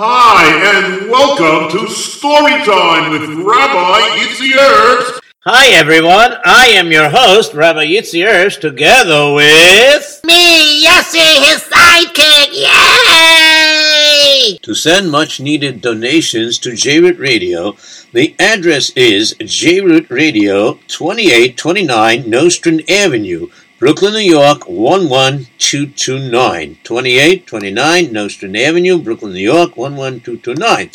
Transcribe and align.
Hi, 0.00 0.46
and 0.76 1.10
welcome 1.10 1.68
to 1.76 1.86
Storytime 1.92 3.10
with 3.10 3.28
Rabbi 3.44 4.00
Yitzi 4.20 4.52
Herbst. 4.52 5.18
Hi 5.40 5.70
everyone, 5.70 6.36
I 6.44 6.68
am 6.68 6.92
your 6.92 7.08
host, 7.08 7.52
Rabbi 7.52 7.86
Yitzi 7.86 8.24
Herbst, 8.24 8.60
together 8.60 9.34
with... 9.34 10.20
Me, 10.22 10.86
Yossi, 10.86 11.18
his 11.18 11.64
sidekick, 11.64 12.54
yay! 12.54 14.58
To 14.62 14.72
send 14.72 15.10
much 15.10 15.40
needed 15.40 15.80
donations 15.80 16.60
to 16.60 16.70
JRoot 16.70 17.18
Radio, 17.18 17.76
the 18.12 18.36
address 18.38 18.90
is 18.90 19.34
JRoot 19.40 20.08
Radio, 20.10 20.74
2829 20.86 22.30
Nostrand 22.30 22.88
Avenue, 22.88 23.48
Brooklyn, 23.78 24.14
New 24.14 24.20
York, 24.20 24.68
11229. 24.68 26.78
2829 26.82 28.12
Nostrand 28.12 28.56
Avenue, 28.56 28.98
Brooklyn, 28.98 29.34
New 29.34 29.38
York, 29.38 29.76
11229. 29.76 30.88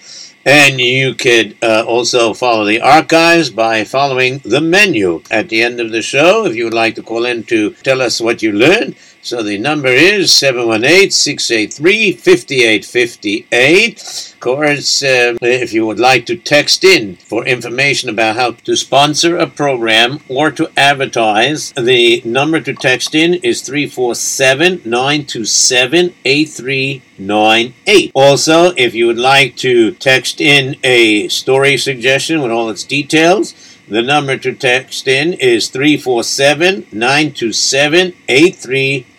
and 0.46 0.80
you 0.80 1.14
could 1.14 1.58
uh, 1.62 1.84
also 1.88 2.34
follow 2.34 2.66
the 2.66 2.82
archives 2.82 3.50
by 3.50 3.84
following 3.84 4.40
the 4.40 4.62
menu 4.62 5.22
at 5.32 5.50
the 5.50 5.62
end 5.62 5.80
of 5.80 5.92
the 5.92 6.02
show 6.02 6.46
if 6.46 6.56
you 6.56 6.66
would 6.66 6.74
like 6.74 6.96
to 6.96 7.04
call 7.04 7.26
in 7.26 7.44
to 7.44 7.72
tell 7.84 8.02
us 8.02 8.20
what 8.20 8.42
you 8.42 8.52
learned. 8.52 8.96
So 9.26 9.41
the 9.41 9.58
number 9.58 9.88
is 9.88 10.34
718 10.34 11.09
683 11.09 12.11
5858. 12.11 14.34
Of 14.34 14.39
course, 14.42 15.02
uh, 15.02 15.38
if 15.42 15.72
you 15.72 15.86
would 15.86 15.98
like 15.98 16.25
to 16.25 16.36
text 16.36 16.84
in 16.84 17.16
for 17.16 17.45
information 17.45 18.09
about 18.09 18.36
how 18.36 18.52
to 18.52 18.75
sponsor 18.75 19.38
a 19.38 19.48
program 19.48 20.20
or 20.28 20.52
to 20.52 20.70
advertise, 20.75 21.72
the 21.72 22.22
number 22.25 22.59
to 22.59 22.73
text 22.73 23.16
in 23.16 23.36
is 23.36 23.61
347 23.61 24.81
927 24.83 26.14
8398. 26.26 28.11
Also, 28.14 28.73
if 28.76 28.94
you 28.94 29.08
would 29.08 29.17
like 29.17 29.55
to 29.55 29.92
text 29.92 30.42
in 30.42 30.76
a 30.83 31.30
story 31.30 31.78
suggestion 31.78 32.42
with 32.42 32.52
all 32.52 32.70
its 32.70 32.83
details, 32.83 33.53
the 33.88 34.02
number 34.02 34.38
to 34.38 34.53
text 34.53 35.08
in 35.08 35.31
is 35.31 35.70
347 35.70 36.88
927 36.92 38.14
8398. 38.28 39.12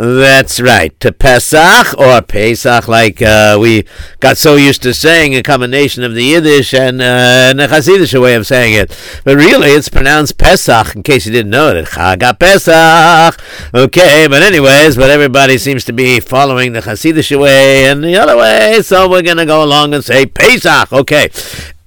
That's 0.00 0.58
right, 0.58 0.98
to 1.00 1.12
Pesach 1.12 1.98
or 1.98 2.22
Pesach, 2.22 2.88
like 2.88 3.20
uh, 3.20 3.58
we 3.60 3.84
got 4.18 4.38
so 4.38 4.56
used 4.56 4.82
to 4.84 4.94
saying, 4.94 5.34
a 5.34 5.42
combination 5.42 6.04
of 6.04 6.14
the 6.14 6.24
Yiddish 6.24 6.72
and, 6.72 7.02
uh, 7.02 7.52
the 7.54 7.66
Hasidic 7.66 8.18
way 8.18 8.34
of 8.34 8.46
saying 8.46 8.72
it. 8.72 8.98
But 9.24 9.36
really, 9.36 9.68
it's 9.68 9.90
pronounced 9.90 10.38
Pesach, 10.38 10.96
in 10.96 11.02
case 11.02 11.26
you 11.26 11.32
didn't 11.32 11.50
know 11.50 11.76
it. 11.76 11.84
Chag 11.84 12.38
Pesach. 12.38 13.38
Okay, 13.74 14.26
but 14.26 14.42
anyways, 14.42 14.96
but 14.96 15.10
everybody 15.10 15.58
seems 15.58 15.84
to 15.84 15.92
be 15.92 16.18
following 16.18 16.72
the 16.72 16.80
Hasidic 16.80 17.38
way 17.38 17.84
and 17.84 18.02
the 18.02 18.16
other 18.16 18.38
way, 18.38 18.80
so 18.80 19.06
we're 19.06 19.20
going 19.20 19.36
to 19.36 19.44
go 19.44 19.62
along 19.62 19.92
and 19.92 20.02
say 20.02 20.24
Pesach. 20.24 20.90
Okay. 20.94 21.28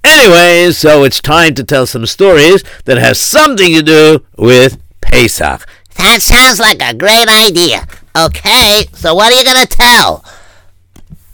Anyways, 0.04 0.78
so 0.78 1.02
it's 1.02 1.20
time 1.20 1.56
to 1.56 1.64
tell 1.64 1.84
some 1.84 2.06
stories 2.06 2.62
that 2.84 2.96
have 2.96 3.16
something 3.16 3.72
to 3.72 3.82
do 3.82 4.24
with 4.38 4.80
Pesach. 5.00 5.66
That 5.96 6.22
sounds 6.22 6.60
like 6.60 6.80
a 6.80 6.94
great 6.94 7.26
idea. 7.28 7.88
Okay, 8.16 8.86
so 8.92 9.12
what 9.14 9.32
are 9.32 9.36
you 9.36 9.44
going 9.44 9.66
to 9.66 9.76
tell? 9.76 10.24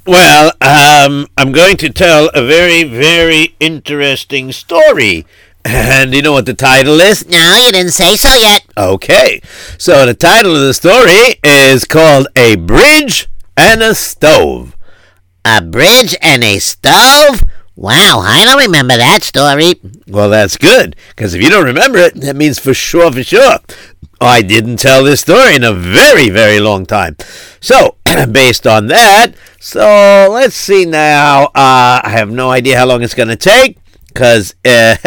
Well, 0.06 0.52
um, 0.62 1.26
I'm 1.36 1.52
going 1.52 1.76
to 1.76 1.90
tell 1.90 2.30
a 2.32 2.44
very, 2.44 2.84
very 2.84 3.54
interesting 3.60 4.50
story. 4.50 5.26
And 5.62 6.14
you 6.14 6.22
know 6.22 6.32
what 6.32 6.46
the 6.46 6.54
title 6.54 6.98
is? 7.00 7.28
No, 7.28 7.54
you 7.56 7.70
didn't 7.70 7.92
say 7.92 8.16
so 8.16 8.34
yet. 8.34 8.64
Okay, 8.78 9.42
so 9.76 10.06
the 10.06 10.14
title 10.14 10.56
of 10.56 10.62
the 10.62 10.72
story 10.72 11.38
is 11.44 11.84
called 11.84 12.28
A 12.34 12.56
Bridge 12.56 13.28
and 13.58 13.82
a 13.82 13.94
Stove. 13.94 14.74
A 15.44 15.60
bridge 15.60 16.16
and 16.22 16.42
a 16.42 16.58
stove? 16.58 17.42
Wow, 17.80 18.20
I 18.22 18.44
don't 18.44 18.60
remember 18.60 18.98
that 18.98 19.22
story. 19.22 19.80
Well, 20.06 20.28
that's 20.28 20.58
good, 20.58 20.96
because 21.16 21.32
if 21.32 21.42
you 21.42 21.48
don't 21.48 21.64
remember 21.64 21.96
it, 21.96 22.14
that 22.16 22.36
means 22.36 22.58
for 22.58 22.74
sure, 22.74 23.10
for 23.10 23.22
sure. 23.22 23.56
I 24.20 24.42
didn't 24.42 24.76
tell 24.76 25.02
this 25.02 25.22
story 25.22 25.54
in 25.54 25.64
a 25.64 25.72
very, 25.72 26.28
very 26.28 26.60
long 26.60 26.84
time. 26.84 27.16
So, 27.58 27.96
based 28.30 28.66
on 28.66 28.88
that, 28.88 29.32
so 29.60 30.28
let's 30.30 30.54
see 30.54 30.84
now. 30.84 31.44
Uh, 31.54 32.04
I 32.04 32.10
have 32.10 32.30
no 32.30 32.50
idea 32.50 32.76
how 32.76 32.84
long 32.84 33.02
it's 33.02 33.14
going 33.14 33.30
to 33.30 33.36
take. 33.36 33.78
Cause 34.14 34.54
uh, 34.66 34.96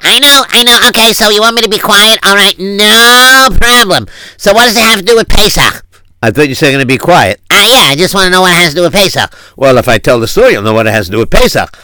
I 0.00 0.20
know, 0.20 0.44
I 0.46 0.62
know. 0.62 0.78
Okay, 0.90 1.12
so 1.12 1.30
you 1.30 1.40
want 1.40 1.56
me 1.56 1.62
to 1.62 1.68
be 1.68 1.78
quiet? 1.78 2.20
All 2.24 2.36
right, 2.36 2.56
no 2.56 3.48
problem. 3.60 4.06
So 4.36 4.52
what 4.52 4.66
does 4.66 4.76
it 4.76 4.82
have 4.82 5.00
to 5.00 5.04
do 5.04 5.16
with 5.16 5.28
Pesach? 5.28 5.84
I 6.22 6.30
thought 6.30 6.48
you 6.48 6.54
said 6.54 6.70
going 6.70 6.80
to 6.80 6.86
be 6.86 6.98
quiet. 6.98 7.40
Ah, 7.50 7.62
uh, 7.62 7.66
yeah. 7.66 7.92
I 7.92 7.96
just 7.96 8.14
want 8.14 8.26
to 8.26 8.30
know 8.30 8.40
what 8.40 8.52
it 8.52 8.56
has 8.56 8.70
to 8.70 8.76
do 8.76 8.82
with 8.82 8.92
Pesach. 8.92 9.32
Well, 9.56 9.78
if 9.78 9.88
I 9.88 9.98
tell 9.98 10.18
the 10.18 10.28
story, 10.28 10.52
you'll 10.52 10.62
know 10.62 10.74
what 10.74 10.86
it 10.86 10.92
has 10.92 11.06
to 11.06 11.12
do 11.12 11.18
with 11.18 11.30
Pesach. 11.30 11.76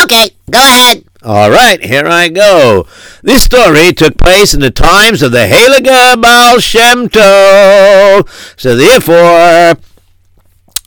Okay. 0.00 0.30
Go 0.50 0.58
ahead. 0.58 1.04
All 1.24 1.50
right, 1.50 1.82
here 1.82 2.06
I 2.06 2.28
go. 2.28 2.86
This 3.22 3.44
story 3.44 3.92
took 3.92 4.18
place 4.18 4.54
in 4.54 4.60
the 4.60 4.72
times 4.72 5.22
of 5.22 5.30
the 5.30 5.46
Heilige 5.46 6.20
Baal 6.20 6.58
Shem 6.58 7.08
Tov. 7.08 8.28
So 8.58 8.74
therefore, 8.74 9.80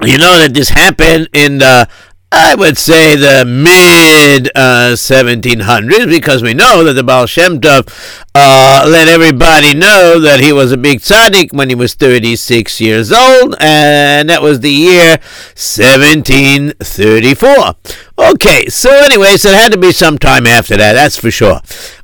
you 0.04 0.18
know 0.18 0.38
that 0.38 0.54
this 0.54 0.70
happened 0.70 1.30
in 1.32 1.60
the 1.60 1.88
I 2.32 2.56
would 2.56 2.78
say 2.78 3.16
the 3.16 3.46
mid 3.46 4.50
uh, 4.56 4.94
1700s 4.96 6.10
because 6.10 6.44
we 6.44 6.54
know 6.54 6.84
that 6.84 6.94
the 6.94 7.04
Baal 7.04 7.28
Shem 7.28 7.62
Tov 7.62 7.88
uh, 8.34 8.86
let 8.88 9.08
everybody 9.08 9.74
know 9.74 10.20
that 10.20 10.42
he 10.42 10.52
was 10.52 10.72
a 10.72 10.78
big 10.78 11.00
tzaddik 11.00 11.54
when 11.54 11.70
he 11.70 11.76
was 11.76 11.94
36 11.94 12.82
years 12.82 13.12
old, 13.12 13.56
and 13.60 14.30
that 14.30 14.42
was 14.42 14.60
the 14.60 14.72
year 14.72 15.20
1734. 15.56 17.76
Okay, 18.18 18.66
so 18.68 18.90
anyway, 18.92 19.38
so 19.38 19.50
it 19.50 19.56
had 19.56 19.72
to 19.72 19.78
be 19.78 19.92
some 19.92 20.18
time 20.18 20.48
after 20.48 20.76
that, 20.76 20.94
that's 20.94 21.18
for 21.18 21.32
sure. 21.32 21.62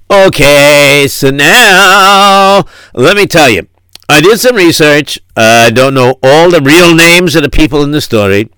Okay, 0.09 1.07
so 1.09 1.29
now 1.29 2.63
let 2.93 3.15
me 3.15 3.25
tell 3.25 3.49
you. 3.49 3.67
I 4.09 4.19
did 4.19 4.41
some 4.41 4.57
research. 4.57 5.19
I 5.37 5.71
don't 5.71 5.93
know 5.93 6.19
all 6.21 6.51
the 6.51 6.59
real 6.59 6.93
names 6.93 7.33
of 7.37 7.43
the 7.43 7.49
people 7.49 7.81
in 7.81 7.91
the 7.91 8.01
story. 8.01 8.49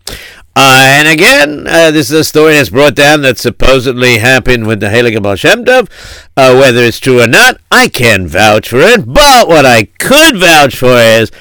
Uh, 0.55 0.83
and 0.85 1.07
again, 1.07 1.65
uh, 1.67 1.89
this 1.89 2.11
is 2.11 2.19
a 2.19 2.23
story 2.23 2.53
that's 2.53 2.69
brought 2.69 2.94
down 2.95 3.21
that 3.21 3.39
supposedly 3.39 4.19
happened 4.19 4.67
with 4.67 4.79
the 4.79 4.85
Heilige 4.88 5.21
Baal 5.21 5.35
Shem 5.35 5.65
Tov. 5.65 5.89
Uh, 6.38 6.55
whether 6.55 6.81
it's 6.83 7.00
true 7.00 7.21
or 7.21 7.27
not, 7.27 7.59
I 7.71 7.88
can't 7.88 8.27
vouch 8.27 8.69
for 8.69 8.79
it. 8.79 9.11
But 9.11 9.47
what 9.47 9.65
I 9.65 9.85
could 10.00 10.38
vouch 10.38 10.75
for 10.75 10.95
is 10.97 11.31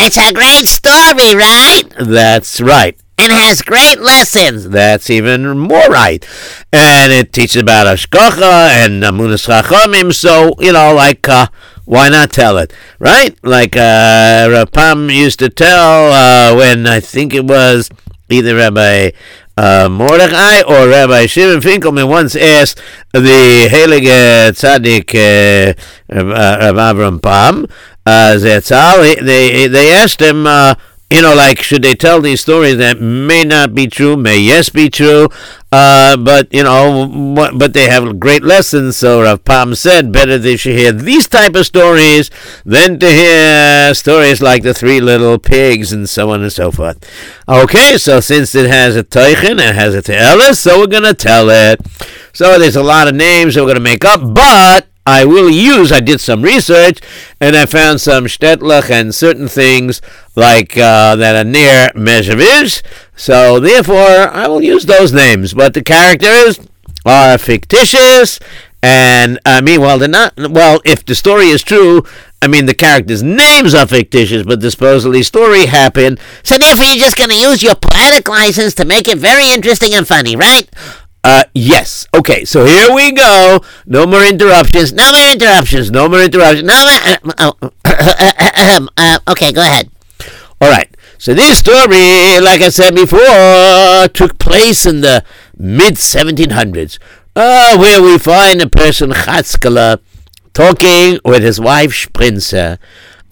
It's 0.00 0.18
a 0.18 0.32
great 0.32 0.66
story, 0.66 1.36
right? 1.36 1.84
that's 1.98 2.60
right. 2.60 2.98
And 3.18 3.32
has 3.32 3.62
great 3.62 4.00
lessons. 4.00 4.68
That's 4.68 5.08
even 5.10 5.56
more 5.58 5.88
right. 5.88 6.26
And 6.72 7.12
it 7.12 7.32
teaches 7.32 7.62
about 7.62 7.86
Ashkocha 7.86 8.68
and 8.84 9.02
Amunas 9.02 9.46
Chachamim. 9.46 10.12
So, 10.12 10.54
you 10.58 10.72
know, 10.72 10.92
like, 10.94 11.26
uh, 11.28 11.46
why 11.86 12.08
not 12.10 12.30
tell 12.32 12.58
it? 12.58 12.72
Right? 12.98 13.34
Like 13.42 13.76
uh, 13.76 14.48
Rav 14.50 14.70
Pam 14.72 15.08
used 15.08 15.38
to 15.38 15.48
tell 15.48 16.12
uh, 16.12 16.54
when 16.56 16.86
I 16.86 17.00
think 17.00 17.32
it 17.32 17.44
was 17.46 17.88
either 18.28 18.56
Rabbi 18.56 19.10
uh, 19.56 19.88
Mordechai 19.90 20.62
or 20.62 20.88
Rabbi 20.88 21.26
Shimon 21.26 21.60
Finkelman 21.60 22.08
once 22.08 22.36
asked 22.36 22.80
the 23.12 23.68
Heilige 23.70 24.50
Tzaddik 24.52 25.14
uh, 25.14 25.74
Rav 26.14 26.76
Avram 26.76 27.22
Pam, 27.22 27.66
uh, 28.04 28.36
they, 28.38 29.66
they 29.66 29.92
asked 29.92 30.20
him, 30.20 30.46
uh, 30.46 30.74
you 31.08 31.22
know, 31.22 31.34
like, 31.34 31.62
should 31.62 31.82
they 31.82 31.94
tell 31.94 32.20
these 32.20 32.40
stories 32.40 32.78
that 32.78 33.00
may 33.00 33.44
not 33.44 33.74
be 33.74 33.86
true, 33.86 34.16
may 34.16 34.38
yes 34.38 34.68
be 34.68 34.90
true, 34.90 35.28
uh, 35.70 36.16
but, 36.16 36.52
you 36.52 36.64
know, 36.64 37.52
but 37.56 37.74
they 37.74 37.88
have 37.88 38.18
great 38.18 38.42
lessons. 38.42 38.96
So 38.96 39.22
Rav 39.22 39.44
Pam 39.44 39.76
said, 39.76 40.10
better 40.10 40.36
they 40.36 40.56
should 40.56 40.76
hear 40.76 40.90
these 40.90 41.28
type 41.28 41.54
of 41.54 41.64
stories 41.64 42.30
than 42.64 42.98
to 42.98 43.08
hear 43.08 43.94
stories 43.94 44.42
like 44.42 44.64
the 44.64 44.74
three 44.74 45.00
little 45.00 45.38
pigs 45.38 45.92
and 45.92 46.08
so 46.08 46.30
on 46.30 46.42
and 46.42 46.52
so 46.52 46.72
forth. 46.72 46.98
Okay, 47.48 47.98
so 47.98 48.18
since 48.18 48.56
it 48.56 48.68
has 48.68 48.96
a 48.96 49.04
teichen, 49.04 49.60
it 49.60 49.76
has 49.76 49.94
a 49.94 50.02
te'elis, 50.02 50.58
so 50.58 50.80
we're 50.80 50.86
going 50.88 51.04
to 51.04 51.14
tell 51.14 51.50
it. 51.50 51.80
So 52.32 52.58
there's 52.58 52.76
a 52.76 52.82
lot 52.82 53.06
of 53.06 53.14
names 53.14 53.54
that 53.54 53.60
we're 53.60 53.74
going 53.74 53.76
to 53.76 53.80
make 53.80 54.04
up, 54.04 54.34
but 54.34 54.88
I 55.06 55.24
will 55.24 55.48
use, 55.48 55.92
I 55.92 56.00
did 56.00 56.20
some 56.20 56.42
research, 56.42 56.98
and 57.40 57.56
I 57.56 57.64
found 57.66 58.00
some 58.00 58.24
Shtetlach 58.24 58.90
and 58.90 59.14
certain 59.14 59.46
things 59.46 60.02
like 60.34 60.76
uh, 60.76 61.14
that 61.16 61.36
are 61.36 61.48
near 61.48 61.90
Mezhevish. 61.94 62.82
So 63.14 63.60
therefore, 63.60 64.28
I 64.28 64.48
will 64.48 64.62
use 64.62 64.86
those 64.86 65.12
names. 65.12 65.54
But 65.54 65.74
the 65.74 65.82
characters 65.82 66.58
are 67.04 67.38
fictitious, 67.38 68.40
and 68.82 69.38
I 69.46 69.60
mean, 69.60 69.80
well, 69.80 69.98
they're 69.98 70.08
not. 70.08 70.34
Well, 70.36 70.80
if 70.84 71.06
the 71.06 71.14
story 71.14 71.48
is 71.50 71.62
true, 71.62 72.04
I 72.42 72.48
mean, 72.48 72.66
the 72.66 72.74
characters' 72.74 73.22
names 73.22 73.74
are 73.74 73.86
fictitious, 73.86 74.44
but 74.44 74.60
the 74.60 74.70
supposedly 74.70 75.22
story 75.22 75.66
happened. 75.66 76.20
So 76.42 76.58
therefore, 76.58 76.84
you're 76.84 76.96
just 76.96 77.16
going 77.16 77.30
to 77.30 77.36
use 77.36 77.62
your 77.62 77.74
poetic 77.74 78.28
license 78.28 78.74
to 78.74 78.84
make 78.84 79.08
it 79.08 79.18
very 79.18 79.50
interesting 79.50 79.94
and 79.94 80.06
funny, 80.06 80.36
right? 80.36 80.68
Uh, 81.26 81.42
yes. 81.54 82.06
Okay, 82.14 82.44
so 82.44 82.64
here 82.64 82.94
we 82.94 83.10
go. 83.10 83.60
No 83.84 84.06
more 84.06 84.22
interruptions. 84.22 84.92
No 84.92 85.10
more 85.10 85.32
interruptions. 85.32 85.90
No 85.90 86.08
more 86.08 86.22
interruptions. 86.22 86.62
No 86.62 86.78
more. 86.86 87.00
Uh, 87.34 87.50
oh, 87.50 88.90
uh, 88.96 89.18
okay, 89.30 89.50
go 89.50 89.60
ahead. 89.60 89.90
All 90.60 90.70
right. 90.70 90.88
So 91.18 91.34
this 91.34 91.58
story, 91.58 92.38
like 92.38 92.60
I 92.62 92.68
said 92.68 92.94
before, 92.94 94.06
took 94.14 94.38
place 94.38 94.86
in 94.86 95.00
the 95.00 95.24
mid 95.56 95.94
1700s, 95.94 97.00
uh, 97.34 97.76
where 97.76 98.00
we 98.00 98.18
find 98.18 98.62
a 98.62 98.68
person 98.68 99.10
Chatzkala 99.10 99.98
talking 100.52 101.18
with 101.24 101.42
his 101.42 101.58
wife 101.58 101.90
Sprinzer. 101.90 102.78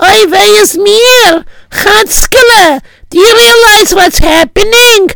Oy, 0.03 0.27
wer 0.29 0.63
is 0.63 0.77
mir? 0.77 1.45
Chatzkele, 1.71 2.83
do 3.09 3.19
you 3.21 3.35
realize 3.37 3.95
what's 3.95 4.19
happening? 4.19 5.11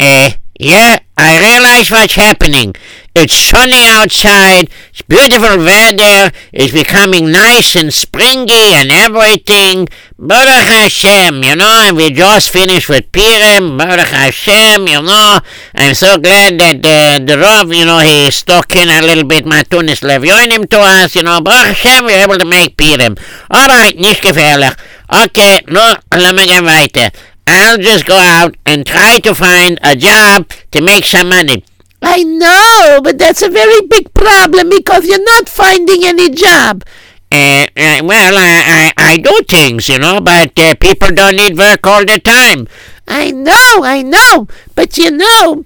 Eh, 0.00 0.32
yeah, 0.58 0.98
I 1.16 1.38
realize 1.40 1.90
what's 1.90 2.14
happening. 2.14 2.74
It's 3.14 3.34
sunny 3.34 3.88
outside, 3.88 4.68
it's 4.90 5.00
beautiful 5.02 5.56
weather, 5.64 6.30
it's 6.52 6.72
becoming 6.72 7.30
nice 7.30 7.74
and 7.74 7.92
springy 7.92 8.76
and 8.76 8.92
everything. 8.92 9.88
Baruch 10.18 10.68
Hashem, 10.68 11.42
you 11.42 11.56
know, 11.56 11.84
and 11.88 11.96
we 11.96 12.10
just 12.10 12.50
finished 12.50 12.88
with 12.88 13.10
Purim, 13.12 13.78
Baruch 13.78 14.08
Hashem, 14.08 14.86
you 14.86 15.00
know. 15.00 15.40
I'm 15.74 15.94
so 15.94 16.18
glad 16.18 16.60
that 16.60 16.84
uh, 16.84 17.24
the 17.24 17.38
Rav, 17.38 17.72
you 17.72 17.86
know, 17.86 18.00
he's 18.00 18.42
talking 18.42 18.88
a 18.88 19.00
little 19.00 19.24
bit 19.24 19.46
Matunis 19.46 20.04
Levioinim 20.04 20.68
to 20.68 20.78
us, 20.80 21.16
you 21.16 21.22
know. 21.22 21.40
Baruch 21.40 21.76
Hashem, 21.76 22.04
we're 22.04 22.22
able 22.22 22.38
to 22.38 22.46
make 22.46 22.76
Purim. 22.76 23.16
Alright, 23.50 23.96
nicht 23.96 24.22
gefährlich. 24.22 24.76
Okay, 25.08 25.60
no, 25.68 25.96
lass 26.12 26.32
mal 26.34 26.46
gehen 26.46 26.64
weiter. 26.64 27.10
I'll 27.46 27.78
just 27.78 28.06
go 28.06 28.16
out 28.16 28.56
and 28.66 28.84
try 28.86 29.18
to 29.20 29.34
find 29.34 29.78
a 29.82 29.96
job 29.96 30.50
to 30.72 30.82
make 30.82 31.04
some 31.04 31.28
money. 31.28 31.64
I 32.02 32.22
know, 32.22 33.00
but 33.02 33.18
that's 33.18 33.42
a 33.42 33.48
very 33.48 33.86
big 33.86 34.12
problem 34.14 34.70
because 34.70 35.06
you're 35.06 35.22
not 35.22 35.48
finding 35.48 36.04
any 36.04 36.30
job. 36.30 36.84
Uh, 37.32 37.66
uh, 37.76 38.00
well, 38.04 38.34
I, 38.38 38.92
I, 38.96 39.12
I 39.12 39.16
do 39.16 39.40
things, 39.48 39.88
you 39.88 39.98
know, 39.98 40.20
but 40.20 40.58
uh, 40.58 40.74
people 40.76 41.08
don't 41.08 41.36
need 41.36 41.58
work 41.58 41.86
all 41.86 42.04
the 42.04 42.20
time. 42.20 42.68
I 43.08 43.30
know, 43.30 43.82
I 43.82 44.02
know, 44.02 44.46
but 44.74 44.96
you 44.96 45.10
know, 45.10 45.64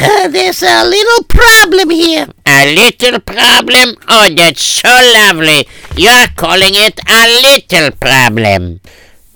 uh, 0.00 0.28
there's 0.28 0.62
a 0.62 0.84
little 0.84 1.24
problem 1.24 1.90
here. 1.90 2.26
A 2.46 2.74
little 2.74 3.18
problem? 3.20 3.96
Oh, 4.08 4.28
that's 4.28 4.62
so 4.62 4.88
lovely. 4.88 5.66
You're 5.96 6.28
calling 6.36 6.74
it 6.74 7.00
a 7.08 7.40
little 7.42 7.90
problem. 7.92 8.80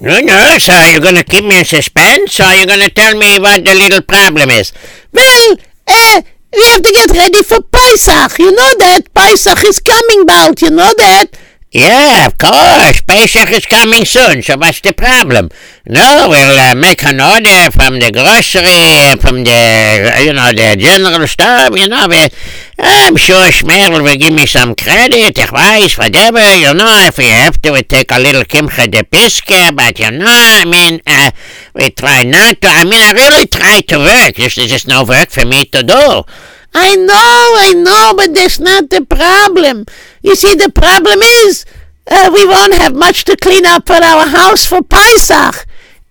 No, 0.00 0.18
no, 0.18 0.56
so 0.58 0.72
you're 0.80 1.00
gonna 1.00 1.22
keep 1.24 1.44
me 1.44 1.58
in 1.58 1.64
suspense, 1.64 2.40
or 2.40 2.50
you're 2.54 2.66
gonna 2.66 2.88
tell 2.88 3.14
me 3.14 3.38
what 3.38 3.64
the 3.64 3.74
little 3.74 4.00
problem 4.00 4.48
is? 4.48 4.72
Well, 5.12 5.56
uh, 5.86 6.22
we 6.52 6.64
have 6.64 6.82
to 6.82 6.92
get 6.92 7.10
ready 7.10 7.42
for 7.42 7.60
Pesach. 7.60 8.38
You 8.38 8.50
know 8.50 8.72
that 8.78 9.12
Pesach 9.14 9.62
is 9.64 9.78
coming 9.78 10.22
about. 10.22 10.62
You 10.62 10.70
know 10.70 10.90
that. 10.96 11.26
Yeah, 11.72 12.26
of 12.26 12.36
course. 12.36 13.00
Pesach 13.02 13.48
is 13.52 13.64
coming 13.64 14.04
soon, 14.04 14.42
so 14.42 14.56
what's 14.56 14.80
the 14.80 14.92
problem? 14.92 15.50
No, 15.86 16.26
we'll 16.28 16.58
uh, 16.58 16.74
make 16.74 17.04
an 17.04 17.20
order 17.20 17.70
from 17.70 18.00
the 18.00 18.10
grocery, 18.10 19.14
from 19.22 19.44
the, 19.44 20.18
you 20.26 20.32
know, 20.32 20.50
the 20.50 20.74
general 20.76 21.28
store, 21.28 21.70
you 21.78 21.86
know. 21.86 22.08
We, 22.10 22.26
I'm 22.76 23.14
sure 23.14 23.52
Shmerl 23.52 24.02
will 24.02 24.16
give 24.16 24.32
me 24.34 24.46
some 24.46 24.74
credit, 24.74 25.38
ich 25.38 25.50
weiß, 25.52 25.96
whatever, 25.96 26.42
you 26.58 26.74
know, 26.74 26.90
if 27.06 27.18
we 27.18 27.26
have 27.26 27.62
to, 27.62 27.70
we 27.70 27.84
take 27.84 28.10
a 28.10 28.18
little 28.18 28.42
kimcha 28.42 28.90
de 28.90 29.04
piske, 29.04 29.70
but, 29.76 29.96
you 30.00 30.10
know, 30.10 30.26
I 30.26 30.64
mean, 30.64 31.00
uh, 31.06 31.30
we 31.76 31.90
try 31.90 32.24
not 32.24 32.60
to, 32.62 32.68
I 32.68 32.82
mean, 32.82 32.94
I 32.94 33.12
really 33.12 33.46
try 33.46 33.80
to 33.80 33.98
work, 33.98 34.34
there's 34.34 34.56
just 34.56 34.88
no 34.88 35.04
work 35.04 35.30
for 35.30 35.46
me 35.46 35.66
to 35.66 35.84
do. 35.84 36.24
I 36.72 36.96
know, 36.96 37.14
I 37.14 37.72
know, 37.74 38.14
but 38.16 38.34
that's 38.34 38.58
not 38.60 38.90
the 38.90 39.04
problem. 39.04 39.86
You 40.22 40.34
see, 40.36 40.54
the 40.54 40.70
problem 40.70 41.20
is 41.22 41.64
uh, 42.10 42.30
we 42.32 42.44
won't 42.46 42.74
have 42.74 42.94
much 42.94 43.24
to 43.24 43.36
clean 43.36 43.66
up 43.66 43.90
at 43.90 44.02
our 44.02 44.26
house 44.26 44.66
for 44.66 44.82
Pesach. 44.82 45.66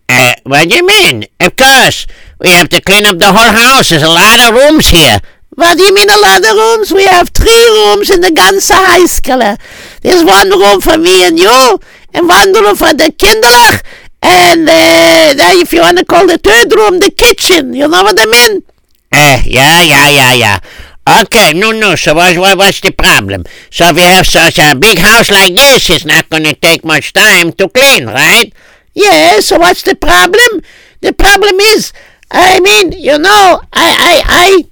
Uh, 0.10 0.34
what 0.44 0.70
do 0.70 0.75
you 0.75 0.86
mean? 0.86 1.25
Of 1.39 1.56
course, 1.56 2.08
we 2.39 2.50
have 2.50 2.70
to 2.70 2.82
clean 2.82 3.06
up 3.06 3.20
the 3.20 3.32
whole 3.32 3.51
house, 3.51 3.89
there's 3.89 4.04
a 4.04 4.10
lot 4.10 4.39
of 4.50 4.56
rooms 4.56 4.89
here. 4.89 5.20
What 5.56 5.78
do 5.78 5.84
you 5.84 5.94
mean 5.94 6.10
a 6.10 6.18
lot 6.18 6.39
of 6.39 6.56
rooms? 6.56 6.92
We 6.92 7.06
have 7.06 7.30
three 7.30 7.68
rooms 7.68 8.10
in 8.10 8.22
the 8.22 8.30
ganze 8.30 8.72
high 8.72 9.06
school. 9.06 9.58
There's 10.01 10.24
one 10.24 10.50
room 10.50 10.80
for 10.80 10.98
me 10.98 11.28
and 11.28 11.38
you, 11.38 11.80
and 12.13 12.28
one 12.28 12.54
room 12.54 12.75
for 12.75 12.94
the 12.94 13.12
kinderlach, 13.12 13.84
and 14.22 14.70
uh, 14.70 15.60
if 15.60 15.74
you 15.74 15.82
want 15.82 15.98
to 15.98 16.06
call 16.06 16.28
the 16.28 16.38
third 16.38 16.72
room 16.74 17.00
the 17.00 17.12
kitchen. 17.12 17.74
You 17.74 17.88
know 17.88 18.04
what 18.04 18.18
I 18.18 18.25
mean? 18.25 18.63
Uh, 19.12 19.42
yeah, 19.46 19.82
yeah, 19.82 20.10
yeah, 20.10 20.34
yeah. 20.34 20.60
Okay, 21.22 21.54
no, 21.54 21.72
no, 21.72 21.96
so 21.96 22.13
what, 22.13 22.38
what, 22.38 22.58
what's 22.58 22.82
the 22.82 22.92
problem? 22.92 23.44
So 23.72 23.88
if 23.89 23.98
you 23.98 24.04
have 24.04 24.28
such 24.28 24.60
a 24.60 24.75
big 24.75 25.00
house 25.00 25.32
like 25.32 25.56
this, 25.56 25.89
it's 25.89 26.06
not 26.06 26.30
going 26.30 26.44
to 26.44 26.54
take 26.54 26.86
much 26.86 27.13
time 27.13 27.51
to 27.54 27.68
clean, 27.70 28.06
right? 28.06 28.54
Yeah, 28.94 29.39
so 29.39 29.58
what's 29.58 29.82
the 29.82 29.96
problem? 29.96 30.62
The 31.01 31.13
problem 31.13 31.56
is, 31.60 31.94
I 32.30 32.60
mean, 32.60 32.92
you 32.92 33.18
know, 33.18 33.62
I, 33.74 33.96
I, 33.98 34.22
I, 34.25 34.66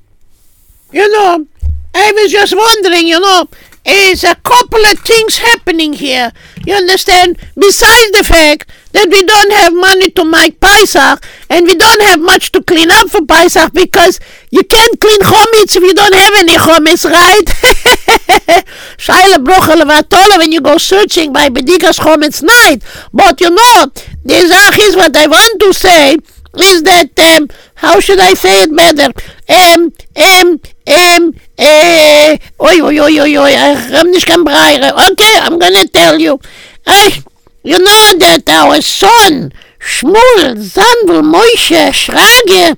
you 0.91 1.11
know, 1.11 1.47
I 1.95 2.11
was 2.11 2.31
just 2.31 2.55
wondering, 2.55 3.07
you 3.07 3.19
know, 3.19 3.47
is 3.85 4.23
a 4.23 4.35
couple 4.35 4.83
of 4.85 4.99
things 4.99 5.39
happening 5.39 5.93
here. 5.93 6.31
You 6.65 6.75
understand? 6.75 7.39
Besides 7.55 8.11
the 8.11 8.23
fact 8.23 8.69
that 8.97 9.09
we 9.13 9.21
don't 9.23 9.53
have 9.61 9.73
money 9.73 10.09
to 10.09 10.25
make 10.25 10.59
Pesach, 10.59 11.23
and 11.49 11.65
we 11.65 11.75
don't 11.75 12.01
have 12.03 12.19
much 12.19 12.51
to 12.53 12.63
clean 12.63 12.89
up 12.89 13.09
for 13.09 13.23
Pesach 13.25 13.71
because 13.73 14.19
you 14.49 14.63
can't 14.63 14.99
clean 14.99 15.21
chometz 15.21 15.77
if 15.77 15.83
you 15.83 15.93
don't 15.93 16.15
have 16.15 16.33
any 16.41 16.57
chometz, 16.57 17.05
right? 17.05 17.45
Shaila 18.97 19.37
brochel 19.45 19.85
vatola 19.85 20.37
when 20.39 20.51
you 20.51 20.61
go 20.61 20.77
searching 20.77 21.31
by 21.31 21.49
Bedikas 21.49 21.99
chometz 21.99 22.41
night. 22.41 22.83
But 23.13 23.39
you 23.39 23.51
know, 23.51 23.91
the 24.25 24.47
Zach 24.47 24.79
is 24.79 24.95
what 24.95 25.15
I 25.15 25.27
want 25.27 25.61
to 25.61 25.73
say 25.73 26.17
is 26.59 26.81
that 26.83 27.13
um, 27.19 27.49
how 27.75 27.99
should 27.99 28.19
I 28.19 28.33
say 28.33 28.63
it 28.63 28.75
better? 28.75 29.13
Um, 29.47 29.93
um, 30.17 30.59
um, 30.87 31.35
uh, 31.59 32.37
oi, 32.59 32.81
oi, 32.81 32.99
oi, 32.99 33.19
oi, 33.19 33.37
oi, 33.37 33.53
I'm 33.55 34.11
nicht 34.11 34.25
kein 34.25 34.43
Breire. 34.43 34.93
Okay, 35.11 35.37
I'm 35.39 35.59
gonna 35.59 35.85
tell 35.85 36.19
you. 36.19 36.39
Uh, 36.85 37.11
you 37.67 37.79
know 37.79 38.13
that 38.19 38.47
our 38.47 38.81
son, 38.81 39.51
Shmuel 39.79 40.55
Zandel 40.55 41.21
Moshe 41.21 41.91
Schrage, 41.91 42.77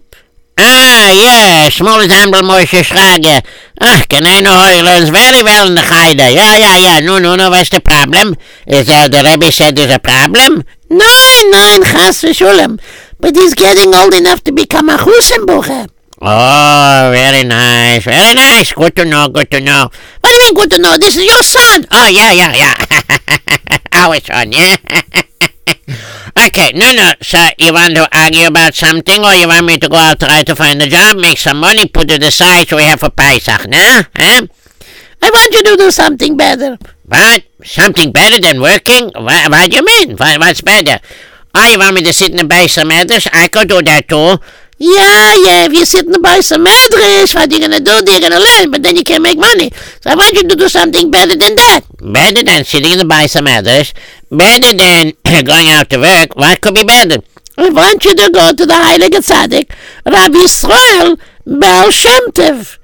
Ah, 0.61 1.11
yeah, 1.11 1.69
small 1.69 2.01
example, 2.01 2.41
Moshe 2.41 2.83
Schrage. 2.83 3.45
Ah, 3.79 4.03
can 4.09 4.25
I 4.25 4.41
know 4.41 4.59
he 4.67 4.81
learns 4.81 5.09
very 5.09 5.41
well 5.41 5.67
in 5.67 5.75
the 5.75 5.81
Chayda. 5.81 6.33
Yeah, 6.35 6.57
yeah, 6.57 6.77
yeah. 6.77 6.99
No, 6.99 7.17
no, 7.17 7.35
no, 7.35 7.49
what's 7.49 7.69
the 7.69 7.79
problem? 7.79 8.35
Is 8.67 8.87
that 8.87 9.11
the 9.11 9.23
Rebbe 9.23 9.51
said 9.51 9.77
there's 9.77 9.93
a 9.93 9.99
problem? 9.99 10.63
Nein, 10.89 11.45
nein, 11.51 11.83
Chas 11.85 12.23
v'shulam. 12.23 12.81
But 13.19 13.35
he's 13.35 13.53
getting 13.53 13.95
old 13.95 14.13
enough 14.13 14.43
to 14.45 14.51
become 14.51 14.89
a 14.89 14.97
Husenbucher. 14.97 15.87
Oh, 16.21 17.11
very 17.13 17.47
nice, 17.47 18.03
very 18.03 18.35
nice. 18.35 18.73
Good 18.73 18.95
to 18.97 19.05
know, 19.05 19.29
good 19.29 19.49
to 19.51 19.61
know. 19.61 19.87
What 20.19 20.29
do 20.29 20.35
you 20.35 20.39
mean 20.39 20.53
good 20.53 20.71
to 20.71 20.81
know? 20.81 20.97
This 20.97 21.15
is 21.15 21.23
your 21.23 21.41
son. 21.43 21.85
Oh, 21.91 22.09
yeah, 22.11 22.31
yeah, 22.33 22.53
yeah. 22.55 22.75
Our 23.93 24.19
son, 24.19 24.51
yeah? 24.51 24.75
okay, 26.45 26.75
no, 26.75 26.91
no. 26.91 27.13
So, 27.21 27.39
you 27.57 27.71
want 27.71 27.95
to 27.95 28.03
argue 28.11 28.47
about 28.47 28.75
something, 28.75 29.23
or 29.23 29.31
you 29.31 29.47
want 29.47 29.65
me 29.65 29.79
to 29.79 29.87
go 29.87 29.95
out 29.95 30.19
try 30.19 30.43
to 30.43 30.55
find 30.57 30.81
a 30.81 30.87
job, 30.87 31.15
make 31.15 31.37
some 31.37 31.61
money, 31.61 31.87
put 31.87 32.11
it 32.11 32.21
aside 32.21 32.67
so 32.67 32.75
we 32.75 32.83
have 32.83 33.01
a 33.01 33.09
Pesach, 33.09 33.69
nah? 33.69 33.77
Eh? 33.79 34.03
Huh? 34.19 34.47
I 35.21 35.29
want 35.31 35.53
you 35.53 35.63
to 35.63 35.77
do 35.77 35.91
something 35.91 36.35
better. 36.35 36.77
What? 37.05 37.43
Something 37.63 38.11
better 38.11 38.41
than 38.41 38.59
working? 38.59 39.11
What, 39.15 39.51
what 39.51 39.71
do 39.71 39.75
you 39.77 39.85
mean? 39.85 40.17
What, 40.17 40.39
what's 40.39 40.59
better? 40.59 40.99
Oh, 41.55 41.65
you 41.71 41.79
want 41.79 41.95
me 41.95 42.03
to 42.03 42.13
sit 42.13 42.31
in 42.31 42.37
the 42.37 42.85
matters? 42.85 43.27
I 43.31 43.47
could 43.47 43.69
do 43.69 43.81
that 43.83 44.07
too. 44.07 44.37
Yeah, 44.79 45.35
yeah, 45.35 45.65
if 45.67 45.73
you 45.73 45.83
sit 45.83 46.05
in 46.05 46.13
the 46.13 46.19
bar 46.19 46.41
some 46.41 46.65
address, 46.65 47.35
what 47.35 47.51
you 47.51 47.59
gonna 47.59 47.81
do? 47.81 47.91
You're 48.07 48.23
gonna 48.23 48.39
learn, 48.39 48.71
but 48.71 48.81
then 48.81 48.95
you 48.95 49.03
can't 49.03 49.21
make 49.21 49.37
money. 49.37 49.71
So 49.99 50.09
I 50.11 50.15
want 50.15 50.31
you 50.31 50.47
to 50.47 50.55
do 50.55 50.69
something 50.69 51.11
better 51.11 51.35
than 51.35 51.55
that. 51.55 51.81
Better 51.99 52.41
than 52.41 52.63
sitting 52.63 52.93
in 52.93 52.97
the 52.97 53.03
base 53.05 53.35
of 53.35 53.43
matters? 53.43 53.93
Better 54.31 54.71
than 54.71 55.11
going 55.43 55.67
out 55.67 55.89
to 55.89 55.99
work? 55.99 56.37
What 56.37 56.61
could 56.61 56.75
be 56.75 56.85
better? 56.85 57.19
I 57.57 57.69
want 57.69 58.05
you 58.05 58.15
to 58.15 58.31
go 58.31 58.53
to 58.53 58.65
the 58.65 58.71
Heilige 58.71 59.19
Tzaddik, 59.19 59.75
Rabbi 60.05 60.47
Yisrael 60.47 61.19
Baal 61.45 61.91
Shem 61.91 62.31
Tov. 62.31 62.77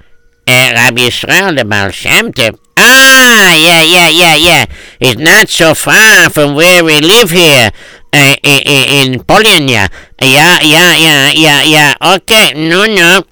Uh, 0.46 0.74
Rabbi 0.76 1.08
Yisrael, 1.08 1.56
the 1.56 1.64
Baal 1.64 1.92
Shem 1.92 2.34
Tov. 2.34 2.60
Ah, 2.78 3.54
yeah, 3.56 3.82
yeah, 3.82 4.10
yeah, 4.10 4.36
yeah. 4.36 4.66
It's 5.00 5.18
not 5.18 5.48
so 5.48 5.74
far 5.74 6.30
from 6.30 6.56
where 6.56 6.84
we 6.84 7.00
live 7.00 7.32
here. 7.32 7.72
Uh, 8.16 8.36
in, 8.48 9.12
in 9.12 9.24
Polonia. 9.28 9.92
Yeah, 10.24 10.64
yeah, 10.64 10.96
yeah, 10.96 11.32
yeah, 11.36 11.62
yeah. 11.68 12.16
Okay, 12.16 12.56
no, 12.56 12.88
no. 12.88 13.28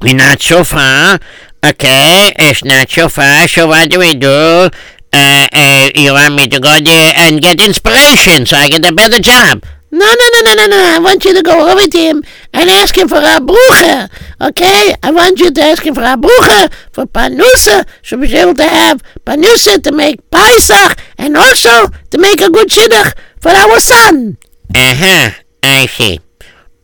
We're 0.00 0.16
not 0.16 0.40
so 0.40 0.64
far. 0.64 1.20
Okay, 1.60 2.32
it's 2.40 2.64
not 2.64 2.88
so 2.88 3.10
far. 3.12 3.46
So 3.46 3.68
what 3.68 3.90
do 3.90 4.00
we 4.00 4.14
do? 4.16 4.72
Uh, 5.12 5.46
uh, 5.52 5.90
you 5.94 6.16
want 6.16 6.32
me 6.34 6.48
to 6.48 6.58
go 6.60 6.80
there 6.80 7.12
and 7.16 7.42
get 7.42 7.60
inspiration 7.60 8.46
so 8.46 8.56
I 8.56 8.68
get 8.72 8.88
a 8.88 8.92
better 8.92 9.20
job? 9.20 9.62
No, 9.92 10.00
no, 10.00 10.26
no, 10.32 10.40
no, 10.48 10.52
no, 10.54 10.66
no. 10.66 10.80
I 10.96 10.98
want 10.98 11.24
you 11.24 11.34
to 11.34 11.42
go 11.42 11.70
over 11.70 11.86
to 11.86 11.98
him 11.98 12.24
and 12.52 12.70
ask 12.70 12.96
him 12.96 13.06
for 13.06 13.20
a 13.20 13.38
brucha. 13.38 14.10
Okay? 14.40 14.94
I 15.02 15.12
want 15.12 15.38
you 15.38 15.52
to 15.52 15.60
ask 15.60 15.84
him 15.84 15.94
for 15.94 16.02
a 16.02 16.16
brucha 16.16 16.72
for 16.90 17.04
panusa. 17.04 17.86
So 18.02 18.16
be 18.16 18.34
able 18.34 18.54
to 18.54 18.64
have 18.64 19.04
panusa 19.24 19.82
to 19.84 19.92
make 19.92 20.18
paisach 20.30 20.98
and 21.18 21.36
also 21.36 21.86
to 22.10 22.18
make 22.18 22.40
a 22.40 22.50
good 22.50 22.68
shidduch 22.68 23.12
for 23.44 23.52
our 23.52 23.76
son. 23.76 24.40
Uh 24.72 24.96
huh. 24.96 25.30
I 25.60 25.84
see. 25.84 26.16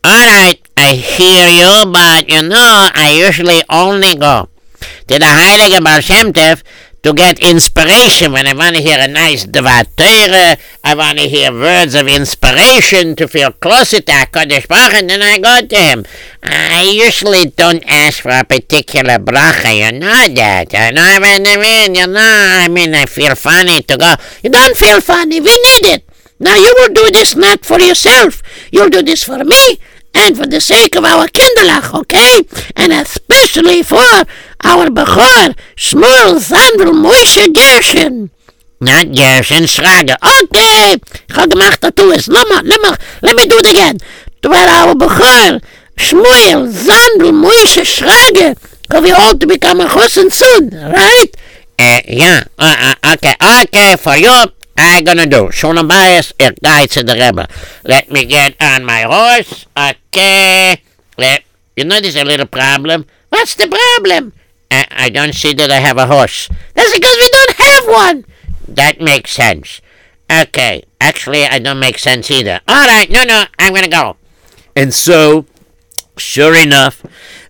All 0.05 0.25
right, 0.29 0.61
I 0.77 0.93
hear 0.93 1.49
you, 1.49 1.89
but 1.89 2.29
you 2.29 2.45
know, 2.45 2.89
I 2.93 3.17
usually 3.17 3.61
only 3.65 4.13
go 4.13 4.45
to 5.09 5.15
the 5.17 5.25
Heilige 5.25 5.81
Baal 5.81 6.01
to 7.01 7.13
get 7.13 7.39
inspiration 7.41 8.31
when 8.31 8.45
I 8.45 8.53
want 8.53 8.75
to 8.75 8.81
hear 8.81 8.97
a 8.99 9.07
nice 9.07 9.45
Dvar 9.45 9.89
Torah, 9.97 10.57
I 10.83 10.93
want 10.93 11.17
to 11.17 11.25
hear 11.25 11.51
words 11.51 11.95
of 11.95 12.07
inspiration 12.07 13.15
to 13.15 13.27
feel 13.27 13.51
closer 13.53 14.01
to 14.01 14.11
HaKadosh 14.11 14.67
Baruch 14.67 14.93
and 15.01 15.09
then 15.09 15.21
I 15.23 15.39
go 15.39 15.65
to 15.65 15.75
him. 15.75 16.05
I 16.43 16.83
usually 16.93 17.45
don't 17.45 17.83
ask 17.89 18.21
for 18.21 18.29
a 18.29 18.43
particular 18.43 19.17
bracha, 19.17 19.73
you 19.73 19.97
know 19.97 20.27
that. 20.37 20.73
You 20.73 20.93
know 20.93 21.17
what 21.17 21.41
I 21.41 21.57
mean? 21.57 21.95
You 21.95 22.05
know, 22.05 22.21
I 22.21 22.67
mean, 22.67 22.93
I 22.93 23.07
feel 23.07 23.33
funny 23.33 23.81
to 23.81 23.97
go. 23.97 24.13
You 24.43 24.51
don't 24.51 24.77
feel 24.77 25.01
funny, 25.01 25.41
we 25.41 25.49
need 25.49 25.85
it. 25.97 26.10
Now 26.41 26.55
you 26.55 26.73
will 26.79 26.91
do 26.91 27.11
this 27.11 27.35
not 27.35 27.63
for 27.63 27.79
yourself. 27.79 28.41
You'll 28.71 28.89
do 28.89 29.03
this 29.03 29.23
for 29.23 29.43
me 29.45 29.77
and 30.15 30.35
for 30.35 30.47
the 30.47 30.59
sake 30.59 30.95
of 30.95 31.05
our 31.05 31.27
kinderlach, 31.27 31.93
okay? 32.01 32.41
And 32.75 32.91
especially 32.91 33.83
for 33.83 34.01
our 34.65 34.87
Bechor, 34.89 35.53
Shmuel 35.77 36.41
Sandel 36.41 36.97
Moshe 36.97 37.53
Gershon. 37.53 38.31
Not 38.79 39.13
Gershon, 39.13 39.69
Schrager. 39.69 40.17
Okay, 40.41 40.97
habe 41.29 41.47
gemacht, 41.49 41.83
dass 41.83 41.93
du 41.93 42.11
es. 42.11 42.27
Let 42.27 42.47
me, 42.47 42.55
let 42.63 42.81
me, 42.81 42.89
let 43.21 43.35
me 43.35 43.45
do 43.45 43.57
it 43.59 43.69
again. 43.69 43.99
To 44.41 44.49
our 44.49 44.95
Bechor, 44.95 45.61
Shmuel 45.95 46.71
Sandel 46.73 47.33
Moshe 47.33 47.85
Schrager, 47.85 48.57
because 48.81 49.03
we 49.03 49.11
all 49.11 49.37
to 49.37 49.45
become 49.45 49.79
a 49.79 49.87
Chosen 49.87 50.31
soon, 50.31 50.71
right? 50.71 51.29
Uh, 51.77 52.01
yeah, 52.07 52.41
uh, 52.57 52.95
uh, 53.03 53.13
okay, 53.13 53.35
okay, 53.63 53.95
for 53.97 54.15
you, 54.15 54.33
I 54.77 55.01
gonna 55.01 55.25
do. 55.25 55.49
Shona 55.49 55.87
bias, 55.87 56.33
it 56.39 56.61
guides 56.61 56.93
to 56.93 57.03
the 57.03 57.13
rebel. 57.13 57.45
Let 57.83 58.11
me 58.11 58.25
get 58.25 58.55
on 58.61 58.85
my 58.85 59.01
horse. 59.01 59.65
Okay. 59.77 60.81
Let, 61.17 61.43
you 61.75 61.85
know 61.85 61.99
there's 61.99 62.15
a 62.15 62.23
little 62.23 62.45
problem. 62.45 63.05
What's 63.29 63.55
the 63.55 63.67
problem? 63.67 64.33
I, 64.69 64.85
I 64.91 65.09
don't 65.09 65.33
see 65.33 65.53
that 65.53 65.71
I 65.71 65.79
have 65.79 65.97
a 65.97 66.07
horse. 66.07 66.49
That's 66.73 66.93
because 66.93 67.15
we 67.15 67.29
don't 67.29 67.55
have 67.57 67.85
one. 67.87 68.25
That 68.67 69.01
makes 69.01 69.31
sense. 69.31 69.81
Okay. 70.31 70.83
Actually, 70.99 71.43
I 71.45 71.59
don't 71.59 71.79
make 71.79 71.97
sense 71.97 72.31
either. 72.31 72.61
All 72.67 72.87
right. 72.87 73.09
No, 73.09 73.23
no. 73.23 73.43
I'm 73.59 73.73
gonna 73.73 73.87
go. 73.87 74.17
And 74.75 74.93
so, 74.93 75.45
sure 76.17 76.55
enough, 76.55 77.03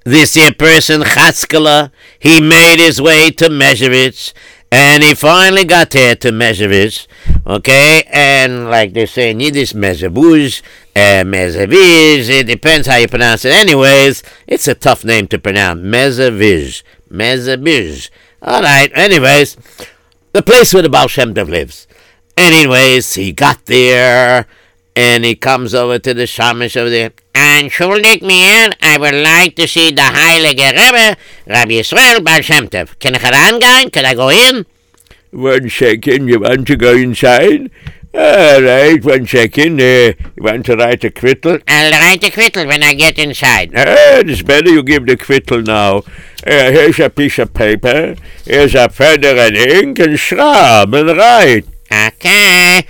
this 0.04 0.34
here 0.34 0.54
person, 0.54 1.02
Chatzkala, 1.02 1.92
he 2.20 2.42
made 2.42 2.80
his 2.80 3.02
way 3.02 3.30
to 3.32 3.50
Mezheritz, 3.50 4.34
and 4.72 5.04
he 5.04 5.14
finally 5.14 5.66
got 5.66 5.90
there 5.90 6.16
to 6.16 6.32
Mezheritz, 6.32 7.06
okay? 7.46 8.04
And 8.08 8.70
like 8.70 8.94
they 8.94 9.06
say 9.06 9.32
in 9.32 9.40
Yiddish, 9.42 9.74
Mezhebush, 9.74 10.62
uh, 10.96 11.24
Mezeviz, 11.26 12.30
it 12.30 12.48
depends 12.48 12.88
how 12.88 12.96
you 12.96 13.08
pronounce 13.08 13.44
it. 13.44 13.54
Anyways, 13.54 14.24
it's 14.48 14.68
a 14.68 14.76
tough 14.76 15.04
name 15.04 15.28
to 15.28 15.40
pronounce. 15.40 15.82
Mezeviz. 15.82 16.84
Mezeviz. 17.12 18.10
All 18.42 18.62
right, 18.62 18.90
anyways, 18.96 19.58
the 20.32 20.42
place 20.42 20.74
where 20.74 20.84
the 20.84 20.90
Baal 20.90 21.08
Shem 21.08 21.34
Tov 21.34 21.50
lives. 21.50 21.88
Anyways, 22.38 23.14
he 23.16 23.34
got 23.34 23.66
there, 23.66 24.48
and 24.96 25.24
he 25.24 25.36
comes 25.36 25.74
over 25.74 26.00
to 26.00 26.14
the 26.14 26.24
Shamish 26.24 26.78
over 26.78 26.90
there. 26.90 27.12
Entschuldigt 27.34 28.22
mir, 28.22 28.72
I 28.82 28.98
would 28.98 29.14
like 29.14 29.56
to 29.56 29.68
see 29.68 29.92
the 29.92 30.02
Heilige 30.02 30.72
Rebbe, 30.72 31.18
Rabbi 31.48 31.72
Yisrael 31.72 32.24
Baal 32.24 32.42
Shem 32.42 32.68
Tov. 32.68 32.98
Can 33.00 33.16
I 33.16 33.20
herangehen? 33.20 33.92
Can 33.92 34.06
I 34.06 34.14
go 34.14 34.30
in? 34.30 34.66
One 35.32 35.70
second, 35.70 36.28
you 36.28 36.40
want 36.40 36.68
to 36.68 36.76
go 36.76 36.94
inside? 36.94 37.72
All 38.14 38.62
right, 38.62 39.02
one 39.06 39.26
second. 39.26 39.80
Uh, 39.80 40.12
you 40.36 40.44
want 40.44 40.66
to 40.66 40.76
write 40.76 41.02
a 41.06 41.10
quittel? 41.10 41.64
I'll 41.66 41.92
write 41.92 42.22
a 42.26 42.30
quittel 42.30 42.68
when 42.68 42.84
I 42.84 42.94
get 42.94 43.18
inside. 43.18 43.72
Ah, 43.74 44.20
it's 44.20 44.42
better 44.42 44.70
you 44.70 44.84
give 44.84 45.06
the 45.06 45.16
quittel 45.16 45.66
now. 45.66 46.00
Uh, 46.46 46.72
here's 46.72 47.00
a 47.00 47.10
piece 47.10 47.40
of 47.40 47.54
paper. 47.54 48.16
Here's 48.44 48.76
a 48.76 48.90
feather 48.90 49.38
and 49.38 49.56
ink 49.56 50.00
and 50.00 50.20
scrub 50.20 50.94
and 50.94 51.18
write. 51.18 51.66
Okay. 51.92 52.86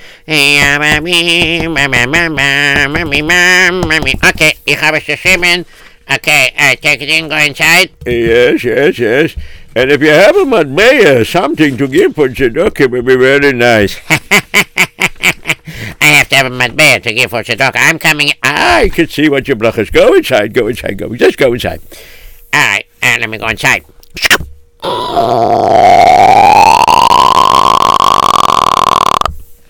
Okay, 4.24 4.54
ich 4.66 4.82
habe 4.82 4.98
es 4.98 5.06
geschrieben. 5.06 5.66
Okay, 6.08 6.54
uh, 6.58 6.76
take 6.76 7.02
it 7.02 7.10
in, 7.10 7.28
go 7.28 7.36
inside. 7.38 7.90
Yes, 8.06 8.64
yes, 8.64 9.00
yes. 9.00 9.36
And 9.76 9.90
if 9.92 10.02
you 10.02 10.10
have 10.10 10.36
a 10.36 10.46
matmeya, 10.46 11.26
something 11.26 11.78
to 11.78 11.88
give 11.88 12.14
for 12.16 12.28
tzedakah 12.28 12.92
would 12.92 13.06
be 13.06 13.16
very 13.16 13.54
nice. 13.54 13.98
I 16.02 16.08
have 16.08 16.28
to 16.30 16.36
have 16.36 16.46
a 16.48 16.50
matbeah 16.50 17.02
to 17.04 17.14
give 17.14 17.30
for 17.32 17.42
tzedakah. 17.44 17.78
I'm 17.78 17.98
coming. 17.98 18.34
I 18.44 18.92
can 18.94 19.08
see 19.08 19.30
what 19.30 19.48
your 19.48 19.58
brachas. 19.58 19.92
Go 19.92 20.14
inside, 20.14 20.54
go 20.54 20.68
inside, 20.68 20.98
go. 20.98 21.16
Just 21.16 21.38
go 21.38 21.54
inside. 21.54 21.82
All 22.54 22.60
right, 22.60 22.86
uh, 23.02 23.18
let 23.20 23.30
me 23.30 23.38
go 23.38 23.48
inside. 23.48 23.86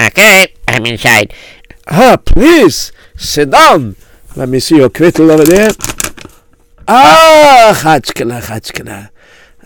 Okay, 0.08 0.54
I'm 0.68 0.86
inside. 0.86 1.34
Ah, 1.88 2.18
please, 2.18 2.92
sit 3.16 3.52
down. 3.52 3.96
Let 4.36 4.50
me 4.50 4.60
see 4.60 4.78
your 4.78 4.90
quittel 4.90 5.30
over 5.30 5.44
there. 5.44 5.72
Ah, 6.88 7.78
Chachkela, 7.80 8.42
Chachkela. 8.42 9.10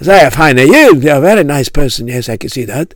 Sehr 0.01 0.29
fine. 0.31 0.57
You, 0.57 0.95
you're 0.99 1.17
a 1.17 1.21
very 1.21 1.43
nice 1.43 1.69
person. 1.69 2.07
Yes, 2.07 2.27
I 2.27 2.37
can 2.37 2.49
see 2.49 2.65
that. 2.65 2.93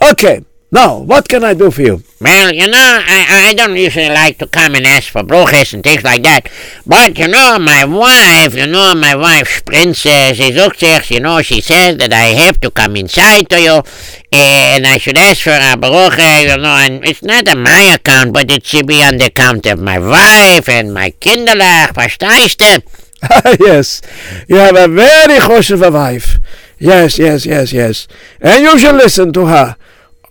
Okay, 0.00 0.44
now, 0.72 0.98
what 0.98 1.28
can 1.28 1.44
I 1.44 1.54
do 1.54 1.70
for 1.70 1.82
you? 1.82 2.02
Well, 2.20 2.52
you 2.52 2.66
know, 2.66 2.76
I, 3.06 3.50
I 3.50 3.54
don't 3.54 3.76
usually 3.76 4.08
like 4.08 4.38
to 4.38 4.48
come 4.48 4.74
and 4.74 4.84
ask 4.84 5.12
for 5.12 5.22
bruches 5.22 5.72
and 5.72 5.84
things 5.84 6.02
like 6.02 6.24
that. 6.24 6.48
But, 6.84 7.16
you 7.18 7.28
know, 7.28 7.58
my 7.60 7.84
wife, 7.84 8.52
you 8.54 8.66
know, 8.66 8.92
my 8.96 9.14
wife, 9.14 9.64
Princess, 9.64 10.38
here, 10.38 11.00
you 11.08 11.20
know, 11.20 11.40
she 11.42 11.60
says 11.60 11.98
that 11.98 12.12
I 12.12 12.34
have 12.34 12.60
to 12.62 12.70
come 12.72 12.96
inside 12.96 13.48
to 13.50 13.60
you 13.60 13.82
and 14.32 14.86
I 14.86 14.98
should 14.98 15.16
ask 15.16 15.42
for 15.42 15.50
a 15.50 15.76
bruche, 15.76 16.42
you 16.42 16.56
know, 16.60 16.76
and 16.82 17.04
it's 17.04 17.22
not 17.22 17.48
on 17.48 17.62
my 17.62 17.94
account, 17.94 18.32
but 18.32 18.50
it 18.50 18.66
should 18.66 18.88
be 18.88 19.00
on 19.02 19.18
the 19.18 19.26
account 19.26 19.66
of 19.66 19.78
my 19.78 20.00
wife 20.00 20.68
and 20.68 20.92
my 20.92 21.10
kinderlach, 21.20 21.94
verstehst 21.94 22.58
du? 22.58 23.64
yes, 23.64 24.02
you 24.48 24.56
have 24.56 24.76
a 24.76 24.88
very 24.88 25.38
choshev 25.38 25.92
wife. 25.92 26.38
Yes, 26.78 27.18
yes, 27.18 27.46
yes, 27.46 27.72
yes. 27.72 28.08
And 28.40 28.62
you 28.62 28.78
should 28.78 28.96
listen 28.96 29.32
to 29.32 29.46
her. 29.46 29.76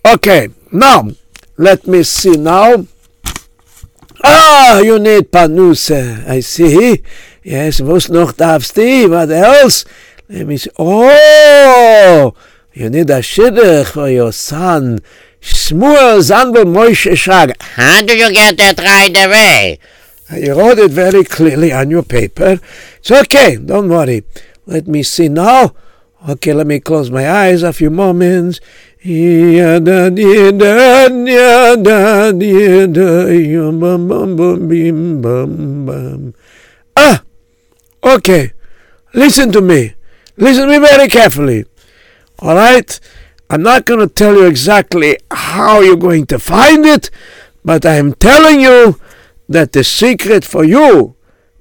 Okay, 0.06 0.50
now, 0.70 1.10
let 1.56 1.88
me 1.88 2.04
see 2.04 2.36
now. 2.36 2.86
Ah, 4.22 4.78
you 4.78 5.00
need 5.00 5.32
panuse. 5.32 5.90
I 5.90 6.38
see. 6.46 7.02
Yes, 7.42 7.80
was 7.80 8.08
noch 8.08 8.36
darfst 8.36 8.76
du? 8.76 9.10
What 9.10 9.32
else? 9.32 9.84
Let 10.28 10.46
me 10.46 10.58
see. 10.58 10.70
Oh, 10.78 12.34
you 12.72 12.88
need 12.88 13.10
a 13.10 13.18
shidduch 13.18 13.86
for 13.86 14.08
your 14.08 14.30
son. 14.30 15.00
Shmuel 15.40 16.22
Zandel 16.22 16.70
Moshe 16.70 17.16
Shag. 17.16 17.60
How 17.60 18.00
do 18.00 18.16
you 18.16 18.32
get 18.32 18.56
that 18.58 18.78
right 18.78 19.10
away? 19.10 19.80
You 20.30 20.54
wrote 20.54 20.78
it 20.78 20.92
very 20.92 21.24
clearly 21.24 21.72
on 21.72 21.90
your 21.90 22.04
paper. 22.04 22.60
It's 22.98 23.10
okay, 23.10 23.56
don't 23.56 23.88
worry. 23.88 24.22
Let 24.66 24.86
me 24.86 25.02
see 25.02 25.28
now. 25.28 25.74
Okay, 26.28 26.52
let 26.52 26.66
me 26.66 26.80
close 26.80 27.10
my 27.10 27.28
eyes 27.28 27.62
a 27.62 27.72
few 27.72 27.90
moments. 27.90 28.60
Ah, 36.96 37.22
okay. 38.02 38.52
Listen 39.14 39.52
to 39.52 39.60
me. 39.60 39.94
Listen 40.36 40.66
to 40.68 40.80
me 40.80 40.84
very 40.84 41.08
carefully. 41.08 41.66
All 42.40 42.56
right? 42.56 42.98
I'm 43.48 43.62
not 43.62 43.84
going 43.84 44.00
to 44.00 44.12
tell 44.12 44.34
you 44.34 44.46
exactly 44.46 45.18
how 45.30 45.80
you're 45.80 45.96
going 45.96 46.26
to 46.26 46.38
find 46.40 46.84
it, 46.84 47.10
but 47.64 47.86
I'm 47.86 48.12
telling 48.14 48.60
you 48.60 48.98
that 49.48 49.70
the 49.70 49.84
secret 49.84 50.44
for 50.44 50.64
you 50.64 51.14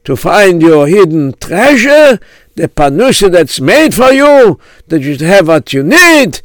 to 0.04 0.16
find 0.16 0.64
your 0.64 0.88
hidden 0.88 1.34
treasure, 1.40 2.20
the 2.56 2.70
panusha 2.70 3.32
that's 3.32 3.62
made 3.62 3.94
for 3.94 4.12
you, 4.12 4.60
that 4.88 5.02
you 5.02 5.16
have 5.28 5.48
what 5.48 5.74
you 5.74 5.84
need, 5.84 6.42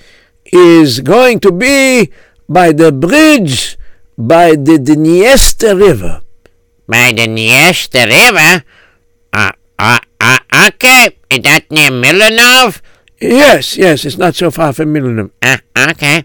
is 0.53 1.01
going 1.01 1.41
to 1.41 1.53
be 1.53 2.11
by 2.49 2.73
the 2.73 2.93
bridge 2.93 3.79
by 4.19 4.51
the 4.53 4.79
Dniester 4.79 5.79
River. 5.79 6.23
By 6.87 7.13
the 7.13 7.27
Dniester 7.27 8.07
River? 8.07 8.65
Uh, 9.33 9.53
uh, 9.79 9.99
uh, 10.21 10.39
okay. 10.69 11.17
Is 11.31 11.41
that 11.43 11.71
near 11.71 11.91
Milanov? 11.91 12.83
Yes, 13.21 13.77
yes, 13.77 14.05
it's 14.05 14.19
not 14.19 14.35
so 14.35 14.51
far 14.51 14.73
from 14.73 14.93
Milanov. 14.95 15.31
Uh, 15.41 15.59
okay. 15.91 16.25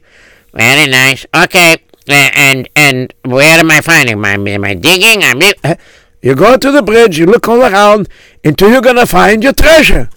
Very 0.54 0.90
nice. 0.90 1.26
Okay. 1.36 1.78
Uh, 2.08 2.30
and 2.36 2.70
and 2.76 3.14
where 3.24 3.60
am 3.60 3.72
I 3.72 3.82
finding? 3.82 4.14
Am 4.14 4.26
I, 4.26 4.34
am 4.38 4.64
I 4.64 4.74
digging? 4.76 5.24
I'm 5.24 5.42
uh, 5.64 5.76
you 6.22 6.34
go 6.36 6.58
to 6.58 6.72
the 6.72 6.82
bridge, 6.82 7.20
you 7.20 7.26
look 7.26 7.48
all 7.48 7.62
around 7.62 8.10
until 8.44 8.72
you're 8.72 8.82
going 8.82 8.96
to 8.96 9.06
find 9.06 9.44
your 9.44 9.54
treasure. 9.54 10.10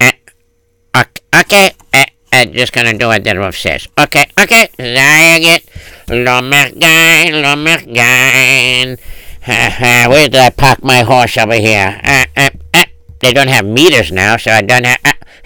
Uh, 0.00 1.04
okay. 1.34 1.72
Uh, 1.92 2.04
I'm 2.32 2.52
just 2.52 2.72
gonna 2.72 2.96
do 2.96 3.08
what 3.08 3.24
the 3.24 3.36
roof 3.36 3.58
says. 3.58 3.88
Okay, 3.98 4.24
okay. 4.40 4.68
Zayagit. 4.78 5.68
Lomergain, 6.08 7.44
Lomergain. 7.44 8.98
Where 9.46 10.28
did 10.28 10.40
I 10.40 10.50
park 10.50 10.82
my 10.82 11.02
horse 11.02 11.36
over 11.36 11.54
here? 11.54 12.00
Uh, 12.02 12.24
uh, 12.36 12.50
uh, 12.74 12.84
they 13.20 13.32
don't 13.32 13.48
have 13.48 13.66
meters 13.66 14.10
now, 14.10 14.36
so 14.36 14.50
I 14.50 14.62
don't 14.62 14.84
have. 14.84 14.98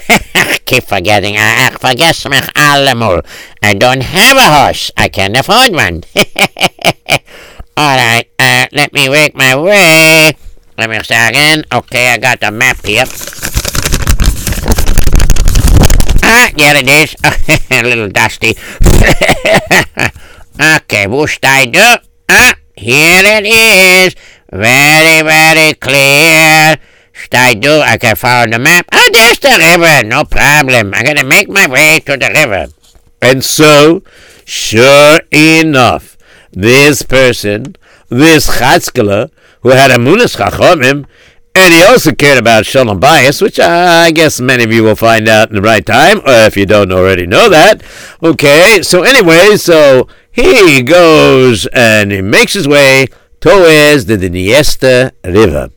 I 0.09 0.59
keep 0.67 0.85
forgetting. 0.85 1.37
I, 1.37 1.71
forget 1.71 2.15
mich 2.31 2.47
allemol. 2.55 3.27
I 3.63 3.75
don't 3.75 4.03
have 4.03 4.37
a 4.37 4.49
horse. 4.63 4.91
I 4.97 5.09
can't 5.09 5.37
afford 5.37 5.73
one. 5.73 6.05
All 7.77 7.97
right. 7.97 8.25
Uh, 8.39 8.67
let 8.73 8.93
me 8.93 9.09
work 9.09 9.35
my 9.35 9.57
way. 9.57 10.33
Let 10.79 10.91
me 10.91 11.03
start 11.03 11.31
again. 11.31 11.65
Okay, 11.73 12.13
I 12.13 12.19
got 12.19 12.41
the 12.41 12.51
map 12.51 12.85
here. 12.85 13.07
Ah, 16.29 16.51
there 16.57 16.77
it 16.77 16.91
is. 16.91 17.15
a 17.71 17.83
little 17.85 18.09
dusty. 18.09 18.51
okay, 20.59 21.07
what 21.07 21.39
I 21.45 21.67
do? 21.67 22.03
Ah, 22.29 22.55
here 22.75 23.23
it 23.23 23.47
is. 23.47 24.17
Very, 24.51 25.23
very 25.23 25.75
clear. 25.75 26.79
Should 27.13 27.35
I 27.35 27.55
do? 27.55 27.79
I 27.79 27.97
can 27.97 28.17
follow 28.17 28.51
the 28.51 28.59
map. 28.59 28.87
Ah, 28.91 29.07
there's 29.13 29.39
the 29.39 29.55
river. 29.55 30.03
No 30.09 30.25
problem. 30.25 30.95
I'm 30.95 31.05
gonna 31.05 31.23
make 31.23 31.49
my 31.49 31.69
way 31.69 32.01
to 32.01 32.17
the 32.17 32.31
river. 32.35 32.73
And 33.23 33.45
so, 33.45 34.03
sure 34.45 35.21
enough, 35.31 36.17
this 36.51 37.03
person, 37.03 37.77
this 38.09 38.49
Chatzkala, 38.59 39.31
who 39.63 39.69
had 39.71 39.93
a 39.93 39.97
Munas 39.97 40.37
Chachomim, 40.37 41.07
and 41.57 41.73
he 41.73 41.83
also 41.83 42.13
cared 42.13 42.39
about 42.39 42.67
Shalom 42.67 43.01
Bayis, 43.01 43.41
which 43.41 43.59
I 43.59 44.11
guess 44.11 44.41
many 44.41 44.65
of 44.65 44.73
you 44.73 44.83
will 44.83 44.95
find 44.95 45.27
out 45.29 45.49
in 45.49 45.57
the 45.57 45.63
right 45.63 45.85
time, 45.85 46.19
or 46.19 46.45
if 46.47 46.57
you 46.57 46.67
don't 46.67 46.93
already 46.93 47.27
know 47.27 47.49
that. 47.49 47.83
Okay, 48.23 48.83
so 48.83 49.03
anyway, 49.03 49.57
so 49.57 50.07
he 50.31 50.83
goes 50.83 51.67
and 51.73 52.13
he 52.13 52.21
makes 52.21 52.53
his 52.53 52.69
way 52.69 53.07
towards 53.41 54.05
the 54.05 54.17
Dniester 54.19 55.13
River. 55.25 55.71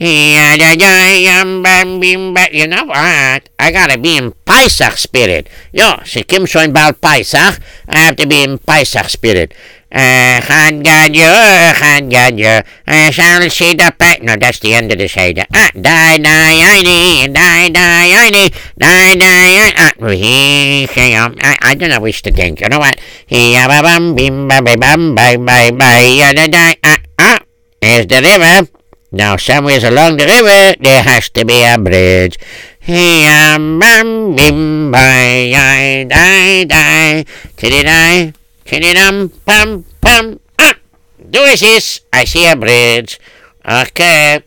Um, 0.00 1.66
um, 1.66 2.02
um, 2.02 2.36
you 2.52 2.66
know 2.66 2.84
what? 2.84 3.48
I 3.58 3.70
gotta 3.72 3.98
be 3.98 4.16
in 4.16 4.32
Pesach 4.46 4.96
spirit. 4.96 5.48
Yo, 5.72 5.98
she 6.04 6.22
Kim 6.22 6.46
schon 6.46 6.72
bald 6.72 7.00
Pesach. 7.02 7.60
I 7.86 7.98
have 7.98 8.16
to 8.16 8.26
be 8.26 8.42
in 8.42 8.58
Pesach 8.58 9.10
spirit. 9.10 9.52
Uh, 9.90 10.38
Changadya, 10.38 11.74
Changadya, 11.74 12.62
uh, 12.86 12.90
uh, 12.90 13.10
Shall 13.10 13.42
Shida 13.50 13.90
Pet. 13.98 14.22
No, 14.22 14.36
that's 14.36 14.60
the 14.60 14.72
end 14.72 14.92
of 14.92 14.98
the 14.98 15.10
Shida. 15.10 15.46
Ah, 15.52 15.70
die, 15.74 16.16
die, 16.18 16.62
I 16.62 17.26
die, 17.26 17.26
die, 17.26 18.14
I 18.14 18.30
die, 18.78 19.14
die, 19.18 19.72
ah, 19.74 20.08
he, 20.14 20.86
she, 20.86 21.14
um, 21.14 21.34
I, 21.42 21.58
I 21.60 21.74
don't 21.74 21.90
know 21.90 21.98
which 21.98 22.22
to 22.22 22.30
think. 22.30 22.60
You 22.60 22.68
know 22.68 22.78
what? 22.78 23.00
He, 23.26 23.54
ba, 23.54 23.82
bum, 23.82 24.14
bim, 24.14 24.46
ba, 24.46 24.62
ba, 24.62 24.76
bum, 24.78 25.16
ba, 25.16 25.36
ba, 25.36 25.72
ba, 25.74 25.90
ya, 26.06 26.34
da, 26.34 26.46
da, 26.46 26.72
ah, 26.84 26.98
ah, 27.18 27.40
is 27.82 28.06
the 28.06 28.22
river. 28.22 28.70
Now, 29.10 29.34
somewhere 29.38 29.84
along 29.84 30.18
the 30.18 30.26
river, 30.26 30.78
there 30.78 31.02
has 31.02 31.30
to 31.30 31.44
be 31.44 31.64
a 31.64 31.76
bridge. 31.76 32.38
Hey, 32.78 33.26
um, 33.26 33.80
bum, 33.80 34.36
bim, 34.36 34.92
ba, 34.92 35.50
ya, 35.50 36.06
die, 36.06 36.62
die, 36.62 37.24
tiddy, 37.56 37.82
die. 37.82 38.39
Chididum, 38.70 39.34
pum, 39.44 39.82
pum, 40.00 40.38
up. 40.56 40.76
Do 41.18 41.42
this. 41.58 42.06
I 42.12 42.22
see 42.22 42.46
a 42.46 42.54
bridge. 42.54 43.18
Okay. 43.66 44.44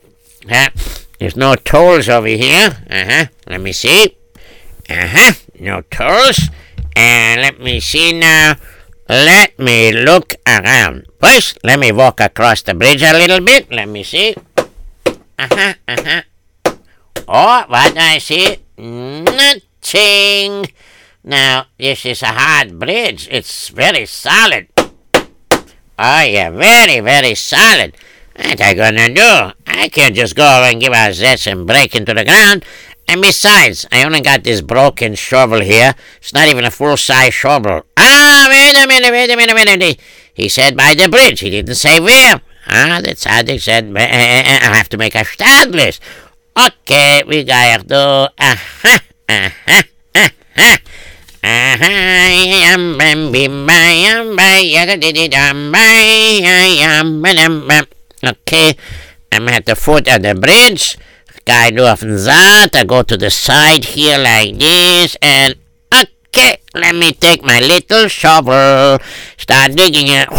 Uh, 0.50 0.70
there's 1.20 1.36
no 1.36 1.56
tolls 1.56 2.08
over 2.08 2.32
here. 2.32 2.72
Uh-huh. 2.90 3.26
Let 3.48 3.60
me 3.60 3.74
see. 3.74 4.16
Uh-huh. 4.90 5.34
No 5.60 5.82
tolls. 5.92 6.40
And 6.96 7.42
let 7.42 7.60
me 7.60 7.82
see 7.82 8.18
now. 8.18 8.56
Let 9.10 9.60
me 9.60 9.92
look 9.92 10.36
around. 10.48 11.06
First, 11.20 11.60
let 11.62 11.82
me 11.82 11.92
walk 11.92 12.22
across 12.22 12.62
the 12.62 12.74
bridge 12.74 13.04
a 13.04 13.12
little 13.12 13.42
bit. 13.42 13.70
Let 13.74 13.90
me 13.90 14.04
see. 14.04 14.38
Uh-huh, 15.06 15.74
uh-huh. 15.86 16.22
Oh, 17.28 17.66
what 17.68 17.94
do 17.94 18.00
I 18.00 18.20
see? 18.20 18.56
Nothing. 18.78 20.72
Now, 21.24 21.68
this 21.80 22.06
is 22.06 22.22
a 22.22 22.28
hard 22.28 22.78
bridge. 22.78 23.30
It's 23.32 23.70
very 23.70 24.06
solid. 24.06 24.68
Oh, 25.98 26.22
yeah, 26.22 26.50
very, 26.50 27.00
very 27.00 27.34
solid. 27.36 27.96
What 28.36 28.60
I 28.60 28.74
gonna 28.74 29.08
do? 29.14 29.54
I 29.68 29.88
can't 29.90 30.16
just 30.16 30.36
go 30.36 30.44
and 30.44 30.82
give 30.82 30.92
a 30.92 31.14
zest 31.14 31.48
and 31.48 31.66
break 31.66 31.96
into 31.96 32.14
the 32.14 32.26
ground. 32.26 32.66
And 33.08 33.22
besides, 33.22 33.86
I 33.92 34.04
only 34.04 34.22
got 34.22 34.44
this 34.44 34.62
broken 34.62 35.16
shovel 35.16 35.62
here. 35.62 35.94
It's 36.18 36.34
not 36.34 36.50
even 36.50 36.66
a 36.66 36.72
full-size 36.72 37.34
shovel. 37.34 37.86
Ah, 37.96 38.48
wait 38.50 38.76
a 38.76 38.88
minute, 38.88 39.12
wait 39.12 39.30
a 39.30 39.38
minute, 39.38 39.56
wait 39.56 39.68
a 39.70 39.78
minute. 39.78 40.00
He 40.34 40.50
said 40.50 40.76
by 40.76 40.94
the 40.94 41.08
bridge. 41.08 41.40
He 41.40 41.50
didn't 41.52 41.76
say 41.76 42.00
where. 42.00 42.42
Ah, 42.68 43.00
the 43.02 43.12
tzaddik 43.12 43.62
said, 43.62 43.96
I 43.96 44.76
have 44.76 44.90
to 44.90 44.98
make 44.98 45.16
a 45.16 45.24
stadlist. 45.24 46.00
Okay, 46.58 47.24
we 47.26 47.44
gotta 47.44 47.84
do, 47.84 47.96
uh-huh, 47.96 49.00
uh-huh, 49.30 49.84
uh-huh. 50.16 50.78
Okay, 58.24 58.78
I'm 59.32 59.50
at 59.50 59.66
the 59.66 59.76
foot 59.76 60.08
of 60.08 60.22
the 60.22 60.36
bridge. 60.36 60.98
Guy 61.44 61.76
off 61.76 62.00
that. 62.00 62.70
I 62.74 62.86
go 62.86 63.04
to 63.04 63.18
the 63.18 63.30
side 63.30 63.84
here 63.84 64.18
like 64.18 64.58
this, 64.58 65.18
and 65.22 65.56
okay, 65.94 66.62
let 66.74 66.96
me 66.96 67.12
take 67.12 67.44
my 67.44 67.60
little 67.60 68.08
shovel, 68.08 69.00
start 69.38 69.74
digging 69.76 70.08
it. 70.08 70.30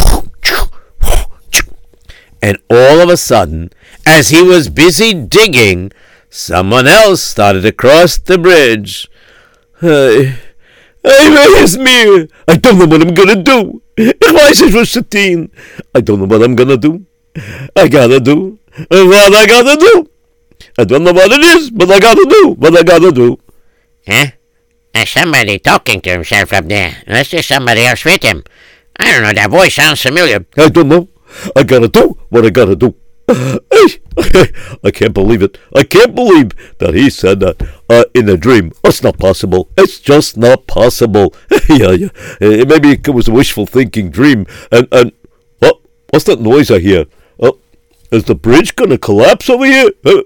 And 2.41 2.57
all 2.71 3.01
of 3.01 3.11
a 3.11 3.19
sudden, 3.19 3.71
as 4.07 4.31
he 4.31 4.43
was 4.43 4.71
busy 4.71 5.13
digging, 5.13 5.93
someone 6.31 6.87
else 6.87 7.23
started 7.23 7.61
to 7.63 7.73
cross 7.73 8.17
the 8.17 8.39
bridge. 8.39 9.09
Hey, 9.83 10.39
hey, 11.05 11.63
it's 11.63 11.77
me. 11.77 12.29
I 12.49 12.57
don't 12.57 12.79
know 12.79 12.87
what 12.87 13.03
I'm 13.03 13.15
gonna 13.15 13.37
do. 13.37 13.83
Ich 13.97 14.33
weiß 14.35 14.63
nicht, 14.63 14.75
was 14.75 14.91
zu 14.91 15.03
tun. 15.03 15.51
I 15.95 16.01
don't 16.01 16.19
know 16.19 16.27
what 16.27 16.43
I'm 16.43 16.57
gonna 16.57 16.77
do. 16.77 17.05
I 17.77 17.89
gotta 17.89 18.21
do 18.21 18.59
what 18.89 19.35
I 19.35 19.47
gotta 19.47 19.77
do. 19.77 20.09
I 20.79 20.85
don't 20.85 21.05
know 21.05 21.13
what 21.13 21.31
it 21.31 21.45
is, 21.57 21.71
but 21.71 21.91
I 21.91 22.01
gotta 22.01 22.25
do 22.29 22.55
what 22.59 22.77
I 22.77 22.83
gotta 22.83 23.13
do. 23.13 23.39
Huh? 24.07 24.27
There's 24.93 25.11
somebody 25.11 25.59
talking 25.59 26.01
to 26.03 26.11
himself 26.11 26.53
up 26.53 26.67
there. 26.67 26.97
Unless 27.07 27.31
there's 27.31 27.47
somebody 27.47 27.85
else 27.85 28.05
with 28.05 28.23
him. 28.23 28.43
I 28.97 29.13
don't 29.13 29.23
know, 29.23 29.33
that 29.33 29.51
voice 29.51 29.75
sounds 29.75 30.03
familiar. 30.03 30.45
I 30.57 30.69
don't 30.69 30.89
know. 30.89 31.09
I 31.57 31.63
gotta 31.65 31.89
do 31.89 32.17
what 32.29 32.45
I 32.47 32.51
gotta 32.51 32.77
do. 32.77 32.95
I 33.29 34.91
can't 34.93 35.15
believe 35.15 35.43
it. 35.43 35.59
I 35.75 35.83
can't 35.85 36.15
believe 36.15 36.53
that 36.79 36.93
he 36.95 37.09
said 37.09 37.41
that 37.41 37.63
uh, 37.89 38.05
in 38.15 38.29
a 38.29 38.37
dream. 38.37 38.73
It's 38.85 39.03
not 39.03 39.19
possible. 39.19 39.71
It's 39.79 39.99
just 39.99 40.37
not 40.37 40.67
possible. 40.67 41.35
yeah, 41.69 41.93
yeah. 41.93 42.09
Uh, 42.41 42.65
maybe 42.69 42.91
it 42.91 43.09
was 43.09 43.29
a 43.29 43.33
wishful 43.33 43.65
thinking 43.65 44.11
dream. 44.11 44.47
And 44.71 44.89
and 44.93 45.13
what? 45.59 45.81
What's 46.11 46.27
that 46.27 46.41
noise 46.41 46.71
I 46.71 46.81
hear? 46.81 47.07
Oh, 47.41 47.59
is 48.11 48.25
the 48.25 48.35
bridge 48.35 48.77
gonna 48.77 48.99
collapse 48.99 49.49
over 49.49 49.65
here? 49.65 49.91
Uh, 50.05 50.23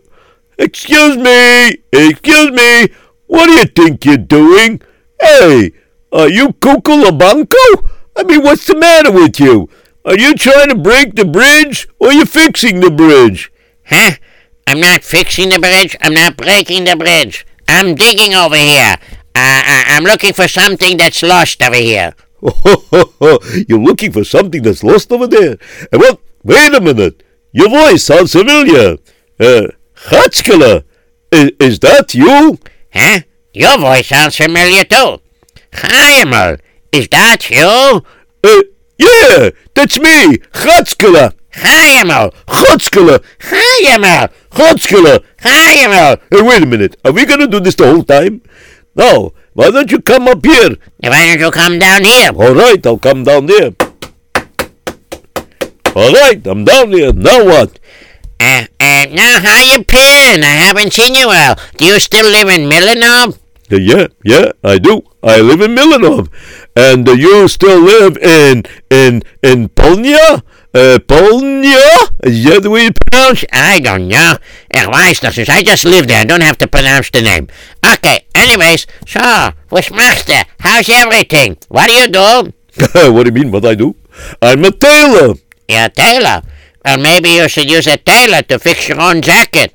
excuse 0.59 1.17
me. 1.17 1.77
Excuse 1.93 2.51
me. 2.51 2.89
What 3.29 3.47
do 3.47 3.53
you 3.53 3.67
think 3.67 4.05
you're 4.05 4.17
doing? 4.17 4.83
Hey, 5.21 5.73
are 6.11 6.29
you 6.29 6.53
Cuckoo? 6.55 7.05
I 7.05 8.25
mean, 8.25 8.43
what's 8.43 8.67
the 8.67 8.77
matter 8.77 9.13
with 9.13 9.39
you? 9.39 9.69
Are 10.05 10.19
you 10.19 10.35
trying 10.35 10.69
to 10.71 10.75
break 10.75 11.15
the 11.15 11.25
bridge 11.25 11.89
or 11.99 12.09
are 12.09 12.13
you 12.13 12.25
fixing 12.25 12.81
the 12.81 12.91
bridge? 12.91 13.53
Huh? 13.87 14.13
I'm 14.67 14.81
not 14.81 15.03
fixing 15.03 15.49
the 15.51 15.59
bridge. 15.59 15.97
I'm 16.01 16.15
not 16.15 16.37
breaking 16.37 16.85
the 16.85 16.97
bridge. 16.97 17.47
I'm 17.67 17.95
digging 17.95 18.35
over 18.35 18.57
here. 18.57 18.97
Uh, 19.35 19.63
I- 19.75 19.85
I'm 19.89 20.05
looking 20.05 20.33
for 20.33 20.49
something 20.49 20.97
that's 20.97 21.23
lost 21.23 21.63
over 21.63 21.77
here. 21.77 22.15
You're 23.69 23.79
looking 23.81 24.13
for 24.13 24.25
something 24.25 24.63
that's 24.63 24.83
lost 24.85 25.11
over 25.13 25.27
there. 25.27 25.59
And 25.93 26.01
what? 26.01 26.21
Wait 26.45 26.75
a 26.75 26.81
minute. 26.81 27.23
Your 27.53 27.69
voice 27.69 28.05
sounds 28.05 28.33
familiar. 28.33 28.97
Uh, 29.41 29.69
Hatskala, 30.07 30.85
is, 31.33 31.51
is 31.61 31.79
that 31.81 32.15
you? 32.15 32.59
Huh? 32.93 33.21
Your 33.53 33.79
voice 33.79 34.07
sounds 34.09 34.37
familiar 34.37 34.85
too. 34.85 35.21
Hi, 35.75 36.57
Is 36.93 37.09
that 37.09 37.51
you? 37.51 38.03
Uh, 38.45 38.63
yeah, 38.99 39.51
that's 39.75 39.99
me, 39.99 40.39
Hatskala. 40.53 41.33
Hi, 41.55 42.01
Emil. 42.03 42.31
Hatskala, 42.47 43.25
Hi, 43.41 43.95
Emil. 43.95 44.29
Hatskala. 44.53 45.25
Hi, 45.41 45.85
Emil. 45.85 46.17
Hey, 46.31 46.43
wait 46.43 46.63
a 46.63 46.67
minute. 46.67 46.97
Are 47.05 47.13
we 47.13 47.25
gonna 47.27 47.47
do 47.47 47.61
this 47.61 47.75
the 47.75 47.87
whole 47.87 48.05
time? 48.05 48.43
No. 48.95 49.33
Why 49.55 49.71
don't 49.71 49.91
you 49.91 50.01
come 50.01 50.29
up 50.29 50.45
here? 50.45 50.77
Why 51.01 51.27
don't 51.27 51.41
you 51.41 51.51
come 51.51 51.79
down 51.79 52.05
here? 52.05 52.31
All 52.35 52.55
right, 52.55 52.85
I'll 52.87 52.99
come 52.99 53.25
down 53.25 53.47
there. 53.47 53.75
All 55.97 56.13
right, 56.13 56.47
I'm 56.47 56.65
down 56.65 56.93
here. 56.93 57.13
Now 57.13 57.45
what? 57.45 57.79
Uh, 58.39 58.67
uh, 58.79 59.07
now 59.11 59.41
how 59.43 59.61
you 59.63 59.83
been? 59.83 60.45
I 60.45 60.55
haven't 60.63 60.93
seen 60.93 61.17
you 61.17 61.27
well. 61.27 61.57
Do 61.77 61.87
you 61.87 61.99
still 61.99 62.31
live 62.31 62.49
in 62.49 62.69
Milanov? 62.71 63.37
Yeah, 63.71 64.09
yeah, 64.25 64.53
I 64.65 64.79
do. 64.79 65.03
I 65.23 65.41
live 65.41 65.61
in 65.61 65.75
Milanov, 65.75 66.33
and 66.75 67.07
uh, 67.07 67.13
you 67.13 67.49
still 67.49 67.81
live 67.81 68.17
in 68.17 68.65
in 68.89 69.23
in 69.43 69.69
Polnia. 69.69 70.43
Uh, 70.73 70.99
Polnia? 71.05 72.09
Is 72.25 72.45
that 72.45 72.63
the 72.63 72.71
way 72.71 72.85
you 72.85 72.93
pronounce? 72.93 73.45
I 73.53 73.81
don't 73.81 74.09
know. 74.09 74.39
Das. 74.73 75.49
I 75.49 75.63
just 75.63 75.85
live 75.85 76.09
there. 76.09 76.21
I 76.21 76.25
don't 76.25 76.41
have 76.41 76.57
to 76.59 76.69
pronounce 76.69 77.11
the 77.11 77.21
name. 77.21 77.49
Okay, 77.85 78.25
anyways, 78.35 78.87
so, 79.07 79.53
machst 79.71 80.27
du? 80.29 80.41
How's 80.61 80.89
everything? 80.89 81.59
What 81.69 81.89
do 81.89 81.93
you 81.93 82.09
do? 82.09 82.53
what 83.13 83.27
do 83.27 83.29
you 83.29 83.45
mean? 83.45 83.51
What 83.53 83.67
I 83.67 83.75
do? 83.75 83.97
I'm 84.41 84.65
a 84.65 84.71
tailor. 84.71 85.35
You're 85.69 85.85
a 85.85 85.89
tailor. 85.91 86.43
Well, 86.85 86.99
maybe 86.99 87.31
you 87.31 87.49
should 87.49 87.71
use 87.71 87.87
a 87.87 87.99
tailor 87.99 88.43
to 88.43 88.59
fix 88.59 88.89
your 88.89 89.01
own 89.01 89.21
jacket. 89.21 89.75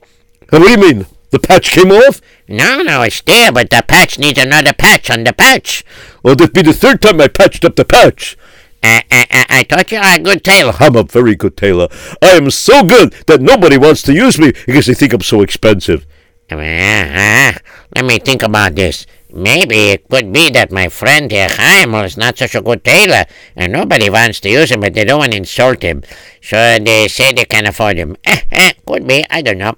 Uh, 0.52 0.58
what 0.58 0.66
do 0.66 0.72
you 0.72 0.78
mean? 0.78 1.06
The 1.32 1.40
patch 1.40 1.72
came 1.72 1.92
off? 1.92 2.22
No, 2.54 2.84
no, 2.84 3.02
it's 3.02 3.20
there, 3.22 3.52
but 3.52 3.72
the 3.72 3.84
patch 3.88 4.20
needs 4.20 4.38
another 4.38 4.74
patch 4.74 5.10
on 5.10 5.24
the 5.24 5.34
patch. 5.34 5.84
Well, 6.22 6.36
that'd 6.36 6.54
be 6.54 6.62
the 6.62 6.72
third 6.72 7.02
time 7.02 7.20
I 7.20 7.28
patched 7.28 7.66
up 7.66 7.76
the 7.76 7.84
patch. 7.84 8.38
Uh, 8.84 9.02
I, 9.10 9.26
I, 9.32 9.46
I 9.50 9.64
thought 9.64 9.92
you 9.92 9.98
are 9.98 10.16
a 10.16 10.20
good 10.20 10.44
tailor. 10.44 10.74
I'm 10.80 10.96
a 10.96 11.02
very 11.02 11.36
good 11.36 11.58
tailor. 11.58 11.88
I 12.22 12.34
am 12.36 12.52
so 12.52 12.84
good 12.84 13.14
that 13.26 13.42
nobody 13.42 13.80
wants 13.80 14.04
to 14.04 14.14
use 14.14 14.38
me 14.38 14.54
because 14.68 14.86
they 14.86 14.94
think 14.94 15.14
I'm 15.14 15.22
so 15.22 15.42
expensive. 15.42 16.06
Uh, 16.52 16.58
uh, 16.58 17.54
let 17.96 18.06
me 18.06 18.20
think 18.20 18.44
about 18.44 18.76
this. 18.76 19.08
Maybe 19.32 19.90
it 19.90 20.08
could 20.10 20.32
be 20.32 20.52
that 20.52 20.72
my 20.72 20.90
friend 20.90 21.32
here, 21.32 21.48
Chaim, 21.50 21.96
is 21.96 22.18
not 22.18 22.38
such 22.38 22.54
a 22.54 22.62
good 22.62 22.84
tailor, 22.84 23.26
and 23.56 23.74
nobody 23.74 24.12
wants 24.12 24.40
to 24.42 24.50
use 24.50 24.70
him, 24.70 24.82
but 24.82 24.94
they 24.94 25.06
don't 25.06 25.18
want 25.18 25.32
to 25.32 25.38
insult 25.38 25.82
him. 25.82 26.04
So 26.40 26.78
they 26.78 27.08
say 27.08 27.34
they 27.34 27.46
can 27.46 27.66
afford 27.66 27.98
him. 27.98 28.16
Eh, 28.26 28.42
eh, 28.52 28.74
could 28.86 29.08
be, 29.08 29.26
I 29.32 29.42
don't 29.42 29.58
know. 29.58 29.76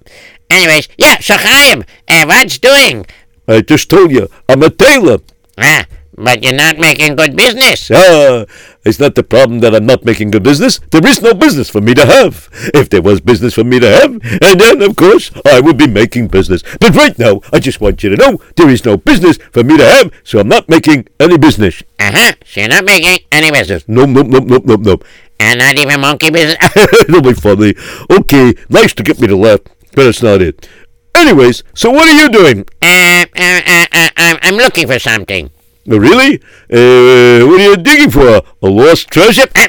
Anyways, 0.55 0.87
yeah, 0.97 1.19
so 1.19 1.35
Chaim, 1.37 1.83
uh, 2.07 2.23
what's 2.25 2.57
doing? 2.59 3.05
I 3.45 3.59
just 3.59 3.89
told 3.89 4.09
you, 4.09 4.29
I'm 4.47 4.63
a 4.63 4.69
tailor. 4.69 5.17
Ah, 5.57 5.85
but 6.17 6.41
you're 6.43 6.53
not 6.53 6.79
making 6.79 7.17
good 7.17 7.35
business. 7.35 7.91
Ah, 7.93 8.45
it's 8.85 8.97
not 8.97 9.15
the 9.15 9.23
problem 9.23 9.59
that 9.59 9.75
I'm 9.75 9.85
not 9.85 10.05
making 10.05 10.31
good 10.31 10.43
business. 10.43 10.79
There 10.91 11.05
is 11.05 11.21
no 11.21 11.33
business 11.33 11.69
for 11.69 11.81
me 11.81 11.93
to 11.95 12.05
have. 12.05 12.47
If 12.73 12.87
there 12.89 13.01
was 13.01 13.19
business 13.19 13.53
for 13.53 13.65
me 13.65 13.81
to 13.81 13.89
have, 13.89 14.11
and 14.41 14.55
then, 14.61 14.81
of 14.81 14.95
course, 14.95 15.29
I 15.45 15.59
would 15.59 15.77
be 15.77 15.87
making 15.87 16.29
business. 16.29 16.63
But 16.79 16.95
right 16.95 17.19
now, 17.19 17.41
I 17.51 17.59
just 17.59 17.81
want 17.81 18.01
you 18.01 18.09
to 18.11 18.15
know 18.15 18.39
there 18.55 18.69
is 18.69 18.85
no 18.85 18.95
business 18.95 19.37
for 19.51 19.61
me 19.61 19.75
to 19.77 19.85
have, 19.85 20.13
so 20.23 20.39
I'm 20.39 20.47
not 20.47 20.69
making 20.69 21.09
any 21.19 21.37
business. 21.37 21.83
Uh-huh, 21.99 22.31
so 22.45 22.61
you're 22.61 22.69
not 22.69 22.85
making 22.85 23.19
any 23.29 23.51
business. 23.51 23.83
No, 23.89 24.05
no, 24.05 24.21
no, 24.21 24.39
no, 24.39 24.61
no, 24.63 24.75
no. 24.75 24.99
And 25.37 25.59
not 25.59 25.77
even 25.77 25.99
monkey 25.99 26.29
business. 26.29 26.57
It'll 27.09 27.21
be 27.21 27.33
funny. 27.33 27.75
Okay, 28.09 28.53
nice 28.69 28.93
to 28.93 29.03
get 29.03 29.19
me 29.19 29.27
to 29.27 29.35
laugh, 29.35 29.59
but 29.95 30.07
it's 30.07 30.21
not 30.21 30.41
it. 30.41 30.67
Anyways, 31.15 31.63
so 31.73 31.91
what 31.91 32.07
are 32.07 32.21
you 32.21 32.29
doing? 32.29 32.65
uh, 32.81 33.25
uh, 33.35 33.61
uh, 33.65 33.85
uh, 33.93 34.09
I'm, 34.17 34.37
I'm 34.41 34.55
looking 34.55 34.87
for 34.87 34.99
something. 34.99 35.49
Uh, 35.89 35.99
Really? 35.99 36.35
Uh, 36.71 37.45
what 37.47 37.61
are 37.61 37.69
you 37.69 37.77
digging 37.77 38.11
for? 38.11 38.41
A 38.61 38.67
lost 38.67 39.09
treasure? 39.09 39.47
Uh, 39.55 39.67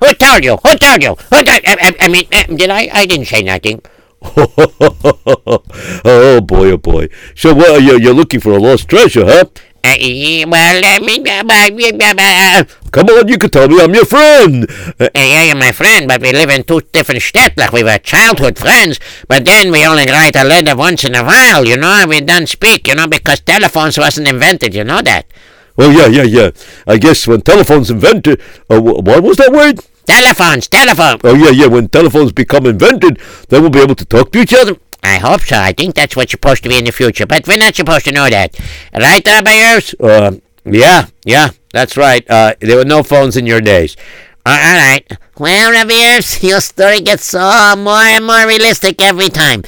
who 0.00 0.14
told 0.14 0.44
you? 0.44 0.56
Who 0.56 0.76
told 0.76 1.02
you? 1.02 1.14
Who 1.14 1.36
told 1.42 1.48
I, 1.48 1.94
I, 2.00 2.08
mean, 2.08 2.26
uh, 2.32 2.42
did 2.44 2.70
I? 2.70 2.88
I 2.92 3.06
didn't 3.06 3.26
say 3.26 3.42
nothing. 3.42 3.80
oh 4.36 5.60
boy, 6.40 6.70
oh 6.72 6.76
boy. 6.76 7.08
So 7.34 7.54
what? 7.54 7.82
You're, 7.82 8.00
you're 8.00 8.14
looking 8.14 8.40
for 8.40 8.52
a 8.52 8.58
lost 8.58 8.88
treasure, 8.88 9.24
huh? 9.24 9.44
Yeah, 9.84 10.46
well, 10.46 10.80
I 10.82 10.98
mean, 10.98 11.24
Come 12.90 13.08
on, 13.08 13.28
you 13.28 13.36
can 13.38 13.50
tell 13.50 13.68
me 13.68 13.80
I'm 13.82 13.92
your 13.94 14.06
friend. 14.06 14.66
Uh, 14.98 15.08
yeah, 15.14 15.42
you're 15.42 15.56
my 15.56 15.72
friend, 15.72 16.08
but 16.08 16.22
we 16.22 16.32
live 16.32 16.48
in 16.48 16.64
two 16.64 16.80
different 16.92 17.20
states. 17.20 17.56
Like 17.58 17.72
we 17.72 17.82
were 17.84 17.98
childhood 17.98 18.58
friends, 18.58 18.98
but 19.28 19.44
then 19.44 19.70
we 19.70 19.84
only 19.86 20.06
write 20.06 20.36
a 20.36 20.44
letter 20.44 20.74
once 20.74 21.04
in 21.04 21.14
a 21.14 21.22
while, 21.22 21.66
you 21.66 21.76
know. 21.76 21.92
and 22.00 22.08
We 22.08 22.22
don't 22.22 22.48
speak, 22.48 22.88
you 22.88 22.94
know, 22.94 23.06
because 23.06 23.40
telephones 23.40 23.98
wasn't 23.98 24.28
invented. 24.28 24.74
You 24.74 24.84
know 24.84 25.02
that. 25.02 25.26
well, 25.76 25.92
yeah, 25.92 26.06
yeah, 26.06 26.22
yeah. 26.22 26.50
I 26.86 26.96
guess 26.96 27.26
when 27.26 27.42
telephones 27.42 27.90
invented, 27.90 28.40
uh, 28.70 28.80
what 28.80 29.22
was 29.22 29.36
that 29.36 29.52
word? 29.52 29.80
Telephones, 30.06 30.68
telephone. 30.68 31.18
Oh 31.24 31.34
yeah, 31.34 31.50
yeah. 31.50 31.66
When 31.66 31.88
telephones 31.88 32.32
become 32.32 32.66
invented, 32.66 33.18
then 33.48 33.62
we'll 33.62 33.70
be 33.70 33.80
able 33.80 33.94
to 33.96 34.04
talk 34.04 34.32
to 34.32 34.38
each 34.40 34.54
other. 34.54 34.76
I 35.04 35.18
hope 35.18 35.42
so. 35.42 35.58
I 35.58 35.72
think 35.72 35.94
that's 35.94 36.16
what's 36.16 36.30
supposed 36.32 36.62
to 36.62 36.68
be 36.68 36.78
in 36.78 36.86
the 36.86 36.92
future, 36.92 37.26
but 37.26 37.46
we're 37.46 37.58
not 37.58 37.74
supposed 37.74 38.06
to 38.06 38.12
know 38.12 38.28
that, 38.30 38.58
right, 38.94 39.24
Rabbi 39.24 39.74
Ers? 39.76 39.94
Uh, 40.00 40.36
yeah, 40.64 41.06
yeah, 41.24 41.50
that's 41.72 41.96
right. 41.96 42.28
Uh, 42.28 42.54
there 42.60 42.78
were 42.78 42.86
no 42.86 43.02
phones 43.02 43.36
in 43.36 43.46
your 43.46 43.60
days. 43.60 43.96
Uh, 44.46 44.58
all 44.62 44.76
right. 44.76 45.18
Well, 45.38 45.72
Raviers, 45.72 46.42
your 46.42 46.60
story 46.60 47.00
gets 47.00 47.24
so 47.24 47.74
more 47.76 47.92
and 48.00 48.26
more 48.26 48.46
realistic 48.46 49.02
every 49.02 49.28
time. 49.28 49.62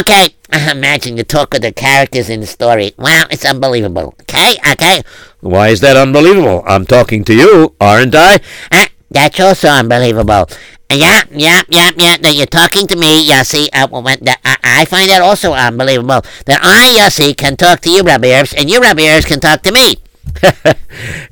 Okay, 0.00 0.34
imagine 0.70 1.16
you 1.16 1.22
talk 1.22 1.54
of 1.54 1.62
the 1.62 1.72
characters 1.72 2.28
in 2.28 2.40
the 2.40 2.46
story. 2.46 2.92
Wow, 2.98 3.24
it's 3.30 3.44
unbelievable. 3.44 4.14
Okay, 4.22 4.56
okay. 4.72 5.02
Why 5.40 5.68
is 5.68 5.80
that 5.80 5.96
unbelievable? 5.96 6.64
I'm 6.66 6.84
talking 6.86 7.24
to 7.24 7.34
you, 7.34 7.74
aren't 7.80 8.14
I? 8.14 8.40
Uh, 8.70 8.86
that's 9.10 9.40
also 9.40 9.68
unbelievable. 9.68 10.48
Yeah, 10.94 11.22
yeah, 11.30 11.62
yeah, 11.68 11.90
yeah. 11.96 12.16
That 12.18 12.34
you're 12.34 12.46
talking 12.46 12.86
to 12.88 12.96
me, 12.96 13.26
Yossi. 13.28 13.68
Uh, 13.72 13.86
that, 14.22 14.40
I, 14.44 14.82
I 14.82 14.84
find 14.84 15.08
that 15.10 15.22
also 15.22 15.52
unbelievable. 15.52 16.22
That 16.46 16.60
I, 16.62 17.00
Yossi, 17.00 17.36
can 17.36 17.56
talk 17.56 17.80
to 17.80 17.90
you, 17.90 18.02
Rabiers, 18.02 18.54
and 18.56 18.70
you, 18.70 18.80
Rabiers, 18.80 19.26
can 19.26 19.40
talk 19.40 19.62
to 19.62 19.72
me. 19.72 19.96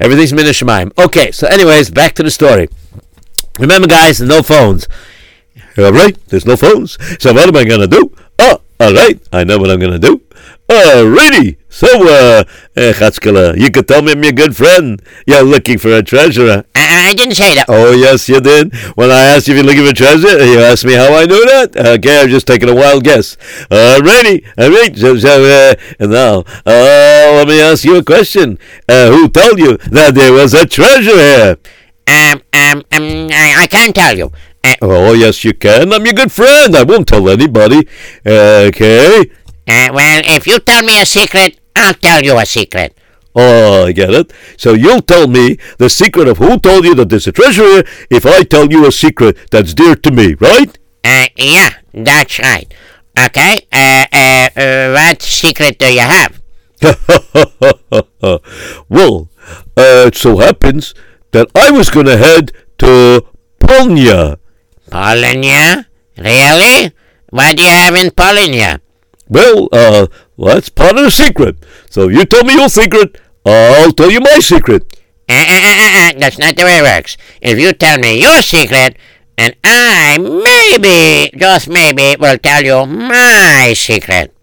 Everything's 0.01 0.33
min 0.33 0.47
Shemaim. 0.47 0.97
Okay, 0.99 1.31
so 1.31 1.47
anyways, 1.47 1.91
back 1.91 2.15
to 2.15 2.23
the 2.23 2.31
story. 2.31 2.69
Remember, 3.59 3.89
guys, 3.89 4.21
no 4.21 4.43
phones. 4.43 4.87
All 5.79 5.93
right, 5.93 6.17
there's 6.29 6.47
no 6.47 6.57
phones. 6.57 6.99
So 7.23 7.33
what 7.33 7.49
am 7.49 7.57
I 7.57 7.65
gonna 7.65 7.87
do? 7.87 8.15
Oh, 8.39 8.61
all 8.79 8.95
right, 8.95 9.21
I 9.33 9.45
know 9.45 9.59
what 9.59 9.71
I'm 9.71 9.81
gonna 9.81 9.99
do. 9.99 10.23
Alrighty. 10.71 11.57
So, 11.69 11.89
uh, 12.09 12.45
uh, 12.77 13.55
you 13.57 13.71
could 13.73 13.89
tell 13.89 14.03
me 14.03 14.13
I'm 14.13 14.23
your 14.23 14.33
good 14.33 14.57
friend. 14.57 15.03
You're 15.27 15.43
looking 15.43 15.79
for 15.79 15.91
a 15.91 16.01
treasure. 16.03 16.65
I, 16.77 17.09
I 17.09 17.13
didn't 17.13 17.35
say 17.35 17.57
that. 17.57 17.65
Oh, 17.69 17.91
yes, 17.93 18.29
you 18.29 18.41
did. 18.41 18.73
When 18.95 19.11
I 19.11 19.35
asked 19.35 19.49
you 19.49 19.55
if 19.55 19.65
you're 19.65 19.67
looking 19.67 19.85
for 19.85 19.93
treasure, 19.95 20.45
you 20.45 20.61
asked 20.61 20.85
me 20.85 20.93
how 20.93 21.13
I 21.13 21.27
knew 21.27 21.45
that. 21.47 21.77
Okay, 21.77 22.23
I'm 22.23 22.29
just 22.29 22.47
taking 22.47 22.69
a 22.69 22.75
wild 22.75 23.03
guess. 23.03 23.37
Alrighty. 23.69 24.47
All 24.59 24.71
right. 24.71 24.97
So, 24.97 25.17
so 25.19 25.43
uh, 25.43 25.75
and 25.99 26.13
now, 26.13 26.45
uh, 26.65 27.35
let 27.35 27.49
me 27.49 27.61
ask 27.61 27.85
you 27.85 27.97
a 27.97 28.05
question. 28.05 28.57
Uh, 28.89 29.11
who 29.11 29.29
told 29.29 29.59
you 29.59 29.77
that 29.91 30.15
there 30.15 30.33
was 30.33 30.55
a 30.55 30.67
treasure 30.67 31.17
here? 31.17 31.57
Um, 32.07 32.43
um, 32.53 32.85
um, 32.93 33.29
I, 33.33 33.55
I 33.63 33.67
can't 33.67 33.95
tell 33.95 34.17
you. 34.17 34.27
Uh, 34.63 34.75
Oh, 34.83 35.15
yes, 35.15 35.43
you 35.43 35.53
can. 35.55 35.93
I'm 35.93 36.05
your 36.05 36.15
good 36.15 36.31
friend. 36.31 36.77
I 36.77 36.83
won't 36.85 37.09
tell 37.09 37.29
anybody. 37.29 37.89
Okay. 38.25 39.25
Uh, 39.71 39.93
well, 39.95 40.23
if 40.25 40.47
you 40.47 40.59
tell 40.59 40.83
me 40.83 41.01
a 41.01 41.07
secret, 41.07 41.59
I'll 41.77 41.95
tell 41.95 42.23
you 42.23 42.39
a 42.39 42.47
secret. 42.47 42.97
Oh, 43.35 43.87
I 43.87 43.93
get 43.93 44.11
it. 44.11 44.33
So 44.57 44.75
you'll 44.75 45.03
tell 45.03 45.29
me 45.29 45.59
the 45.79 45.89
secret 45.89 46.27
of 46.27 46.39
who 46.39 46.59
told 46.59 46.85
you 46.85 46.95
that 46.97 47.09
there's 47.09 47.29
a 47.29 47.33
treasure 47.33 47.85
if 48.11 48.27
I 48.27 48.43
tell 48.43 48.71
you 48.71 48.87
a 48.87 48.93
secret 48.93 49.37
that's 49.51 49.73
dear 49.75 49.95
to 49.95 50.11
me, 50.11 50.35
right? 50.35 50.77
Uh, 51.05 51.29
yeah, 51.37 51.71
that's 51.95 52.39
right. 52.41 52.73
Okay, 53.19 53.67
uh, 53.73 54.07
uh, 54.13 54.49
uh, 54.57 54.93
what 54.93 55.23
secret 55.23 55.79
do 55.79 55.93
you 55.93 56.01
have? 56.01 56.41
well, 58.89 59.29
uh, 59.77 60.09
it 60.09 60.15
so 60.15 60.39
happens 60.39 60.95
that 61.33 61.49
I 61.55 61.71
was 61.71 61.91
going 61.91 62.07
to 62.07 62.17
head 62.17 62.53
to 62.79 63.25
Polnia. 63.61 64.39
Polonia? 64.91 65.87
Really? 66.17 66.93
What 67.31 67.57
do 67.57 67.63
you 67.63 67.71
have 67.71 67.95
in 67.95 68.11
Polonia? 68.11 68.81
Well, 69.31 69.69
uh, 69.71 70.09
that's 70.37 70.69
part 70.69 70.99
of 70.99 71.05
the 71.05 71.11
secret. 71.11 71.57
So 71.89 72.09
you 72.09 72.25
tell 72.25 72.43
me 72.43 72.55
your 72.55 72.69
secret, 72.69 73.17
I'll 73.47 73.93
tell 73.93 74.11
you 74.11 74.19
my 74.19 74.41
secret. 74.41 74.83
Uh, 75.29 75.35
uh, 75.35 75.39
uh, 75.39 75.47
uh, 75.47 76.11
uh, 76.11 76.13
that's 76.19 76.39
not 76.39 76.57
the 76.57 76.65
way 76.65 76.79
it 76.79 76.83
works. 76.83 77.17
If 77.41 77.59
you 77.59 77.73
tell 77.73 77.97
me 77.99 78.21
your 78.21 78.43
secret, 78.43 78.97
and 79.39 79.55
I 79.63 80.19
maybe, 80.19 81.31
just 81.39 81.69
maybe, 81.69 82.17
will 82.19 82.39
tell 82.39 82.65
you 82.65 82.85
my 82.85 83.73
secret. 83.77 84.35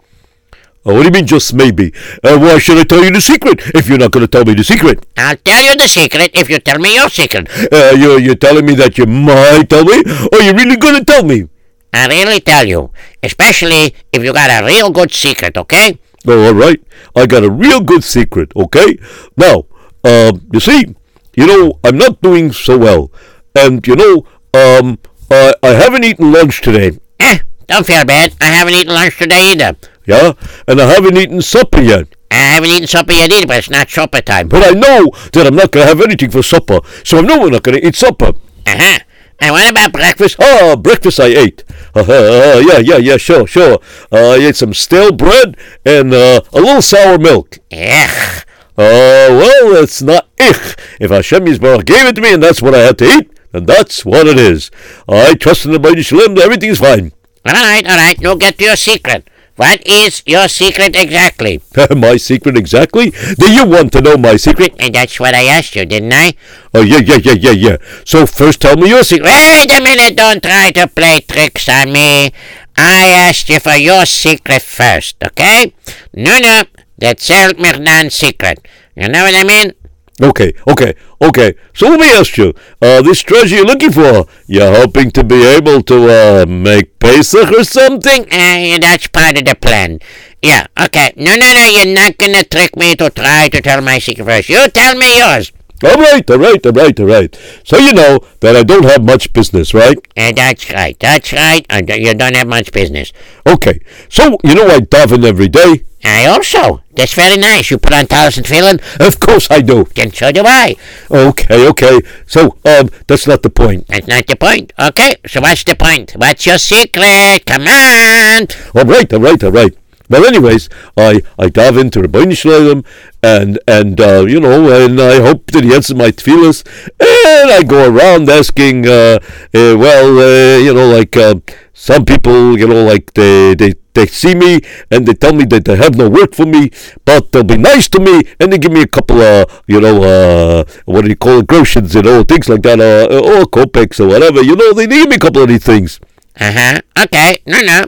Oh, 0.86 0.96
what 0.96 1.04
do 1.04 1.08
you 1.08 1.12
mean, 1.12 1.28
just 1.28 1.54
maybe? 1.54 1.92
Uh, 2.24 2.40
why 2.40 2.58
should 2.58 2.78
I 2.78 2.84
tell 2.84 3.04
you 3.04 3.12
the 3.12 3.20
secret 3.20 3.60
if 3.76 3.90
you're 3.90 3.98
not 3.98 4.14
going 4.14 4.26
to 4.26 4.32
tell 4.32 4.46
me 4.46 4.54
the 4.54 4.64
secret? 4.64 5.06
I'll 5.18 5.36
tell 5.36 5.62
you 5.62 5.76
the 5.76 5.90
secret 5.90 6.32
if 6.34 6.50
you 6.50 6.60
tell 6.60 6.80
me 6.80 6.96
your 6.96 7.10
secret. 7.10 7.50
Uh, 7.74 7.92
you're, 8.00 8.22
you're 8.22 8.40
telling 8.40 8.66
me 8.66 8.74
that 8.76 8.98
you 8.98 9.06
might 9.06 9.70
tell 9.70 9.84
me, 9.84 10.00
or 10.32 10.42
you're 10.42 10.56
really 10.56 10.78
going 10.78 10.96
to 10.96 11.04
tell 11.04 11.26
me? 11.26 11.50
I 11.94 12.08
really 12.08 12.40
tell 12.40 12.68
you, 12.68 12.92
especially 13.24 13.96
if 14.12 14.24
you 14.24 14.34
got 14.34 14.50
a 14.50 14.66
real 14.66 14.92
good 14.92 15.12
secret, 15.12 15.58
okay? 15.58 16.00
Oh, 16.28 16.48
all 16.48 16.54
right. 16.54 16.82
I 17.16 17.26
got 17.26 17.44
a 17.44 17.50
real 17.50 17.82
good 17.82 18.04
secret, 18.04 18.52
okay? 18.56 18.98
Now, 19.36 19.66
um, 20.04 20.48
you 20.52 20.60
see, 20.60 20.96
you 21.36 21.48
know, 21.48 21.80
I'm 21.84 21.98
not 21.98 22.22
doing 22.22 22.52
so 22.52 22.78
well. 22.78 23.12
And, 23.56 23.86
you 23.88 23.96
know, 23.96 24.26
um, 24.54 25.00
I, 25.32 25.54
I 25.64 25.70
haven't 25.70 26.04
eaten 26.04 26.32
lunch 26.32 26.62
today. 26.62 26.98
Eh, 27.20 27.40
don't 27.68 27.86
feel 27.86 28.06
bad. 28.06 28.36
I 28.42 28.46
haven't 28.46 28.74
eaten 28.74 28.94
lunch 28.94 29.18
today 29.18 29.52
either. 29.54 29.76
Yeah? 30.06 30.34
And 30.68 30.82
I 30.82 30.86
haven't 30.86 31.18
eaten 31.18 31.42
supper 31.42 31.82
yet. 31.82 32.08
I 32.30 32.36
haven't 32.36 32.70
eaten 32.70 32.88
supper 32.88 33.14
yet 33.14 33.32
either, 33.32 33.48
but 33.48 33.58
it's 33.58 33.70
not 33.70 33.90
supper 33.90 34.22
time. 34.22 34.50
But 34.50 34.64
I 34.64 34.72
know 34.72 35.12
that 35.34 35.48
I'm 35.48 35.56
not 35.56 35.72
going 35.72 35.86
to 35.86 35.88
have 35.88 36.02
anything 36.02 36.30
for 36.30 36.44
supper. 36.44 36.80
So 37.04 37.20
I 37.20 37.22
know 37.22 37.40
we're 37.40 37.50
not 37.50 37.64
going 37.64 37.80
to 37.80 37.88
eat 37.88 37.96
supper. 37.96 38.34
Uh-huh. 38.66 39.00
And 39.40 39.54
what 39.54 39.70
about 39.70 39.94
breakfast? 39.94 40.36
Oh, 40.40 40.76
breakfast 40.76 41.20
I 41.20 41.28
ate. 41.28 41.64
Uh, 41.96 42.02
uh, 42.02 42.64
yeah, 42.66 42.80
yeah, 42.80 42.98
yeah, 42.98 43.18
sure, 43.18 43.46
sure. 43.46 43.80
Uh, 44.12 44.32
I 44.32 44.36
ate 44.36 44.56
some 44.56 44.74
stale 44.74 45.12
bread 45.12 45.56
and 45.86 46.14
uh, 46.14 46.42
a 46.54 46.60
little 46.60 46.82
sour 46.82 47.18
milk. 47.20 47.60
Ugh. 47.72 48.44
Uh, 48.80 49.30
well, 49.34 49.84
it's 49.84 50.02
not 50.02 50.28
ich. 50.40 50.76
If 51.00 51.12
Hashem 51.12 51.46
Yisbarach 51.46 51.86
gave 51.86 52.06
it 52.08 52.16
to 52.16 52.22
me 52.22 52.34
and 52.34 52.44
that's 52.44 52.62
what 52.62 52.76
I 52.76 52.80
had 52.80 52.98
to 53.00 53.06
eat, 53.06 53.32
then 53.52 53.66
that's 53.66 54.06
what 54.06 54.28
it 54.28 54.38
is. 54.38 54.72
I 55.08 55.34
trust 55.36 55.66
in 55.66 55.72
the 55.72 55.80
B'nai 55.80 56.06
Shalom, 56.06 56.38
everything's 56.38 56.80
fine. 56.80 57.12
All 57.46 57.54
right, 57.54 57.86
all 57.88 57.98
right. 57.98 58.20
Now 58.20 58.36
get 58.36 58.58
to 58.58 58.66
your 58.66 58.76
secret. 58.76 59.28
What 59.58 59.86
is 59.88 60.22
your 60.26 60.48
secret 60.48 60.96
exactly? 60.96 61.62
my 61.96 62.18
secret 62.18 62.56
exactly? 62.56 63.10
Do 63.10 63.52
you 63.52 63.66
want 63.66 63.92
to 63.94 64.02
know 64.02 64.16
my 64.16 64.36
secret? 64.38 64.76
And 64.80 64.94
that's 64.94 65.20
what 65.20 65.34
I 65.34 65.46
asked 65.46 65.76
you, 65.76 65.84
didn't 65.84 66.14
I? 66.14 66.34
Oh, 66.74 66.84
yeah, 66.84 67.00
yeah, 67.00 67.18
yeah, 67.18 67.34
yeah, 67.34 67.52
yeah. 67.52 67.78
So 68.06 68.28
first 68.28 68.62
tell 68.62 68.78
me 68.78 68.90
your 68.90 69.04
secret. 69.04 69.26
Wait 69.26 69.72
a 69.76 69.82
minute, 69.82 70.16
don't 70.16 70.44
try 70.44 70.70
to 70.72 70.88
play 70.88 71.22
tricks 71.22 71.68
on 71.68 71.92
me. 71.92 72.32
I 72.78 73.10
asked 73.28 73.50
you 73.50 73.60
for 73.60 73.74
your 73.76 74.06
secret 74.06 74.62
first, 74.62 75.18
okay? 75.24 75.74
No, 76.14 76.38
no, 76.38 76.62
that's 76.98 77.28
El 77.30 77.54
Mirdan's 77.56 78.14
secret. 78.14 78.60
You 78.96 79.10
know 79.10 79.24
what 79.24 79.36
I 79.36 79.44
mean? 79.44 79.74
Okay, 80.22 80.54
okay, 80.68 80.96
okay. 81.22 81.54
So 81.74 81.90
let 81.90 82.00
me 82.00 82.12
ask 82.12 82.38
you, 82.38 82.54
uh, 82.82 83.04
this 83.04 83.22
treasure 83.22 83.58
you're 83.58 83.66
looking 83.66 83.92
for, 83.92 84.26
you're 84.48 84.74
hoping 84.76 85.12
to 85.12 85.24
be 85.24 85.46
able 85.46 85.84
to, 85.84 85.98
uh, 86.10 86.46
make 86.48 86.98
Pesach 86.98 87.52
or 87.52 87.64
something? 87.64 88.24
Uh, 88.32 88.80
that's 88.82 89.06
part 89.08 89.38
of 89.38 89.46
the 89.46 89.56
plan. 89.56 90.00
Yeah, 90.42 90.66
okay. 90.86 91.14
No, 91.18 91.36
no, 91.36 91.54
no, 91.54 91.68
you're 91.70 91.94
not 91.94 92.18
gonna 92.18 92.44
trick 92.44 92.76
me 92.76 92.96
to 92.96 93.12
try 93.12 93.50
to 93.50 93.62
tell 93.62 93.82
my 93.82 94.00
secret 94.00 94.26
first. 94.26 94.50
You 94.50 94.68
tell 94.70 94.96
me 94.96 95.20
yours. 95.20 95.52
All 95.84 95.96
right, 95.96 96.30
all 96.32 96.40
right, 96.40 96.66
all 96.66 96.72
right, 96.72 97.00
all 97.00 97.06
right. 97.06 97.40
So 97.64 97.78
you 97.78 97.94
know 97.94 98.20
that 98.40 98.56
I 98.56 98.64
don't 98.64 98.86
have 98.86 99.04
much 99.04 99.32
business, 99.32 99.74
right? 99.74 99.98
Uh, 100.18 100.32
that's 100.32 100.72
right, 100.72 101.00
that's 101.00 101.32
right. 101.34 101.66
You 101.72 102.14
don't 102.16 102.36
have 102.36 102.48
much 102.48 102.72
business. 102.72 103.14
Okay, 103.46 103.80
so 104.10 104.38
you 104.44 104.56
know 104.56 104.66
I 104.68 104.80
daven 104.80 105.24
every 105.24 105.48
day? 105.50 105.84
I 106.04 106.26
also. 106.28 106.82
That's 106.96 107.14
very 107.14 107.38
nice. 107.38 107.70
You 107.70 107.78
put 107.78 107.94
on 107.94 108.08
Talis 108.08 108.38
and 108.38 108.46
Tefillin? 108.46 108.80
Of 109.06 109.20
course 109.20 109.50
I 109.52 109.62
do. 109.62 109.84
Then 109.96 110.12
so 110.12 110.32
do 110.32 110.44
I. 110.46 110.76
Okay, 111.12 111.68
okay. 111.70 112.00
So, 112.26 112.58
um, 112.66 112.90
that's 113.08 113.28
not 113.28 113.44
the 113.44 113.50
point. 113.50 113.88
That's 113.88 114.08
not 114.08 114.26
the 114.26 114.36
point. 114.36 114.74
Okay, 114.80 115.16
so 115.28 115.42
what's 115.42 115.64
the 115.64 115.76
point? 115.76 116.14
What's 116.16 116.46
your 116.46 116.58
secret? 116.58 117.46
Come 117.46 117.68
on. 117.68 118.48
All 118.74 118.86
right, 118.86 119.12
all 119.14 119.20
right, 119.20 119.44
all 119.44 119.52
right. 119.52 119.78
Well, 120.10 120.26
anyways, 120.26 120.70
I 120.96 121.22
I 121.38 121.50
dive 121.50 121.78
into 121.78 122.02
the 122.02 122.08
B'nai 122.08 122.38
Shalom, 122.38 122.84
and 123.22 123.60
and 123.68 124.00
uh, 124.00 124.26
you 124.28 124.40
know, 124.40 124.72
and 124.72 125.00
I 125.02 125.20
hope 125.22 125.52
that 125.52 125.64
he 125.64 125.74
answers 125.74 125.98
my 125.98 126.12
tefillas, 126.12 126.64
and 127.00 127.52
I 127.52 127.64
go 127.64 127.90
around 127.90 128.30
asking, 128.30 128.88
uh, 128.88 129.20
uh 129.54 129.76
well, 129.78 130.18
uh, 130.18 130.58
you 130.60 130.74
know, 130.74 130.88
like 130.88 131.18
uh, 131.18 131.36
some 131.74 132.06
people, 132.06 132.58
you 132.58 132.68
know, 132.68 132.84
like 132.86 133.14
they 133.14 133.54
they 133.56 133.74
they 133.94 134.06
see 134.06 134.34
me 134.36 134.62
and 134.92 135.06
they 135.06 135.14
tell 135.14 135.34
me 135.34 135.44
that 135.46 135.66
they 135.66 135.76
have 135.76 135.96
no 135.96 136.08
work 136.10 136.36
for 136.36 136.46
me, 136.46 136.72
but 137.04 137.32
they'll 137.32 137.44
be 137.44 137.58
nice 137.58 137.90
to 137.90 138.00
me 138.00 138.24
and 138.40 138.54
they 138.54 138.60
give 138.60 138.72
me 138.72 138.84
a 138.84 138.88
couple 138.88 139.20
of, 139.20 139.64
you 139.68 139.82
know, 139.82 140.04
uh, 140.04 140.64
what 140.86 141.02
do 141.02 141.10
you 141.10 141.16
call 141.16 141.40
it, 141.40 141.48
grotions, 141.48 141.96
you 141.96 142.04
know, 142.04 142.24
things 142.24 142.48
like 142.48 142.62
that, 142.62 142.80
or 142.80 143.46
kopecks 143.46 144.00
or 144.00 144.08
whatever, 144.08 144.44
you 144.44 144.56
know, 144.56 144.72
they 144.72 144.86
give 144.86 145.10
me 145.10 145.16
a 145.16 145.20
couple 145.20 145.42
of 145.42 145.48
these 145.48 145.64
things. 145.64 146.00
Uh 146.40 146.52
huh. 146.52 146.82
Okay. 147.06 147.40
No, 147.48 147.62
no. 147.62 147.86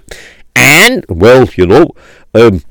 And 0.59 1.05
Well, 1.09 1.47
you 1.55 1.65
know, 1.65 1.89
um, 2.33 2.61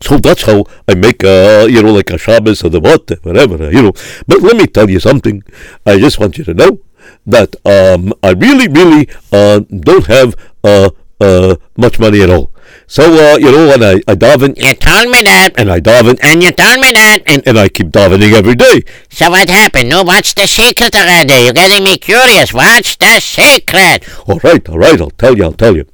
so 0.00 0.18
that's 0.18 0.42
how 0.42 0.64
I 0.88 0.94
make, 0.94 1.24
uh, 1.24 1.66
you 1.68 1.82
know, 1.82 1.92
like 1.92 2.10
a 2.10 2.18
Shabbos 2.18 2.62
or 2.64 2.68
the 2.70 2.80
what, 2.80 3.10
whatever, 3.22 3.70
you 3.70 3.82
know. 3.82 3.92
But 4.26 4.42
let 4.42 4.56
me 4.56 4.66
tell 4.66 4.90
you 4.90 5.00
something. 5.00 5.42
I 5.86 5.98
just 5.98 6.18
want 6.18 6.36
you 6.38 6.44
to 6.44 6.54
know 6.54 6.80
that 7.26 7.56
um, 7.64 8.12
I 8.22 8.30
really, 8.32 8.68
really 8.68 9.08
uh, 9.32 9.60
don't 9.60 10.06
have 10.06 10.34
uh, 10.62 10.90
uh, 11.20 11.56
much 11.76 11.98
money 11.98 12.20
at 12.22 12.30
all. 12.30 12.50
So, 12.86 13.02
uh, 13.04 13.38
you 13.38 13.50
know, 13.50 13.72
and 13.72 13.82
I, 13.84 13.92
I 14.06 14.14
daven, 14.14 14.56
you 14.58 14.74
told 14.74 15.08
me 15.08 15.22
that. 15.22 15.50
and 15.56 15.70
I 15.70 15.80
daven, 15.80 16.18
And 16.22 16.42
you 16.42 16.50
told 16.50 16.80
me 16.80 16.92
that. 16.92 17.18
and, 17.26 17.42
and 17.46 17.58
I 17.58 17.68
keep 17.68 17.88
davening 17.88 18.32
every 18.32 18.54
day. 18.56 18.82
So 19.08 19.30
what 19.30 19.48
happened? 19.48 19.88
No, 19.88 20.02
what's 20.02 20.34
the 20.34 20.46
secret 20.46 20.94
already? 20.94 21.44
You're 21.44 21.54
getting 21.54 21.84
me 21.84 21.96
curious. 21.96 22.52
What's 22.52 22.96
the 22.96 23.20
secret? 23.20 24.04
All 24.28 24.38
right, 24.44 24.68
all 24.68 24.78
right, 24.78 25.00
I'll 25.00 25.10
tell 25.10 25.36
you, 25.36 25.44
I'll 25.44 25.52
tell 25.54 25.76
you. 25.76 25.86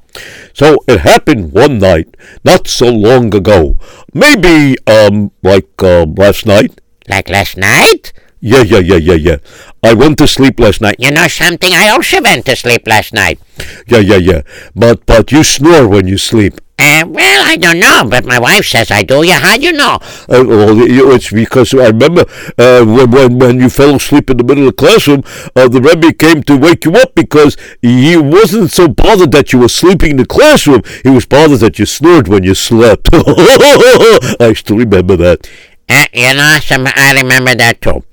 So 0.60 0.76
it 0.86 1.00
happened 1.00 1.52
one 1.52 1.78
night, 1.78 2.14
not 2.44 2.68
so 2.68 2.92
long 2.92 3.34
ago. 3.34 3.80
Maybe, 4.12 4.76
um, 4.86 5.32
like, 5.42 5.72
um, 5.82 6.14
last 6.16 6.44
night. 6.44 6.82
Like 7.08 7.30
last 7.30 7.56
night? 7.56 8.12
Yeah, 8.40 8.60
yeah, 8.60 8.80
yeah, 8.80 8.96
yeah, 8.96 9.14
yeah. 9.14 9.36
I 9.82 9.94
went 9.94 10.18
to 10.18 10.26
sleep 10.26 10.60
last 10.60 10.82
night. 10.82 10.96
You 10.98 11.12
know 11.12 11.28
something? 11.28 11.72
I 11.72 11.88
also 11.88 12.20
went 12.20 12.44
to 12.44 12.56
sleep 12.56 12.86
last 12.86 13.14
night. 13.14 13.40
Yeah, 13.86 14.04
yeah, 14.04 14.16
yeah. 14.16 14.42
But, 14.76 15.06
but 15.06 15.32
you 15.32 15.44
snore 15.44 15.88
when 15.88 16.06
you 16.06 16.18
sleep. 16.18 16.60
Uh, 16.80 17.04
well, 17.06 17.44
I 17.46 17.56
don't 17.56 17.78
know, 17.78 18.04
but 18.08 18.24
my 18.24 18.38
wife 18.38 18.66
says 18.66 18.90
I 18.90 19.02
do. 19.02 19.22
Yeah, 19.22 19.38
how 19.38 19.56
do 19.56 19.64
you 19.64 19.72
know? 19.72 19.98
Uh, 20.28 20.44
well, 20.46 20.80
it's 21.12 21.30
because 21.30 21.74
I 21.74 21.88
remember 21.88 22.24
uh, 22.56 22.84
when, 22.84 23.10
when 23.10 23.38
when 23.38 23.60
you 23.60 23.68
fell 23.68 23.96
asleep 23.96 24.30
in 24.30 24.38
the 24.38 24.44
middle 24.44 24.66
of 24.66 24.76
the 24.76 24.82
classroom, 24.84 25.22
uh, 25.54 25.68
the 25.68 25.80
Rebbe 25.82 26.14
came 26.14 26.42
to 26.44 26.56
wake 26.56 26.86
you 26.86 26.94
up 26.94 27.14
because 27.14 27.56
he 27.82 28.16
wasn't 28.16 28.70
so 28.70 28.88
bothered 28.88 29.32
that 29.32 29.52
you 29.52 29.58
were 29.58 29.68
sleeping 29.68 30.12
in 30.12 30.16
the 30.16 30.24
classroom. 30.24 30.82
He 31.02 31.10
was 31.10 31.26
bothered 31.26 31.60
that 31.60 31.78
you 31.78 31.84
snored 31.84 32.28
when 32.28 32.44
you 32.44 32.54
slept. 32.54 33.10
I 33.12 34.54
still 34.56 34.78
remember 34.78 35.16
that. 35.16 35.48
Uh, 35.88 36.06
you 36.14 36.32
know, 36.32 36.56
some, 36.62 36.86
I 36.86 37.12
remember 37.14 37.54
that 37.56 37.82
too. 37.82 38.04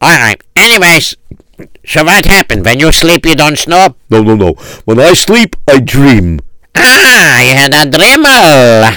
All 0.00 0.18
right. 0.18 0.42
Anyways, 0.56 1.16
so 1.84 2.02
what 2.02 2.24
happened? 2.24 2.64
When 2.64 2.80
you 2.80 2.90
sleep, 2.92 3.24
you 3.24 3.36
don't 3.36 3.58
snore? 3.58 3.94
No, 4.10 4.22
no, 4.22 4.34
no. 4.34 4.52
When 4.84 4.98
I 4.98 5.14
sleep, 5.14 5.54
I 5.68 5.80
dream. 5.80 6.40
Ah, 6.78 7.40
you 7.42 7.54
had 7.54 7.74
a 7.74 7.84
dreamel. 7.88 8.92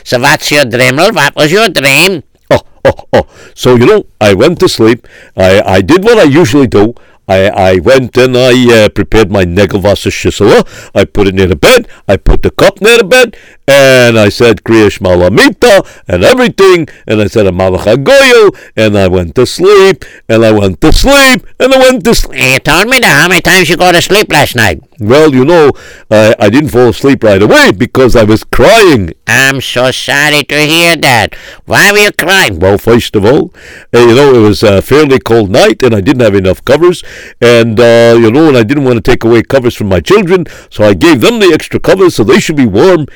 so 0.04 0.18
what's 0.20 0.50
your 0.50 0.64
dreamel? 0.64 1.12
What 1.12 1.34
was 1.36 1.52
your 1.52 1.68
dream? 1.68 2.22
Oh, 2.50 2.60
oh, 2.84 2.94
oh. 3.12 3.26
So, 3.54 3.74
you 3.76 3.86
know, 3.86 4.06
I 4.20 4.34
went 4.34 4.60
to 4.60 4.68
sleep. 4.68 5.06
I, 5.36 5.60
I 5.62 5.80
did 5.80 6.04
what 6.04 6.18
I 6.18 6.24
usually 6.24 6.66
do. 6.66 6.94
I, 7.28 7.48
I 7.48 7.78
went 7.80 8.16
and 8.16 8.36
I 8.36 8.84
uh, 8.84 8.88
prepared 8.88 9.32
my 9.32 9.44
Negelwasser 9.44 10.12
schissel. 10.12 10.62
I 10.94 11.04
put 11.04 11.26
it 11.26 11.34
near 11.34 11.48
the 11.48 11.56
bed. 11.56 11.88
I 12.06 12.16
put 12.16 12.42
the 12.42 12.50
cup 12.52 12.80
near 12.80 12.98
the 12.98 13.04
bed. 13.04 13.36
And 13.68 14.18
I 14.18 14.28
said, 14.28 14.62
Kriyash 14.62 15.00
Malamita 15.00 15.84
and 16.06 16.22
everything. 16.22 16.88
And 17.06 17.20
I 17.20 17.26
said, 17.26 17.46
a 17.46 17.50
Amalachagoyo. 17.50 18.56
And 18.76 18.96
I 18.96 19.08
went 19.08 19.34
to 19.34 19.46
sleep. 19.46 20.04
And 20.28 20.44
I 20.44 20.52
went 20.52 20.80
to 20.82 20.92
sleep. 20.92 21.46
And 21.58 21.74
I 21.74 21.78
went 21.78 22.04
to 22.04 22.14
sleep. 22.14 22.40
You 22.40 22.58
told 22.60 22.86
me 22.88 22.98
that. 23.00 23.22
How 23.22 23.28
many 23.28 23.40
times 23.40 23.68
you 23.68 23.76
go 23.76 23.90
to 23.90 24.00
sleep 24.00 24.30
last 24.30 24.54
night? 24.54 24.82
Well, 25.00 25.34
you 25.34 25.44
know, 25.44 25.72
I, 26.10 26.34
I 26.38 26.48
didn't 26.48 26.70
fall 26.70 26.88
asleep 26.88 27.22
right 27.24 27.42
away 27.42 27.72
because 27.72 28.16
I 28.16 28.24
was 28.24 28.44
crying. 28.44 29.12
I'm 29.26 29.60
so 29.60 29.90
sorry 29.90 30.44
to 30.44 30.58
hear 30.58 30.96
that. 30.96 31.34
Why 31.66 31.92
were 31.92 31.98
you 31.98 32.12
crying? 32.12 32.58
Well, 32.58 32.78
first 32.78 33.14
of 33.16 33.24
all, 33.24 33.52
uh, 33.92 33.98
you 33.98 34.14
know, 34.14 34.34
it 34.34 34.40
was 34.40 34.62
a 34.62 34.80
fairly 34.80 35.18
cold 35.18 35.50
night 35.50 35.82
and 35.82 35.94
I 35.94 36.00
didn't 36.00 36.22
have 36.22 36.34
enough 36.34 36.64
covers. 36.64 37.02
And, 37.40 37.78
uh, 37.78 38.16
you 38.18 38.30
know, 38.30 38.48
and 38.48 38.56
I 38.56 38.62
didn't 38.62 38.84
want 38.84 38.96
to 38.96 39.02
take 39.02 39.24
away 39.24 39.42
covers 39.42 39.74
from 39.74 39.88
my 39.88 40.00
children, 40.00 40.46
so 40.70 40.84
I 40.84 40.94
gave 40.94 41.20
them 41.20 41.40
the 41.40 41.50
extra 41.52 41.80
covers 41.80 42.14
so 42.14 42.24
they 42.24 42.40
should 42.40 42.56
be 42.56 42.66
warm. 42.66 43.06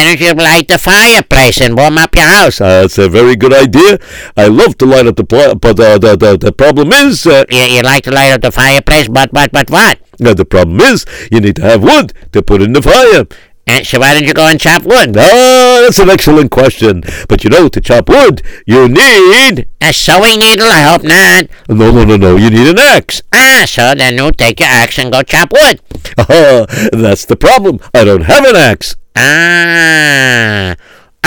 Why 0.00 0.14
don't 0.16 0.20
you 0.20 0.32
light 0.32 0.66
the 0.68 0.78
fireplace 0.78 1.60
and 1.60 1.76
warm 1.76 1.98
up 1.98 2.16
your 2.16 2.24
house? 2.24 2.56
That's 2.56 2.96
a 2.96 3.06
very 3.06 3.36
good 3.36 3.52
idea. 3.52 3.98
I 4.34 4.46
love 4.46 4.78
to 4.78 4.86
light 4.86 5.06
up 5.06 5.16
the 5.16 5.24
pla- 5.24 5.54
but 5.54 5.78
uh, 5.78 5.98
the, 5.98 6.16
the, 6.16 6.38
the 6.38 6.52
problem 6.52 6.90
is, 6.90 7.26
uh, 7.26 7.44
You, 7.50 7.64
you 7.64 7.82
like 7.82 8.04
to 8.04 8.10
light 8.10 8.32
up 8.32 8.40
the 8.40 8.50
fireplace, 8.50 9.08
but, 9.08 9.30
but, 9.30 9.52
but 9.52 9.68
what? 9.68 9.98
uh, 10.24 10.32
the 10.32 10.46
problem 10.46 10.80
is, 10.80 11.04
you 11.30 11.38
need 11.40 11.56
to 11.56 11.62
have 11.62 11.82
wood 11.82 12.14
to 12.32 12.40
put 12.42 12.62
in 12.62 12.72
the 12.72 12.80
fire. 12.80 13.26
Uh, 13.68 13.84
so 13.84 14.00
why 14.00 14.14
don't 14.14 14.24
you 14.26 14.32
go 14.32 14.46
and 14.46 14.58
chop 14.58 14.84
wood? 14.84 15.14
Ah, 15.18 15.80
that's 15.82 15.98
an 15.98 16.08
excellent 16.08 16.50
question. 16.50 17.02
But 17.28 17.44
you 17.44 17.50
know, 17.50 17.68
to 17.68 17.78
chop 17.82 18.08
wood, 18.08 18.40
you 18.66 18.88
need. 18.88 19.68
A 19.82 19.92
sewing 19.92 20.38
needle? 20.38 20.66
I 20.66 20.80
hope 20.80 21.02
not. 21.02 21.44
No, 21.68 21.90
no, 21.92 22.04
no, 22.04 22.16
no. 22.16 22.36
You 22.36 22.48
need 22.48 22.68
an 22.68 22.78
axe. 22.78 23.20
Ah, 23.34 23.64
so 23.68 23.94
then 23.94 24.16
you 24.16 24.32
take 24.32 24.60
your 24.60 24.68
axe 24.70 24.98
and 24.98 25.12
go 25.12 25.20
chop 25.22 25.52
wood. 25.52 25.78
Ah, 26.16 26.64
that's 26.92 27.26
the 27.26 27.36
problem. 27.36 27.80
I 27.92 28.04
don't 28.04 28.22
have 28.22 28.46
an 28.46 28.56
axe. 28.56 28.96
Ah. 29.16 30.76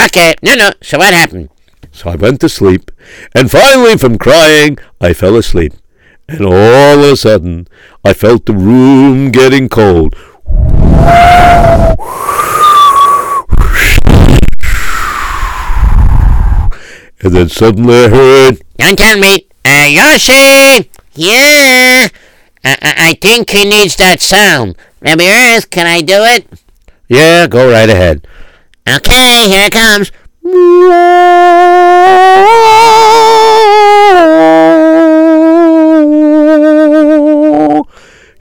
Okay, 0.05 0.33
no, 0.41 0.55
no. 0.55 0.71
So 0.81 0.97
what 0.97 1.13
happened? 1.13 1.49
So 1.91 2.09
I 2.09 2.15
went 2.15 2.41
to 2.41 2.49
sleep, 2.49 2.91
and 3.35 3.51
finally, 3.51 3.97
from 3.97 4.17
crying, 4.17 4.77
I 4.99 5.13
fell 5.13 5.35
asleep. 5.35 5.73
And 6.27 6.45
all 6.45 7.03
of 7.03 7.13
a 7.13 7.17
sudden, 7.17 7.67
I 8.03 8.13
felt 8.13 8.45
the 8.45 8.53
room 8.53 9.29
getting 9.31 9.69
cold. 9.69 10.15
And 17.21 17.33
then 17.33 17.49
suddenly 17.49 18.05
I 18.05 18.09
heard, 18.09 18.61
Don't 18.77 18.97
tell 18.97 19.17
me. 19.17 19.47
Uh, 19.63 19.85
Yoshi! 19.87 20.89
Yeah! 21.13 22.07
I, 22.65 22.77
I, 22.81 22.93
I 22.97 23.13
think 23.21 23.49
he 23.49 23.63
needs 23.63 23.95
that 23.97 24.19
sound. 24.19 24.75
Rabbi 25.01 25.23
Earth, 25.25 25.69
can 25.69 25.87
I 25.87 26.01
do 26.01 26.15
it? 26.23 26.47
Yeah, 27.07 27.47
go 27.47 27.69
right 27.71 27.89
ahead. 27.89 28.27
Okay, 28.87 29.47
here 29.47 29.65
it 29.67 29.73
comes. 29.73 30.11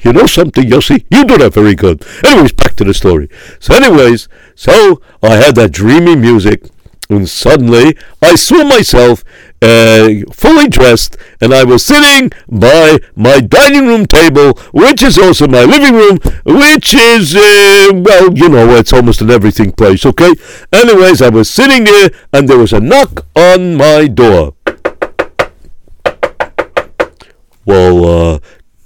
You 0.05 0.13
know 0.13 0.27
something, 0.27 0.65
Yossi? 0.65 1.05
You 1.11 1.25
do 1.25 1.39
that 1.39 1.55
very 1.55 1.75
good. 1.75 2.05
Anyways, 2.25 2.53
back 2.53 2.75
to 2.77 2.85
the 2.85 2.95
story. 2.95 3.29
So, 3.61 3.75
anyways, 3.75 4.29
so 4.55 5.01
I 5.23 5.37
had 5.37 5.55
that 5.57 5.73
dreamy 5.73 6.17
music, 6.17 6.65
and 7.09 7.29
suddenly 7.29 7.97
I 8.21 8.35
saw 8.35 8.65
myself 8.65 9.23
uh, 9.63 10.09
fully 10.33 10.69
dressed, 10.69 11.17
and 11.41 11.55
I 11.55 11.65
was 11.65 11.85
sitting 11.85 12.31
by 12.49 12.99
my 13.15 13.41
dining 13.41 13.87
room 13.87 14.07
table, 14.07 14.59
which 14.73 15.03
is 15.03 15.17
also 15.17 15.47
my 15.47 15.65
living 15.65 15.95
room, 15.95 16.19
which 16.45 16.95
is, 16.95 17.35
uh, 17.37 17.93
well, 17.95 18.33
you 18.37 18.49
know, 18.49 18.69
it's 18.77 18.93
almost 18.93 19.23
an 19.23 19.31
everything 19.31 19.73
place, 19.73 20.05
okay? 20.05 20.33
Anyways, 20.73 21.23
I 21.23 21.29
was 21.29 21.49
sitting 21.49 21.85
there, 21.85 22.11
and 22.33 22.49
there 22.49 22.59
was 22.59 22.73
a 22.73 22.81
knock 22.81 23.25
on 23.37 23.77
my 23.77 24.09
door. 24.09 24.55
Well, 27.65 28.05
uh, 28.35 28.39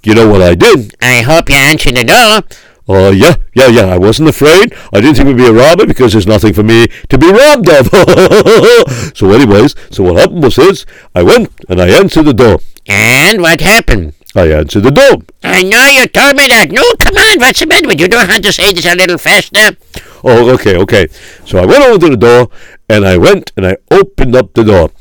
you 0.03 0.13
know 0.13 0.29
what 0.29 0.41
I 0.41 0.53
did? 0.55 0.95
I 1.01 1.21
hope 1.21 1.49
you 1.49 1.55
answered 1.55 1.95
the 1.95 2.03
door. 2.03 2.41
Oh, 2.89 3.11
yeah, 3.11 3.35
yeah, 3.53 3.67
yeah. 3.67 3.85
I 3.87 3.97
wasn't 3.97 4.29
afraid. 4.29 4.73
I 4.93 5.01
didn't 5.01 5.15
think 5.15 5.27
it 5.27 5.33
would 5.33 5.37
be 5.37 5.47
a 5.47 5.53
robber 5.53 5.85
because 5.85 6.13
there's 6.13 6.27
nothing 6.27 6.53
for 6.53 6.63
me 6.63 6.87
to 7.09 7.17
be 7.17 7.29
robbed 7.29 7.69
of. 7.69 7.87
so, 9.17 9.31
anyways, 9.31 9.75
so 9.91 10.03
what 10.03 10.17
happened 10.17 10.43
was 10.43 10.55
this 10.55 10.85
I 11.13 11.23
went 11.23 11.51
and 11.67 11.81
I 11.81 11.89
answered 11.89 12.23
the 12.23 12.33
door. 12.33 12.59
And 12.87 13.41
what 13.41 13.59
happened? 13.59 14.13
I 14.35 14.51
answered 14.51 14.83
the 14.83 14.91
door. 14.91 15.17
I 15.43 15.63
know 15.63 15.83
you 15.87 16.07
told 16.07 16.35
me 16.37 16.47
that. 16.47 16.71
No, 16.71 16.83
come 16.99 17.17
on, 17.17 17.39
what's 17.39 17.59
the 17.59 17.65
matter 17.65 17.87
with 17.87 17.99
you? 17.99 18.05
You 18.05 18.09
don't 18.09 18.29
have 18.29 18.41
to 18.41 18.53
say 18.53 18.71
this 18.71 18.85
a 18.85 18.95
little 18.95 19.17
faster. 19.17 19.75
Oh, 20.23 20.53
okay, 20.53 20.77
okay. 20.77 21.07
So 21.45 21.59
I 21.59 21.65
went 21.65 21.83
over 21.83 21.99
to 22.05 22.09
the 22.11 22.17
door 22.17 22.49
and 22.87 23.05
I 23.05 23.17
went 23.17 23.51
and 23.57 23.67
I 23.67 23.77
opened 23.91 24.35
up 24.35 24.53
the 24.53 24.63
door. 24.63 24.91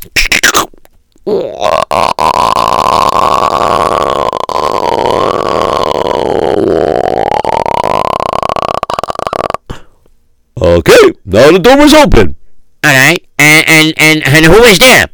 Okay, 10.60 11.12
now 11.24 11.52
the 11.52 11.58
door 11.58 11.76
was 11.76 11.92
open. 11.92 12.36
All 12.82 12.94
right, 12.94 13.26
and, 13.38 13.64
and, 13.68 13.94
and, 13.98 14.26
and 14.26 14.44
who 14.46 14.60
was 14.60 14.78
there? 14.78 15.06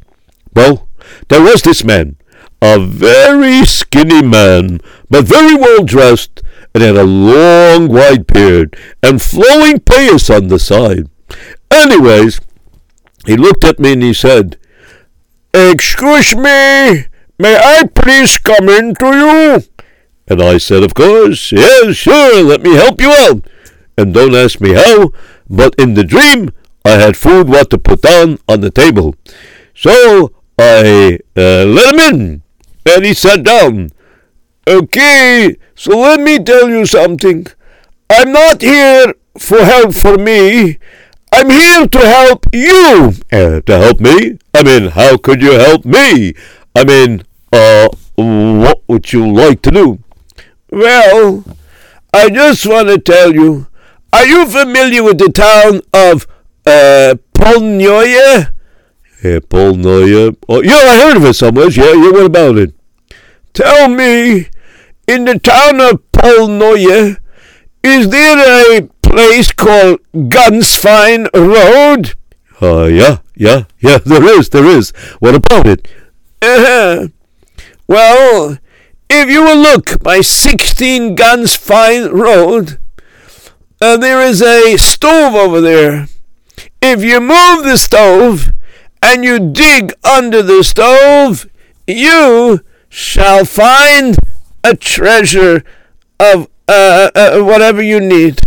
Well, 0.55 0.89
there 1.29 1.43
was 1.43 1.63
this 1.63 1.83
man, 1.83 2.17
a 2.61 2.79
very 2.79 3.67
skinny 3.67 4.23
man, 4.23 4.81
but 5.11 5.25
very 5.25 5.55
well 5.55 5.83
dressed, 5.83 6.43
and 6.75 6.83
had 6.83 6.97
a 6.97 7.05
long 7.05 7.89
white 7.89 8.27
beard 8.27 8.77
and 9.03 9.21
flowing 9.21 9.81
payas 9.81 10.35
on 10.35 10.49
the 10.49 10.59
side. 10.59 11.09
Anyways, 11.71 12.41
he 13.27 13.37
looked 13.37 13.65
at 13.65 13.79
me 13.79 13.93
and 13.93 14.03
he 14.03 14.15
said, 14.15 14.59
Excuse 15.53 16.35
me, 16.35 17.07
may 17.39 17.57
I 17.57 17.85
please 17.95 18.39
come 18.39 18.69
in 18.69 18.95
to 18.95 19.07
you? 19.07 19.85
And 20.29 20.41
I 20.41 20.59
said, 20.59 20.83
Of 20.83 20.95
course, 20.95 21.53
yes, 21.53 21.97
sure, 21.97 22.43
let 22.43 22.63
me 22.63 22.75
help 22.75 23.01
you 23.01 23.11
out. 23.11 23.47
And 23.99 24.15
don't 24.15 24.35
ask 24.35 24.61
me 24.61 24.73
how, 24.73 25.13
but 25.53 25.75
in 25.79 25.95
the 25.95 26.03
dream, 26.03 26.51
I 26.85 26.93
had 26.93 27.17
food 27.17 27.49
what 27.49 27.69
to 27.71 27.79
put 27.79 28.01
down 28.03 28.39
on 28.49 28.63
the 28.63 28.71
table. 28.71 29.15
So 29.75 30.33
I 30.59 31.19
uh, 31.37 31.65
let 31.65 31.93
him 31.93 32.01
in, 32.01 32.43
and 32.87 33.05
he 33.05 33.13
sat 33.13 33.45
down. 33.45 33.91
Okay, 34.67 35.57
so 35.75 35.99
let 35.99 36.21
me 36.21 36.43
tell 36.43 36.69
you 36.69 36.87
something. 36.87 37.47
I'm 38.09 38.33
not 38.33 38.63
here 38.63 39.15
for 39.39 39.63
help 39.63 39.95
for 39.95 40.17
me. 40.17 40.79
I'm 41.33 41.51
here 41.51 41.87
to 41.87 41.99
help 41.99 42.47
you. 42.53 43.13
Uh, 43.31 43.61
to 43.61 43.79
help 43.79 44.01
me? 44.01 44.39
I 44.55 44.63
mean, 44.63 44.91
how 44.91 45.17
could 45.17 45.43
you 45.43 45.53
help 45.53 45.85
me? 45.85 46.35
I 46.75 46.85
mean, 46.85 47.25
uh, 47.53 47.89
what 48.17 48.83
would 48.89 49.13
you 49.13 49.31
like 49.33 49.63
to 49.63 49.71
do? 49.71 49.99
Well, 50.71 51.45
I 52.13 52.29
just 52.31 52.67
want 52.67 52.89
to 52.89 52.99
tell 52.99 53.35
you. 53.35 53.67
Are 54.13 54.27
you 54.27 54.47
familiar 54.47 55.03
with 55.03 55.19
the 55.19 55.31
town 55.31 55.81
of 55.93 56.27
uh, 56.67 57.15
Polnoye? 57.35 58.53
Yeah, 59.25 59.39
Polnoye. 59.39 60.37
Oh, 60.49 60.63
yeah, 60.63 60.75
I 60.77 61.01
heard 61.01 61.17
of 61.17 61.25
it 61.25 61.35
somewhere. 61.35 61.71
Yeah, 61.71 61.93
yeah, 61.93 62.11
what 62.11 62.27
about 62.27 62.59
it? 62.59 62.75
Tell 63.55 63.89
me, 63.89 64.49
in 65.07 65.25
the 65.25 65.39
town 65.39 65.81
of 65.81 66.03
Polnoye, 66.13 67.19
is 67.83 68.11
there 68.11 68.79
a 68.79 68.83
place 69.03 69.53
called 69.53 70.01
Gunsfine 70.13 71.29
Road? 71.35 72.15
Uh, 72.61 72.85
yeah, 72.85 73.19
yeah, 73.35 73.65
yeah, 73.81 73.99
there 74.05 74.25
is, 74.39 74.51
there 74.51 74.67
is. 74.67 74.91
What 75.21 75.35
about 75.35 75.67
it? 75.67 75.89
Uh-huh. 76.43 77.09
Well, 77.87 78.59
if 79.09 79.29
you 79.29 79.43
will 79.43 79.59
look 79.59 80.03
by 80.03 80.21
16 80.21 81.17
Gunsfine 81.17 82.13
Road, 82.13 82.79
uh, 83.83 83.97
there 83.97 84.21
is 84.21 84.41
a 84.41 84.77
stove 84.77 85.35
over 85.35 85.61
there. 85.61 86.07
If 86.81 87.03
you 87.03 87.21
move 87.21 87.65
the 87.65 87.77
stove 87.77 88.53
and 89.03 89.25
you 89.25 89.41
dig 89.41 89.93
under 90.05 90.41
the 90.41 90.63
stove, 90.63 91.51
you 91.87 92.61
shall 92.89 93.45
find 93.45 94.17
a 94.63 94.77
treasure 94.77 95.65
of 96.21 96.49
uh, 96.69 97.11
uh, 97.15 97.41
whatever 97.41 97.83
you 97.83 97.99
need. 97.99 98.41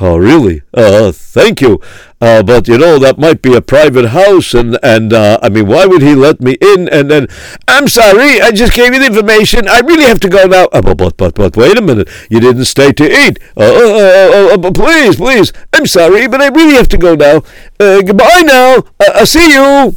Oh, 0.00 0.16
really? 0.16 0.62
Uh, 0.72 1.10
thank 1.10 1.60
you. 1.60 1.80
Uh, 2.20 2.42
but 2.42 2.68
you 2.68 2.78
know 2.78 2.98
that 2.98 3.18
might 3.18 3.42
be 3.42 3.54
a 3.54 3.60
private 3.60 4.08
house, 4.10 4.54
and 4.54 4.78
and 4.82 5.12
uh, 5.12 5.38
I 5.42 5.48
mean, 5.48 5.66
why 5.66 5.86
would 5.86 6.02
he 6.02 6.14
let 6.14 6.40
me 6.40 6.56
in? 6.60 6.88
And 6.88 7.10
then, 7.10 7.26
I'm 7.66 7.88
sorry, 7.88 8.40
I 8.40 8.50
just 8.52 8.72
gave 8.74 8.92
you 8.92 9.00
the 9.00 9.06
information. 9.06 9.68
I 9.68 9.80
really 9.80 10.04
have 10.04 10.20
to 10.20 10.28
go 10.28 10.46
now. 10.46 10.66
Uh, 10.66 10.82
but 10.82 11.16
but 11.16 11.34
but 11.34 11.56
wait 11.56 11.76
a 11.76 11.82
minute, 11.82 12.08
you 12.30 12.38
didn't 12.38 12.66
stay 12.66 12.92
to 12.92 13.04
eat. 13.04 13.38
Uh, 13.56 13.62
uh, 13.62 13.66
uh, 13.66 14.54
uh, 14.54 14.68
uh, 14.68 14.70
please, 14.72 15.16
please. 15.16 15.52
I'm 15.72 15.86
sorry, 15.86 16.26
but 16.28 16.40
I 16.40 16.48
really 16.48 16.74
have 16.74 16.88
to 16.88 16.98
go 16.98 17.14
now. 17.14 17.42
Goodbye 17.78 18.42
now. 18.44 18.84
I'll 19.14 19.26
see 19.26 19.52
you. 19.52 19.94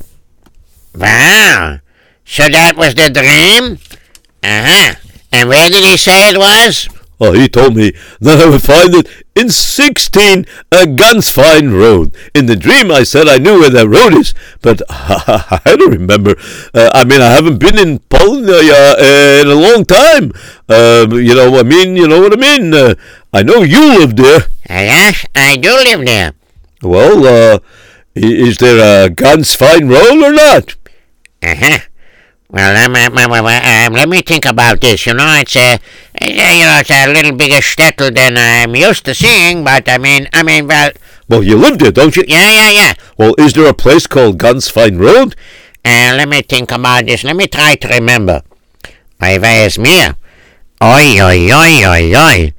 Wow. 0.95 1.80
So 2.26 2.47
that 2.49 2.76
was 2.76 2.95
the 2.95 3.10
dream? 3.10 3.78
Uh 4.43 4.66
huh. 4.66 4.95
And 5.32 5.49
where 5.49 5.70
did 5.70 5.84
he 5.84 5.97
say 5.97 6.30
it 6.30 6.38
was? 6.38 6.88
Oh, 7.24 7.34
he 7.34 7.47
told 7.47 7.76
me 7.76 7.93
that 8.19 8.39
I 8.41 8.49
would 8.49 8.63
find 8.63 8.95
it 8.95 9.07
in 9.36 9.49
16 9.49 10.43
uh, 10.72 10.86
Gunsfine 10.88 11.72
Road. 11.72 12.15
In 12.34 12.47
the 12.47 12.55
dream, 12.55 12.89
I 12.89 13.03
said 13.03 13.28
I 13.28 13.38
knew 13.38 13.59
where 13.59 13.69
that 13.69 13.88
road 13.88 14.15
is, 14.15 14.34
but 14.63 14.82
I 14.89 15.61
don't 15.78 15.91
remember. 15.91 16.34
Uh, 16.74 16.89
I 16.95 17.03
mean, 17.03 17.22
I 17.22 17.30
haven't 17.30 17.59
been 17.59 17.78
in 17.78 17.99
Poland 18.09 18.49
uh, 18.49 18.55
uh, 18.55 19.39
in 19.39 19.47
a 19.47 19.53
long 19.53 19.86
time. 19.86 20.34
Um, 20.67 21.13
you 21.22 21.36
know, 21.36 21.59
I 21.59 21.63
mean, 21.63 21.95
you 21.95 22.07
know 22.07 22.22
what 22.22 22.34
I 22.34 22.38
mean. 22.38 22.74
Uh, 22.74 22.95
I 23.32 23.43
know 23.43 23.61
you 23.61 23.99
live 23.99 24.15
there. 24.15 24.47
Yes, 24.67 25.24
I 25.36 25.57
do 25.57 25.69
live 25.76 26.03
there. 26.03 26.34
Well, 26.82 27.28
uh, 27.28 27.59
is 28.15 28.57
there 28.57 29.05
a 29.05 29.09
Gunsfine 29.11 29.88
Road 29.88 30.24
or 30.24 30.34
not? 30.34 30.76
Uh 31.43 31.55
huh. 31.55 31.80
Well, 32.51 32.86
um, 32.86 32.95
um, 32.97 33.17
um, 33.17 33.32
um, 33.32 33.45
um, 33.45 33.93
let 33.93 34.09
me 34.09 34.22
think 34.22 34.43
about 34.43 34.82
this. 34.82 35.05
You 35.05 35.13
know, 35.13 35.38
it's 35.39 35.55
a, 35.55 35.76
uh, 35.76 35.78
you 36.22 36.63
know, 36.65 36.78
it's 36.80 36.91
a 36.91 37.11
little 37.11 37.36
bigger 37.36 37.55
shtetl 37.61 38.13
than 38.15 38.38
I'm 38.38 38.76
used 38.76 39.05
to 39.05 39.13
seeing. 39.15 39.63
But 39.63 39.89
I 39.89 39.97
mean, 39.97 40.28
I 40.34 40.43
mean, 40.43 40.67
well, 40.67 40.91
Well, 41.28 41.43
you 41.43 41.57
live 41.57 41.80
there, 41.80 41.91
don't 41.91 42.15
you? 42.15 42.24
yeah, 42.28 42.49
yeah, 42.49 42.69
yeah. 42.69 42.93
Well, 43.17 43.34
is 43.38 43.53
there 43.53 43.67
a 43.69 43.74
place 43.74 44.05
called 44.07 44.38
Guns 44.38 44.69
Fine 44.69 44.97
Road? 44.97 45.36
Uh, 45.84 46.13
let 46.15 46.28
me 46.30 46.41
think 46.41 46.72
about 46.72 47.05
this. 47.05 47.24
Let 47.24 47.36
me 47.36 47.47
try 47.47 47.76
to 47.76 47.88
remember. 47.88 48.41
Oi, 49.24 49.38
wer 49.39 49.65
ist 49.65 49.80
mir? 49.80 50.15
Oi, 50.84 51.22
oi, 51.22 51.51
oi, 51.51 51.86
oi, 51.86 52.15
oi. 52.15 52.53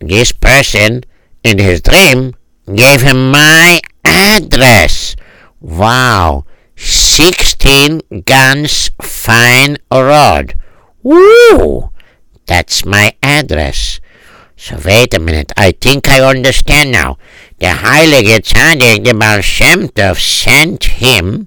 This 0.00 0.32
person, 0.32 1.02
in 1.44 1.58
his 1.58 1.80
dream, 1.82 2.34
gave 2.72 3.02
him 3.02 3.30
my 3.30 3.80
address. 4.04 5.16
Wow. 5.60 6.44
16 6.76 8.00
Guns 8.24 8.90
Fine 9.02 9.78
Road. 9.92 10.54
Woo! 11.02 11.90
That's 12.48 12.84
my 12.84 13.12
address. 13.22 14.00
So 14.56 14.80
wait 14.84 15.14
a 15.14 15.20
minute. 15.20 15.52
I 15.56 15.70
think 15.70 16.08
I 16.08 16.20
understand 16.20 16.90
now. 16.90 17.18
The 17.58 17.66
Heilige 17.66 18.40
Tzaddik, 18.40 19.04
the 19.04 19.14
Baal 19.14 20.14
sent 20.14 20.84
him 20.84 21.46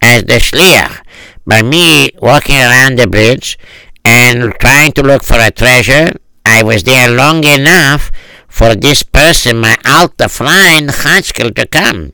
as 0.00 0.24
the 0.24 0.38
shliach 0.38 1.00
by 1.46 1.62
me 1.62 2.10
walking 2.20 2.56
around 2.56 2.98
the 2.98 3.08
bridge 3.08 3.58
and 4.04 4.52
trying 4.60 4.92
to 4.92 5.02
look 5.02 5.24
for 5.24 5.40
a 5.40 5.50
treasure. 5.50 6.12
I 6.44 6.62
was 6.62 6.84
there 6.84 7.10
long 7.10 7.44
enough 7.44 8.12
for 8.46 8.74
this 8.74 9.02
person, 9.02 9.58
my 9.58 9.76
alta 9.84 10.28
flying 10.28 10.88
Chatzkel, 10.88 11.54
to 11.56 11.66
come. 11.66 12.12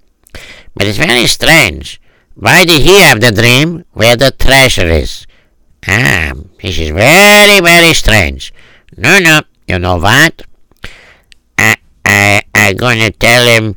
But 0.75 0.87
it's 0.87 0.99
very 0.99 1.27
strange. 1.27 2.01
Why 2.35 2.65
did 2.65 2.83
he 2.83 3.01
have 3.01 3.21
the 3.21 3.33
dream 3.33 3.85
where 3.93 4.17
the 4.17 4.31
treasure 4.31 4.87
is? 4.87 5.27
Ah, 5.89 6.33
this 6.61 6.79
is 6.79 6.91
very, 6.91 7.61
very 7.65 7.95
strange. 7.95 8.53
No, 8.97 9.19
no, 9.19 9.41
you 9.67 9.79
know 9.79 9.97
what? 9.97 10.43
I, 11.57 11.77
I, 12.05 12.43
I'm 12.55 12.77
gonna 12.77 13.11
tell 13.11 13.47
him. 13.47 13.77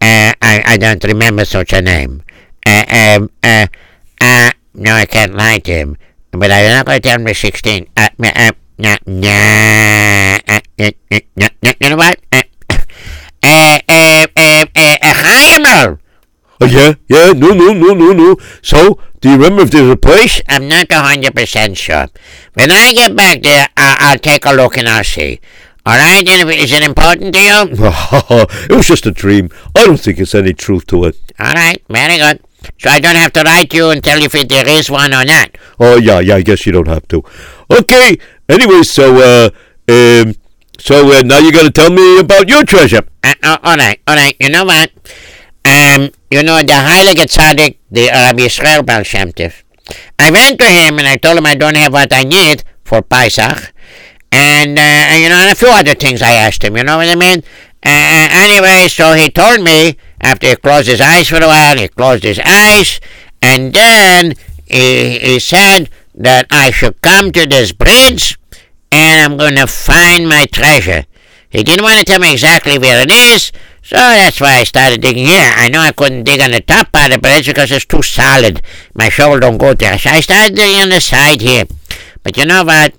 Uh, 0.00 0.36
I, 0.42 0.62
I 0.66 0.76
don't 0.76 1.02
remember 1.02 1.44
such 1.46 1.72
a 1.72 1.80
name. 1.80 2.22
Uh, 2.66 2.84
um, 3.16 3.30
uh, 3.42 3.66
uh, 4.20 4.50
no, 4.74 4.94
I 4.94 5.06
can't 5.06 5.34
lie 5.34 5.58
to 5.64 5.72
him. 5.72 5.96
But 6.30 6.50
I'm 6.52 6.68
not 6.68 6.84
gonna 6.86 7.00
tell 7.00 7.16
him 7.16 7.24
the 7.24 7.34
16. 7.34 7.88
Uh, 7.96 8.08
uh, 8.22 8.32
uh, 8.36 8.52
nah, 8.76 8.96
nah, 9.06 10.36
uh, 10.46 10.60
uh, 10.78 10.90
uh, 11.10 11.20
uh, 11.40 11.48
uh, 11.64 11.72
you 11.80 11.88
know 11.90 11.96
what? 11.96 12.20
Uh, 13.42 13.78
uh, 13.88 14.26
uh, 14.26 14.26
uh, 14.34 14.64
uh, 14.74 14.96
uh, 15.02 15.14
Heimer! 15.22 16.00
Oh, 16.60 16.66
yeah, 16.66 16.94
yeah, 17.06 17.32
no, 17.32 17.52
no, 17.52 17.72
no, 17.72 17.94
no, 17.94 18.12
no. 18.12 18.36
So, 18.60 18.98
do 19.20 19.30
you 19.30 19.36
remember 19.36 19.62
if 19.62 19.70
there's 19.70 19.90
a 19.90 19.96
place? 19.96 20.40
I'm 20.48 20.68
not 20.68 20.90
a 20.90 21.00
hundred 21.00 21.34
percent 21.34 21.76
sure. 21.76 22.08
When 22.54 22.70
I 22.70 22.92
get 22.92 23.14
back 23.16 23.42
there, 23.42 23.68
I- 23.76 23.96
I'll 24.00 24.18
take 24.18 24.44
a 24.46 24.52
look 24.52 24.76
and 24.78 24.88
I'll 24.88 25.04
see. 25.04 25.40
All 25.84 25.96
right? 25.96 26.26
And 26.28 26.48
if- 26.50 26.56
is 26.64 26.72
it 26.72 26.82
important 26.82 27.34
to 27.34 27.40
you? 27.40 27.62
it 28.70 28.72
was 28.72 28.86
just 28.86 29.06
a 29.06 29.10
dream. 29.12 29.50
I 29.74 29.86
don't 29.86 29.98
think 30.00 30.18
it's 30.18 30.34
any 30.34 30.52
truth 30.52 30.86
to 30.88 31.04
it. 31.04 31.16
All 31.38 31.52
right, 31.52 31.82
very 31.88 32.18
good. 32.18 32.40
So 32.78 32.90
I 32.90 32.98
don't 32.98 33.14
have 33.16 33.32
to 33.34 33.42
write 33.42 33.72
you 33.72 33.90
and 33.90 34.02
tell 34.02 34.18
you 34.18 34.28
if 34.32 34.48
there 34.48 34.68
is 34.68 34.90
one 34.90 35.14
or 35.14 35.24
not. 35.24 35.56
Oh, 35.78 35.96
yeah, 35.98 36.18
yeah, 36.20 36.36
I 36.36 36.42
guess 36.42 36.66
you 36.66 36.72
don't 36.72 36.88
have 36.88 37.06
to. 37.08 37.22
Okay, 37.70 38.18
anyway, 38.48 38.82
so, 38.82 39.16
uh, 39.16 39.50
um, 39.88 40.34
so 40.78 41.12
uh, 41.12 41.22
now 41.22 41.38
you 41.38 41.52
got 41.52 41.62
to 41.62 41.70
tell 41.70 41.90
me 41.90 42.18
about 42.18 42.48
your 42.48 42.64
treasure. 42.64 43.02
Uh, 43.22 43.34
uh, 43.42 43.58
all 43.62 43.76
right, 43.76 44.00
all 44.08 44.16
right. 44.16 44.36
You 44.40 44.50
know 44.50 44.64
what? 44.64 44.90
Um, 45.64 46.10
you 46.30 46.42
know 46.42 46.58
the 46.58 46.72
Heilige 46.72 47.26
Tzaddik, 47.26 47.78
the 47.90 48.08
Rabbi 48.08 48.42
Israel 48.42 48.82
Baal 48.82 49.02
Shem 49.02 49.32
Tov. 49.32 49.62
I 50.18 50.30
went 50.30 50.58
to 50.60 50.66
him 50.66 50.98
and 50.98 51.06
I 51.06 51.16
told 51.16 51.38
him 51.38 51.46
I 51.46 51.54
don't 51.54 51.76
have 51.76 51.92
what 51.92 52.12
I 52.12 52.24
need 52.24 52.64
for 52.84 53.02
Pesach, 53.02 53.72
and 54.32 54.78
uh, 54.78 55.16
you 55.16 55.28
know, 55.28 55.40
and 55.40 55.52
a 55.52 55.54
few 55.54 55.68
other 55.68 55.94
things 55.94 56.22
I 56.22 56.32
asked 56.32 56.64
him. 56.64 56.76
You 56.76 56.84
know 56.84 56.98
what 56.98 57.08
I 57.08 57.14
mean? 57.14 57.42
Uh, 57.84 58.28
anyway, 58.32 58.88
so 58.88 59.12
he 59.12 59.30
told 59.30 59.62
me 59.62 59.96
after 60.20 60.48
he 60.48 60.56
closed 60.56 60.88
his 60.88 61.00
eyes 61.00 61.28
for 61.28 61.36
a 61.36 61.46
while, 61.46 61.76
he 61.76 61.88
closed 61.88 62.24
his 62.24 62.40
eyes, 62.44 63.00
and 63.40 63.72
then 63.72 64.34
he, 64.66 65.18
he 65.18 65.38
said 65.38 65.88
that 66.14 66.46
I 66.50 66.70
should 66.70 67.00
come 67.00 67.30
to 67.32 67.46
this 67.46 67.72
bridge, 67.72 68.38
and 68.90 69.20
I'm 69.20 69.36
going 69.36 69.56
to 69.56 69.66
find 69.66 70.28
my 70.28 70.46
treasure. 70.46 71.04
He 71.48 71.62
didn't 71.62 71.84
want 71.84 71.98
to 71.98 72.04
tell 72.04 72.18
me 72.18 72.32
exactly 72.32 72.78
where 72.78 73.02
it 73.02 73.10
is, 73.10 73.52
so 73.86 73.94
that's 73.94 74.40
why 74.40 74.58
I 74.58 74.64
started 74.64 75.00
digging 75.00 75.26
here. 75.26 75.52
I 75.54 75.68
know 75.68 75.78
I 75.78 75.92
couldn't 75.92 76.24
dig 76.24 76.40
on 76.40 76.50
the 76.50 76.60
top 76.60 76.90
part 76.90 77.12
of 77.12 77.12
the 77.12 77.18
bridge 77.20 77.46
because 77.46 77.70
it's 77.70 77.84
too 77.84 78.02
solid. 78.02 78.60
My 78.94 79.08
shovel 79.08 79.38
don't 79.38 79.58
go 79.58 79.74
there. 79.74 79.96
So 79.96 80.10
I 80.10 80.20
started 80.20 80.56
digging 80.56 80.82
on 80.82 80.88
the 80.88 81.00
side 81.00 81.40
here. 81.40 81.66
But 82.24 82.36
you 82.36 82.46
know 82.46 82.64
what? 82.64 82.94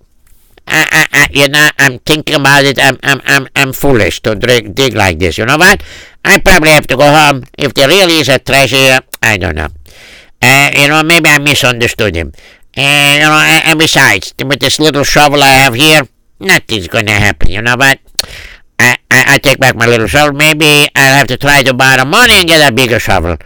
I, 0.66 0.88
I, 0.92 1.08
I, 1.12 1.28
you 1.34 1.50
know, 1.50 1.68
I'm 1.78 2.00
thinking 2.00 2.40
about 2.40 2.64
it. 2.64 2.80
I'm, 2.82 2.98
I'm, 3.04 3.20
I'm, 3.26 3.48
I'm 3.54 3.74
foolish 3.74 4.22
to 4.22 4.36
dig, 4.36 4.76
dig 4.76 4.96
like 4.96 5.20
this. 5.20 5.38
You 5.38 5.46
know 5.46 5.58
what? 5.58 5.84
I 6.24 6.40
probably 6.40 6.70
have 6.70 6.88
to 6.88 6.96
go 6.96 7.12
home. 7.12 7.44
If 7.58 7.74
there 7.74 7.90
really 7.90 8.20
is 8.20 8.30
a 8.30 8.40
treasure 8.40 8.78
here, 8.78 9.00
I 9.22 9.36
don't 9.36 9.56
know. 9.56 9.68
Uh, 10.42 10.72
you 10.74 10.88
know, 10.88 11.04
maybe 11.04 11.30
I 11.30 11.40
misunderstood 11.40 12.16
him. 12.16 12.32
Uh, 12.78 13.12
you 13.16 13.20
know, 13.20 13.44
and, 13.44 13.66
and 13.66 13.80
besides, 13.80 14.34
with 14.46 14.62
this 14.62 14.80
little 14.80 15.04
shovel 15.04 15.44
I 15.44 15.50
have 15.50 15.74
here, 15.74 16.08
nothing's 16.40 16.88
going 16.88 17.08
to 17.08 17.12
happen. 17.12 17.50
You 17.50 17.62
know 17.62 17.76
what? 17.76 18.00
I, 18.80 18.98
I, 19.10 19.24
I 19.28 19.38
take 19.38 19.60
back 19.60 19.76
my 19.76 19.88
little 19.88 20.08
shovel. 20.08 20.34
Maybe 20.34 20.88
I'll 20.96 21.18
have 21.18 21.28
to 21.28 21.38
try 21.38 21.64
to 21.64 21.74
borrow 21.74 22.06
money 22.06 22.36
and 22.36 22.48
get 22.48 22.68
a 22.68 22.74
bigger 22.74 23.00
shovel. 23.00 23.38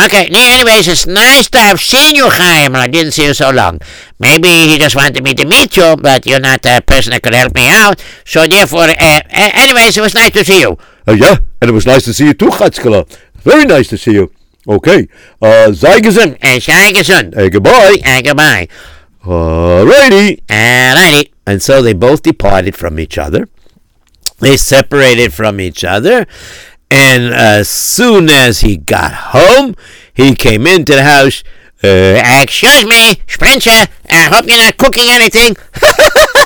Okay, 0.00 0.26
yeah, 0.30 0.56
anyways, 0.56 0.88
it's 0.88 1.06
nice 1.06 1.50
to 1.50 1.58
have 1.58 1.78
seen 1.78 2.16
you, 2.16 2.28
Chaim. 2.30 2.74
I 2.74 2.86
didn't 2.86 3.12
see 3.12 3.26
you 3.26 3.34
so 3.34 3.50
long. 3.50 3.78
Maybe 4.18 4.48
he 4.48 4.78
just 4.78 4.96
wanted 4.96 5.22
me 5.22 5.34
to 5.34 5.46
meet 5.46 5.76
you, 5.76 5.96
but 5.96 6.24
you're 6.26 6.40
not 6.40 6.64
a 6.64 6.80
person 6.80 7.10
that 7.12 7.22
could 7.22 7.34
help 7.34 7.54
me 7.54 7.68
out. 7.68 8.02
So 8.24 8.46
therefore, 8.46 8.84
uh, 8.84 8.94
uh, 8.98 9.20
anyways, 9.30 9.98
it 9.98 10.00
was 10.00 10.14
nice 10.14 10.30
to 10.30 10.44
see 10.44 10.60
you. 10.60 10.78
Uh, 11.06 11.12
yeah, 11.12 11.36
and 11.60 11.70
it 11.70 11.74
was 11.74 11.84
nice 11.84 12.04
to 12.04 12.14
see 12.14 12.24
you 12.24 12.34
too, 12.34 12.48
Chatzkala. 12.48 13.06
Very 13.42 13.66
nice 13.66 13.88
to 13.88 13.98
see 13.98 14.12
you. 14.12 14.32
Okay, 14.66 15.08
uh, 15.42 15.72
sei 15.72 16.00
gesund. 16.00 16.38
And 16.40 16.62
sei 16.62 16.92
gesund. 16.92 17.34
Hey, 17.34 17.50
goodbye. 17.50 17.98
Uh, 18.04 18.22
goodbye. 18.22 18.68
Alrighty. 19.24 20.42
Alrighty. 20.46 21.32
And 21.46 21.60
so 21.60 21.82
they 21.82 21.92
both 21.92 22.22
departed 22.22 22.76
from 22.76 22.98
each 22.98 23.18
other. 23.18 23.48
They 24.42 24.56
separated 24.58 25.32
from 25.32 25.60
each 25.60 25.84
other. 25.84 26.26
And 26.90 27.32
as 27.32 27.70
soon 27.70 28.28
as 28.28 28.60
he 28.60 28.76
got 28.76 29.12
home, 29.32 29.74
he 30.12 30.34
came 30.34 30.66
into 30.66 30.94
the 30.94 31.04
house. 31.04 31.42
Uh, 31.82 32.20
Excuse 32.42 32.84
me, 32.84 33.22
Spencer. 33.26 33.86
I 34.10 34.24
hope 34.30 34.46
you're 34.46 34.58
not 34.58 34.76
cooking 34.76 35.08
anything. 35.08 35.56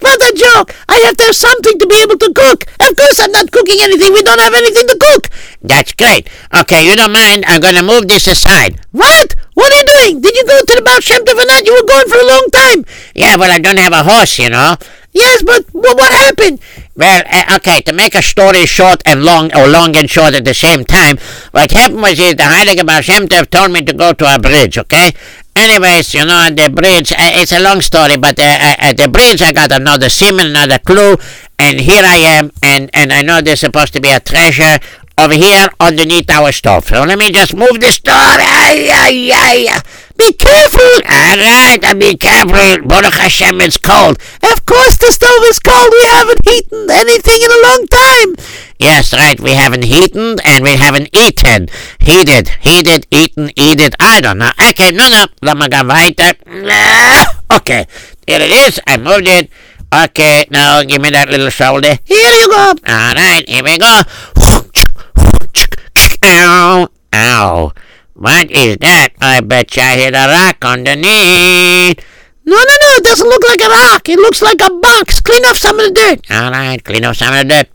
What 0.00 0.22
a 0.22 0.32
joke! 0.32 0.74
I 0.88 0.96
have 1.04 1.16
to 1.16 1.24
have 1.24 1.36
something 1.36 1.78
to 1.78 1.86
be 1.86 1.96
able 2.02 2.16
to 2.16 2.32
cook. 2.32 2.64
Of 2.80 2.96
course, 2.96 3.18
I'm 3.20 3.32
not 3.32 3.50
cooking 3.50 3.76
anything. 3.82 4.12
We 4.14 4.22
don't 4.22 4.40
have 4.40 4.54
anything 4.54 4.86
to 4.86 4.96
cook. 4.98 5.28
That's 5.62 5.92
great. 5.92 6.28
Okay, 6.54 6.86
you 6.86 6.94
don't 6.96 7.12
mind? 7.12 7.44
I'm 7.46 7.60
gonna 7.60 7.82
move 7.82 8.08
this 8.08 8.26
aside. 8.26 8.80
What? 8.92 9.34
What 9.54 9.72
are 9.72 9.76
you 9.76 9.84
doing? 9.84 10.20
Did 10.22 10.36
you 10.36 10.44
go 10.46 10.58
to 10.60 10.74
the 10.76 10.82
Baal 10.82 11.00
Shem 11.00 11.20
or? 11.22 11.64
You 11.66 11.74
were 11.74 11.86
gone 11.86 12.08
for 12.08 12.18
a 12.18 12.26
long 12.26 12.46
time. 12.52 12.84
Yeah, 13.14 13.36
but 13.36 13.50
I 13.50 13.58
don't 13.58 13.78
have 13.78 13.92
a 13.92 14.02
horse, 14.04 14.38
you 14.38 14.48
know. 14.48 14.76
Yes, 15.12 15.42
but 15.42 15.64
wh- 15.72 15.96
what 15.96 16.12
happened? 16.12 16.60
Well, 17.00 17.22
uh, 17.32 17.56
okay, 17.56 17.80
to 17.88 17.94
make 17.94 18.14
a 18.14 18.20
story 18.20 18.66
short 18.66 19.02
and 19.06 19.24
long, 19.24 19.56
or 19.56 19.66
long 19.66 19.96
and 19.96 20.04
short 20.08 20.34
at 20.34 20.44
the 20.44 20.52
same 20.52 20.84
time, 20.84 21.16
what 21.50 21.70
happened 21.70 22.02
was 22.02 22.20
is 22.20 22.36
the 22.36 22.42
Heilige 22.44 22.84
Baal 22.84 23.00
Shem 23.00 23.26
Tov 23.26 23.48
told 23.48 23.72
me 23.72 23.80
to 23.82 23.94
go 23.94 24.12
to 24.12 24.34
a 24.34 24.38
bridge, 24.38 24.76
okay? 24.76 25.12
Anyways, 25.56 26.12
you 26.12 26.26
know, 26.26 26.48
at 26.48 26.58
the 26.58 26.68
bridge, 26.68 27.12
uh, 27.12 27.40
it's 27.40 27.52
a 27.52 27.60
long 27.60 27.80
story, 27.80 28.18
but 28.18 28.38
uh, 28.38 28.76
at 28.76 28.98
the 28.98 29.08
bridge 29.08 29.40
I 29.40 29.52
got 29.52 29.72
another 29.72 30.08
siman, 30.08 30.50
another 30.50 30.78
clue, 30.78 31.16
and 31.58 31.80
here 31.80 32.04
I 32.04 32.16
am, 32.36 32.52
and, 32.62 32.90
and 32.92 33.14
I 33.14 33.22
know 33.22 33.40
there's 33.40 33.60
supposed 33.60 33.94
to 33.94 34.00
be 34.02 34.10
a 34.10 34.20
treasure 34.20 34.78
over 35.16 35.34
here 35.34 35.68
underneath 35.80 36.28
our 36.28 36.52
stove. 36.52 36.84
So 36.84 37.02
let 37.04 37.18
me 37.18 37.30
just 37.30 37.54
move 37.56 37.80
the 37.80 37.90
stove. 37.92 38.14
Ay, 38.14 38.88
ay, 38.92 39.30
ay. 39.32 39.80
Be 40.20 40.34
careful. 40.34 40.92
All 41.08 41.36
right, 41.40 41.78
I'll 41.82 41.94
be 41.94 42.14
careful. 42.14 42.86
Baruch 42.86 43.14
Hashem, 43.14 43.58
it's 43.62 43.78
cold. 43.78 44.20
Of 44.52 44.66
course 44.66 44.98
the 44.98 45.10
stove 45.12 45.44
is 45.48 45.58
cold. 45.58 45.88
We 45.90 46.04
haven't 46.12 46.46
eaten 46.46 46.90
anything 46.90 47.40
in 47.40 47.50
a 47.50 47.60
long 47.66 47.86
time. 47.86 48.36
Yes, 48.78 49.14
right. 49.14 49.40
We 49.40 49.52
haven't 49.54 49.86
eaten 49.86 50.36
and 50.44 50.62
we 50.62 50.76
haven't 50.76 51.08
eaten. 51.16 51.68
Heated, 52.00 52.48
heated, 52.60 53.06
eaten, 53.10 53.50
eaten. 53.56 53.92
I 53.98 54.20
don't 54.20 54.36
know. 54.36 54.50
Okay, 54.68 54.90
no, 54.90 55.08
no. 55.08 55.24
Let 55.40 55.56
me 55.56 55.68
go 55.68 55.84
weiter. 55.86 56.34
Okay, 57.52 57.84
here 58.28 58.40
it 58.40 58.52
is. 58.52 58.78
I 58.86 58.96
moved 58.96 59.26
it. 59.26 59.50
Okay, 59.92 60.44
now 60.50 60.84
give 60.84 61.02
me 61.02 61.10
that 61.10 61.30
little 61.30 61.50
shoulder. 61.50 61.98
Here 62.04 62.30
you 62.30 62.48
go. 62.48 62.74
All 62.86 63.14
right, 63.14 63.42
here 63.48 63.64
we 63.64 63.76
go. 63.76 64.02
Ow, 66.22 66.88
ow. 67.12 67.72
What 68.20 68.50
is 68.50 68.76
that? 68.84 69.16
I 69.18 69.40
bet 69.40 69.74
you 69.76 69.82
I 69.82 69.96
hit 69.96 70.12
a 70.12 70.28
rock 70.28 70.60
underneath. 70.60 72.04
No, 72.44 72.52
no, 72.52 72.74
no, 72.84 72.88
it 73.00 73.04
doesn't 73.04 73.26
look 73.26 73.42
like 73.48 73.62
a 73.64 73.70
rock. 73.70 74.06
It 74.10 74.18
looks 74.18 74.42
like 74.42 74.60
a 74.60 74.68
box. 74.68 75.22
Clean 75.22 75.42
off 75.46 75.56
some 75.56 75.80
of 75.80 75.86
the 75.88 75.92
dirt. 75.94 76.30
All 76.30 76.50
right, 76.50 76.84
clean 76.84 77.02
off 77.06 77.16
some 77.16 77.32
of 77.32 77.48
the 77.48 77.64
dirt. 77.64 77.68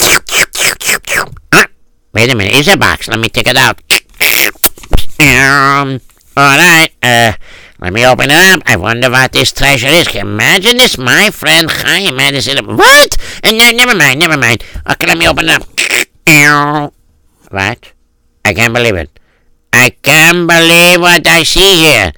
Ah, 1.51 1.65
wait 2.13 2.31
a 2.31 2.35
minute, 2.35 2.53
it's 2.53 2.71
a 2.71 2.77
box. 2.77 3.07
Let 3.07 3.19
me 3.19 3.27
take 3.27 3.47
it 3.47 3.57
out. 3.57 3.81
Um, 5.17 5.99
all 6.37 6.57
right, 6.57 6.89
uh, 7.01 7.33
let 7.79 7.91
me 7.91 8.05
open 8.05 8.29
it 8.29 8.53
up. 8.53 8.61
I 8.67 8.77
wonder 8.77 9.09
what 9.09 9.31
this 9.31 9.51
treasure 9.51 9.87
is. 9.87 10.07
Can 10.07 10.27
you 10.27 10.33
imagine 10.33 10.77
this? 10.77 10.99
My 10.99 11.31
friend 11.31 11.71
Chaim 11.71 12.19
had 12.19 12.35
this 12.35 12.47
in 12.47 12.59
a... 12.59 12.63
What? 12.63 13.17
Uh, 13.43 13.51
never 13.73 13.95
mind, 13.95 14.19
never 14.19 14.37
mind. 14.37 14.63
Okay, 14.91 15.07
let 15.07 15.17
me 15.17 15.27
open 15.27 15.45
it 15.49 15.57
up. 15.57 16.93
What? 17.49 17.93
I 18.45 18.53
can't 18.53 18.75
believe 18.75 18.95
it. 18.95 19.09
I 19.76 19.89
can't 19.89 20.47
believe 20.47 21.01
what 21.01 21.28
I 21.28 21.43
see 21.43 21.84
here. 21.84 22.13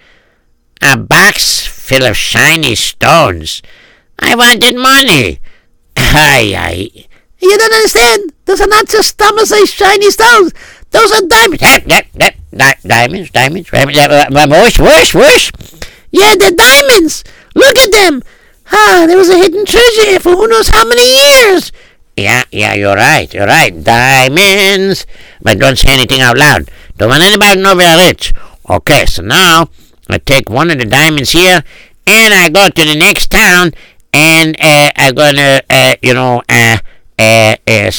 A 0.81 0.95
box 0.95 1.65
full 1.65 2.03
of 2.05 2.15
shiny 2.15 2.75
stones. 2.75 3.63
I 4.19 4.35
wanted 4.35 4.77
money. 4.77 5.39
Aye, 5.97 6.53
aye. 6.55 7.07
You 7.41 7.57
don't 7.57 7.73
understand. 7.73 8.31
Those 8.45 8.61
are 8.61 8.67
not 8.67 8.87
just 8.87 9.09
stomachs, 9.09 9.49
those 9.49 9.71
shiny 9.71 10.11
stones. 10.11 10.53
Those 10.91 11.11
are 11.11 11.25
diamonds. 11.25 11.63
Yep, 11.63 11.83
yep, 11.87 12.05
yep. 12.13 12.35
Di- 12.55 12.79
diamonds, 12.85 13.31
diamonds. 13.31 13.71
Whoosh, 13.71 14.79
whoosh, 14.79 15.13
whoosh. 15.15 15.51
Yeah, 16.11 16.35
they're 16.37 16.51
diamonds. 16.51 17.23
Look 17.55 17.77
at 17.77 17.91
them. 17.91 18.21
Ah, 18.71 19.05
there 19.07 19.17
was 19.17 19.29
a 19.29 19.37
hidden 19.37 19.65
treasure 19.65 20.05
here 20.05 20.19
for 20.19 20.31
who 20.31 20.47
knows 20.47 20.69
how 20.69 20.85
many 20.85 21.05
years. 21.05 21.71
Yeah, 22.15 22.43
yeah, 22.51 22.73
you're 22.73 22.95
right, 22.95 23.31
you're 23.33 23.45
right. 23.45 23.73
Diamonds. 23.83 25.05
But 25.41 25.59
don't 25.59 25.77
say 25.77 25.93
anything 25.93 26.21
out 26.21 26.37
loud. 26.37 26.69
Don't 26.97 27.09
want 27.09 27.23
anybody 27.23 27.61
know 27.61 27.75
we're 27.75 28.07
rich. 28.07 28.33
Okay, 28.69 29.05
so 29.05 29.21
now 29.21 29.69
I 30.09 30.17
take 30.17 30.49
one 30.49 30.71
of 30.71 30.79
the 30.79 30.85
diamonds 30.85 31.31
here 31.31 31.63
and 32.07 32.33
I 32.33 32.49
go 32.49 32.69
to 32.69 32.85
the 32.85 32.95
next 32.95 33.27
town 33.29 33.71
and 34.11 34.57
uh, 34.59 34.91
I'm 34.95 35.13
gonna, 35.13 35.61
uh, 35.69 35.95
you 36.01 36.13
know, 36.15 36.41
uh, 36.49 36.77
uh, 37.19 37.55
uh, 37.67 37.87
uh, 37.87 37.91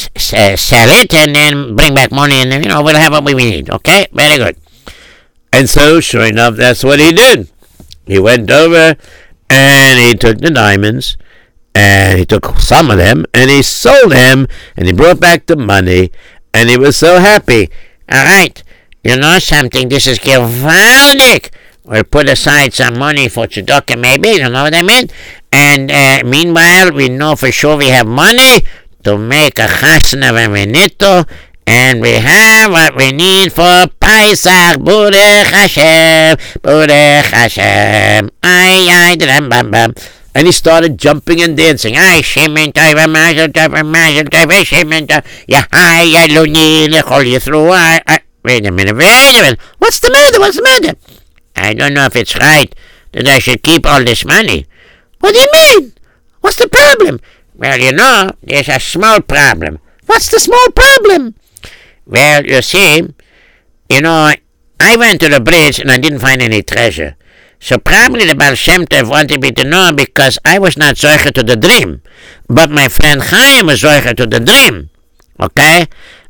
sell 0.57 0.89
it 0.91 1.15
and 1.15 1.35
then 1.35 1.77
bring 1.77 1.95
back 1.95 2.11
money 2.11 2.35
and 2.37 2.51
then, 2.51 2.63
you 2.65 2.69
know, 2.69 2.83
we'll 2.83 2.97
have 2.97 3.13
what 3.13 3.25
we 3.25 3.35
need. 3.35 3.71
Okay, 3.71 4.07
very 4.13 4.37
good. 4.37 4.57
And 5.53 5.71
so, 5.71 6.01
sure 6.01 6.27
enough, 6.27 6.57
that's 6.57 6.83
what 6.83 6.99
he 6.99 7.13
did. 7.13 7.49
He 8.05 8.19
went 8.19 8.51
over 8.51 8.97
and 9.49 9.99
he 10.01 10.15
took 10.15 10.39
the 10.39 10.51
diamonds 10.51 11.17
and 11.75 12.19
he 12.19 12.27
took 12.27 12.59
some 12.59 12.91
of 12.91 12.99
them 12.99 13.25
and 13.33 13.49
he 13.49 13.63
sold 13.63 14.13
them 14.13 14.49
and 14.77 14.87
he 14.87 14.93
brought 14.93 15.21
back 15.21 15.47
the 15.47 15.57
money 15.57 16.11
and 16.53 16.69
he 16.69 16.77
was 16.77 16.97
so 16.97 17.21
happy. 17.21 17.71
All 18.11 18.25
right, 18.25 18.63
you 19.05 19.17
know 19.17 19.39
something? 19.39 19.89
This 19.89 20.07
is 20.07 20.19
gewaldig. 20.19 21.51
We'll 21.85 22.05
put 22.05 22.29
aside 22.29 22.75
some 22.75 22.99
money 22.99 23.29
for 23.29 23.47
tzedakah, 23.47 23.99
maybe. 23.99 24.29
You 24.29 24.51
know 24.51 24.65
what 24.65 24.75
I 24.75 24.83
mean? 24.83 25.09
And 25.51 25.91
uh, 25.91 26.23
meanwhile, 26.25 26.93
we 26.93 27.09
know 27.09 27.35
for 27.35 27.51
sure 27.51 27.79
we 27.79 27.89
have 27.89 28.07
money 28.07 28.61
to 29.05 29.17
make 29.17 29.59
a 29.59 29.67
chasna 29.67 30.37
we 30.53 30.67
to, 31.01 31.27
and 31.67 32.01
we 32.03 32.13
have 32.13 32.71
what 32.71 32.95
we 32.95 33.13
need 33.13 33.53
for 33.53 33.89
Pesach. 34.01 34.85
Baruch 34.85 35.49
Hashem, 35.49 36.37
Baruch 36.61 37.29
Hashem. 37.33 38.31
Ay, 38.43 38.89
ay, 38.91 39.17
dum, 39.17 39.49
bum, 39.49 39.71
bum. 39.71 39.95
And 40.35 40.47
he 40.47 40.53
started 40.53 40.99
jumping 40.99 41.41
and 41.41 41.57
dancing. 41.57 41.97
Ay, 41.97 42.21
Siman 42.21 42.73
Tov, 42.73 43.01
Mazel 43.09 43.49
Tov, 43.49 43.73
Mazel 43.85 44.29
Tov, 44.29 44.53
ay, 44.53 44.65
Siman 44.65 45.07
Tov. 45.09 45.25
Ya, 45.49 45.65
ay, 45.73 46.15
ay, 46.17 46.29
Luni, 46.29 46.89
Lechol 46.89 47.25
Yisru, 47.25 47.73
ay. 47.73 48.28
Wait 48.43 48.67
a 48.67 48.71
minute, 48.71 48.97
wait 48.97 49.39
a 49.39 49.43
minute. 49.43 49.61
What's 49.79 50.01
the 50.01 50.11
matter? 50.11 50.39
What's 50.39 50.57
the 50.57 50.63
matter? 50.63 50.99
I 51.57 51.75
don't 51.75 51.95
know 51.95 52.07
if 52.07 52.17
it's 52.17 52.37
right 52.37 52.75
that 53.13 53.27
I 53.27 53.39
should 53.39 53.63
keep 53.63 53.85
all 53.85 54.05
this 54.05 54.25
money. 54.25 54.67
What 55.21 55.35
do 55.35 55.41
you 55.41 55.51
mean? 55.53 55.93
What's 56.41 56.57
the 56.57 56.69
problem? 56.69 57.21
Well, 57.55 57.79
you 57.79 57.93
know, 57.93 58.31
there's 58.43 58.69
a 58.69 58.79
small 58.79 59.21
problem. 59.21 59.81
What's 60.07 60.31
the 60.31 60.39
small 60.39 60.71
problem? 60.75 61.35
Well, 62.07 62.47
you 62.47 62.63
see, 62.63 63.03
you 63.91 64.01
know, 64.01 64.33
I 64.81 64.97
went 64.97 65.21
to 65.23 65.29
the 65.29 65.41
bridge 65.41 65.81
and 65.81 65.91
I 65.91 65.99
didn't 65.99 66.21
find 66.21 66.41
any 66.41 66.63
treasure. 66.63 67.17
So 67.61 67.79
probably 67.79 68.25
the 68.25 68.37
Baal 68.37 68.55
Shem 68.55 68.87
wanted 68.91 69.43
me 69.43 69.51
to 69.51 69.65
know 69.65 69.93
because 69.93 70.39
I 70.45 70.59
was 70.61 70.77
not 70.77 70.95
Zoicher 70.95 71.33
to 71.33 71.43
the 71.43 71.57
dream. 71.57 72.03
But 72.47 72.71
my 72.71 72.89
friend 72.89 73.21
Chaim 73.21 73.67
was 73.67 73.83
Zoicher 73.83 74.17
to 74.17 74.27
the 74.27 74.39
dream. 74.39 74.91
Okay? 75.41 75.87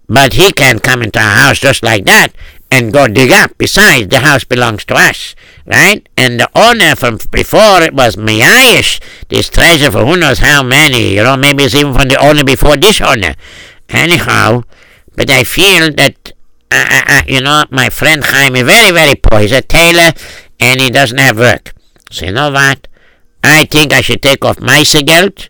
But 0.09 0.33
he 0.33 0.53
can't 0.53 0.83
come 0.83 1.03
into 1.03 1.19
our 1.19 1.37
house 1.37 1.59
just 1.59 1.83
like 1.83 2.05
that 2.07 2.33
and 2.71 2.93
go 2.93 3.07
dig 3.09 3.31
up. 3.31 3.57
Besides, 3.59 4.09
the 4.09 4.21
house 4.21 4.45
belongs 4.45 4.85
to 4.87 4.95
us, 4.95 5.35
right? 5.67 6.09
And 6.17 6.41
the 6.41 6.51
owner 6.55 6.97
from 6.97 7.19
before 7.31 7.83
it 7.83 7.95
was 7.95 8.17
Miyayish, 8.17 9.01
this 9.29 9.49
treasure 9.49 9.91
for 9.91 10.05
who 10.05 10.17
knows 10.17 10.39
how 10.39 10.63
many, 10.63 11.15
you 11.15 11.23
know, 11.23 11.37
maybe 11.37 11.65
it's 11.65 11.75
even 11.75 11.95
from 11.95 12.09
the 12.09 12.17
owner 12.17 12.45
before 12.45 12.77
this 12.77 13.01
owner. 13.01 13.35
Anyhow, 13.89 14.63
but 15.15 15.31
I 15.31 15.45
feel 15.45 15.93
that, 15.93 16.33
uh, 16.71 16.87
uh, 16.91 17.03
uh, 17.07 17.23
you 17.27 17.41
know, 17.41 17.65
my 17.71 17.91
friend 17.91 18.25
Chaim 18.25 18.57
is 18.57 18.63
very, 18.63 18.93
very 18.93 19.15
poor. 19.15 19.41
He's 19.41 19.53
a 19.53 19.63
tailor 19.63 20.13
and 20.61 20.81
he 20.81 20.91
doesn't 20.91 21.19
have 21.19 21.39
work. 21.39 21.73
So 22.11 22.27
you 22.27 22.33
know 22.33 22.51
what? 22.51 22.89
I 23.43 23.65
think 23.65 23.93
I 23.93 24.01
should 24.01 24.23
take 24.23 24.45
off 24.45 24.61
my 24.61 24.85
geld 24.85 25.49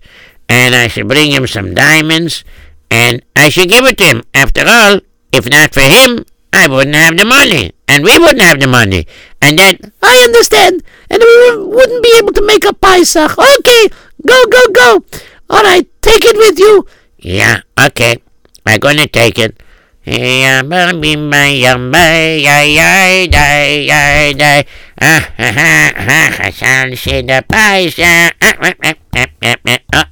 and 0.48 0.74
I 0.74 0.88
should 0.88 1.08
bring 1.08 1.32
him 1.32 1.46
some 1.46 1.74
diamonds 1.74 2.44
and 2.90 3.22
I 3.36 3.48
should 3.48 3.68
give 3.68 3.84
it 3.84 3.98
to 3.98 4.04
him. 4.04 4.22
After 4.34 4.64
all, 4.66 5.00
if 5.32 5.48
not 5.48 5.74
for 5.74 5.86
him, 5.86 6.24
I 6.52 6.66
wouldn't 6.66 6.96
have 6.96 7.16
the 7.16 7.24
money, 7.24 7.72
and 7.86 8.04
we 8.04 8.18
wouldn't 8.18 8.42
have 8.42 8.60
the 8.60 8.66
money, 8.66 9.06
and 9.42 9.58
then 9.58 9.92
I 10.02 10.16
understand, 10.24 10.82
and 11.10 11.20
we 11.20 11.56
wouldn't 11.68 12.02
be 12.02 12.12
able 12.16 12.32
to 12.32 12.44
make 12.44 12.64
a 12.64 12.72
Pesach. 12.72 13.36
Okay, 13.38 13.88
go, 14.26 14.38
go, 14.46 14.62
go. 14.72 15.04
All 15.50 15.62
right, 15.62 15.86
take 16.00 16.24
it 16.24 16.36
with 16.36 16.58
you. 16.58 16.86
Yeah, 17.18 17.60
okay, 17.78 18.22
I'm 18.64 18.80
gonna 18.80 19.06
take 19.06 19.38
it. 19.38 19.60
Yeah, 20.08 20.62
baby, 20.62 21.16
my 21.16 21.52
my, 21.76 22.40
yeah, 22.40 22.62
yeah, 22.64 23.28
yeah, 23.28 24.32
yeah, 24.32 24.62
Ah, 25.00 25.30
ha, 25.36 25.48
ha, 25.52 25.92
ha, 25.94 26.20
I 26.40 26.50
shall 26.50 26.96
see 26.96 27.20
the. 27.22 27.44
Ah, 27.52 27.84
ah, 28.00 28.32
ah, 28.40 28.74
ah, 28.82 28.94
ah, 29.14 29.56
ah, 29.68 29.78
ah. 29.92 30.06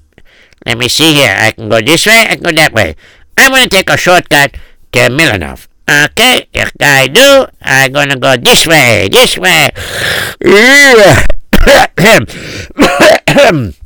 Let 0.67 0.79
me 0.79 0.89
see 0.89 1.15
here. 1.15 1.35
I 1.39 1.53
can 1.53 1.69
go 1.69 1.81
this 1.81 2.07
way. 2.07 2.27
I 2.29 2.35
can 2.35 2.43
go 2.43 2.53
that 2.53 2.73
way. 2.73 2.97
I'm 3.39 3.53
gonna 3.53 3.69
take 3.69 3.89
a 3.89 3.97
shortcut 3.97 4.57
to 4.93 5.01
Milanov. 5.09 5.69
Okay, 5.89 6.49
if 6.53 6.73
I 6.81 7.07
do, 7.07 7.47
I'm 7.63 7.93
gonna 7.93 8.19
go 8.19 8.37
this 8.37 8.67
way, 8.67 9.09
this 9.09 9.39
way. 9.39 9.71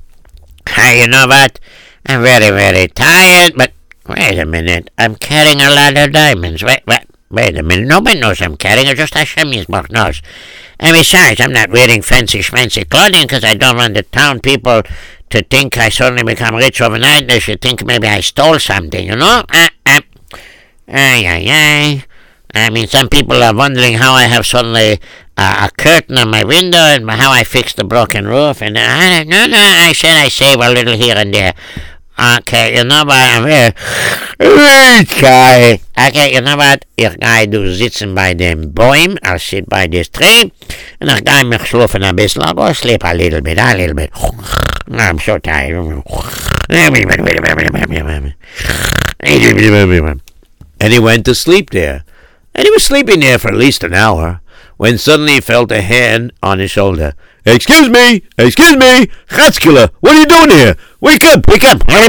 Hey, 0.70 1.03
you 1.03 1.09
know 1.09 1.26
what? 1.26 1.59
I'm 2.07 2.22
very, 2.22 2.51
very 2.51 2.87
tired, 2.89 3.55
but 3.57 3.72
wait 4.09 4.39
a 4.39 4.47
minute. 4.47 4.91
I'm 4.97 5.16
carrying 5.16 5.61
a 5.61 5.68
lot 5.68 5.97
of 5.97 6.12
diamonds. 6.12 6.62
Wait, 6.62 6.83
wait, 6.87 7.05
wait 7.28 7.59
a 7.59 7.62
minute. 7.62 7.89
Nobody 7.89 8.20
knows 8.20 8.41
I'm 8.41 8.57
carrying 8.57 8.87
it, 8.87 8.97
just 8.97 9.14
Hashem 9.14 9.51
Yisbach 9.51 9.91
knows. 9.91 10.22
And 10.78 10.97
besides, 10.97 11.41
I'm 11.41 11.53
not 11.53 11.70
wearing 11.70 12.03
fancy 12.03 12.39
schmancy 12.39 12.89
clothing 12.89 13.22
because 13.22 13.45
I 13.45 13.55
don't 13.55 13.76
want 13.76 13.95
the 13.95 14.05
town 14.05 14.41
people 14.41 14.83
to 15.31 15.43
think 15.43 15.78
I 15.78 15.89
suddenly 15.89 16.22
become 16.22 16.55
rich 16.55 16.81
overnight. 16.81 17.28
They 17.28 17.41
should 17.41 17.61
think 17.61 17.85
maybe 17.85 18.07
I 18.07 18.20
stole 18.20 18.59
something, 18.59 19.07
you 19.07 19.16
know? 19.16 19.45
Uh, 19.49 19.68
uh, 19.87 20.01
ay, 20.89 21.26
ay, 21.26 21.45
ay. 21.49 22.05
I 22.53 22.70
mean, 22.70 22.89
some 22.89 23.09
people 23.09 23.43
are 23.43 23.55
wondering 23.55 23.95
how 23.95 24.12
I 24.12 24.24
have 24.24 24.45
suddenly 24.45 25.01
uh, 25.37 25.68
a 25.68 25.83
curtain 25.83 26.18
on 26.18 26.31
my 26.31 26.45
window 26.45 26.78
and 26.78 27.09
how 27.11 27.31
I 27.31 27.45
fixed 27.45 27.76
the 27.76 27.85
broken 27.85 28.26
roof. 28.26 28.61
And 28.61 28.76
I, 28.76 29.22
no, 29.22 29.47
no, 29.47 29.57
I 29.57 29.93
said 29.93 30.16
I 30.16 30.28
save 30.28 30.61
a 30.61 30.68
little 30.68 30.97
here 30.97 31.14
and 31.16 31.33
there. 31.33 31.55
Okay, 32.39 32.76
you 32.76 32.85
know 32.85 33.05
what? 33.05 33.16
I'm 33.16 33.49
here. 33.49 33.72
Rich 34.39 35.22
guy. 35.22 35.81
Okay, 35.97 36.35
you 36.35 36.43
know 36.43 36.57
what? 36.57 36.85
Ich 36.97 37.16
gehe 37.16 37.47
du 37.47 37.72
sitzen 37.72 38.14
bei 38.14 38.35
dem 38.35 38.74
Bäum, 38.74 39.16
I'll 39.22 39.39
sit 39.39 39.70
by 39.70 39.87
this 39.87 40.11
tree, 40.11 40.53
and 41.01 41.09
ich 41.09 41.24
gehe 41.24 41.45
mich 41.45 41.62
schlafen 41.62 42.05
ein 42.05 42.16
bisschen. 42.16 42.43
I'll 42.43 42.53
go 42.53 42.74
sleep 42.74 43.05
a 43.05 43.14
little 43.14 43.41
bit, 43.41 43.59
a 43.59 43.74
little 43.74 43.95
bit. 43.95 44.11
I'm 44.91 45.18
so 45.18 45.38
tired. 45.38 46.03
And 50.80 50.93
he 50.93 50.99
went 50.99 51.24
to 51.26 51.34
sleep 51.34 51.70
there. 51.70 52.05
And 52.55 52.64
he 52.64 52.70
was 52.70 52.84
sleeping 52.84 53.20
there 53.20 53.38
for 53.38 53.49
at 53.49 53.55
least 53.55 53.84
an 53.84 53.95
hour 53.95 54.41
when 54.76 54.99
suddenly 54.99 55.34
he 55.34 55.41
felt 55.41 55.70
a 55.70 55.82
hand 55.82 56.32
on 56.43 56.59
his 56.59 56.70
shoulder. 56.70 57.14
Excuse 57.47 57.88
me, 57.88 58.22
excuse 58.36 58.76
me, 58.76 59.07
Chatzkele, 59.28 59.91
what 60.01 60.14
are 60.14 60.20
you 60.20 60.26
doing 60.26 60.51
here? 60.51 60.76
Wake 61.01 61.24
up, 61.24 61.47
wake 61.49 61.64
up. 61.64 61.82
Uh, 61.88 62.09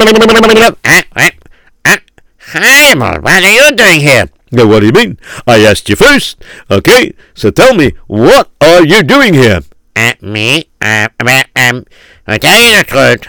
what? 3.21 3.43
Are 3.43 3.51
you 3.51 3.75
doing 3.75 3.99
here? 3.99 4.29
What 4.51 4.79
do 4.81 4.85
you 4.85 4.91
mean? 4.91 5.17
I 5.47 5.59
asked 5.63 5.87
you 5.87 5.95
first. 5.95 6.43
Okay, 6.69 7.13
so 7.33 7.51
tell 7.51 7.73
me, 7.73 7.93
what 8.07 8.49
are 8.59 8.85
you 8.85 9.03
doing 9.03 9.33
here? 9.33 9.61
Uh, 9.95 10.13
me? 10.21 10.69
Uh, 10.79 11.09
well, 11.23 11.43
um, 11.55 11.85
to 12.27 12.39
tell 12.39 12.59
you 12.59 12.77
the 12.77 12.83
truth, 12.83 13.27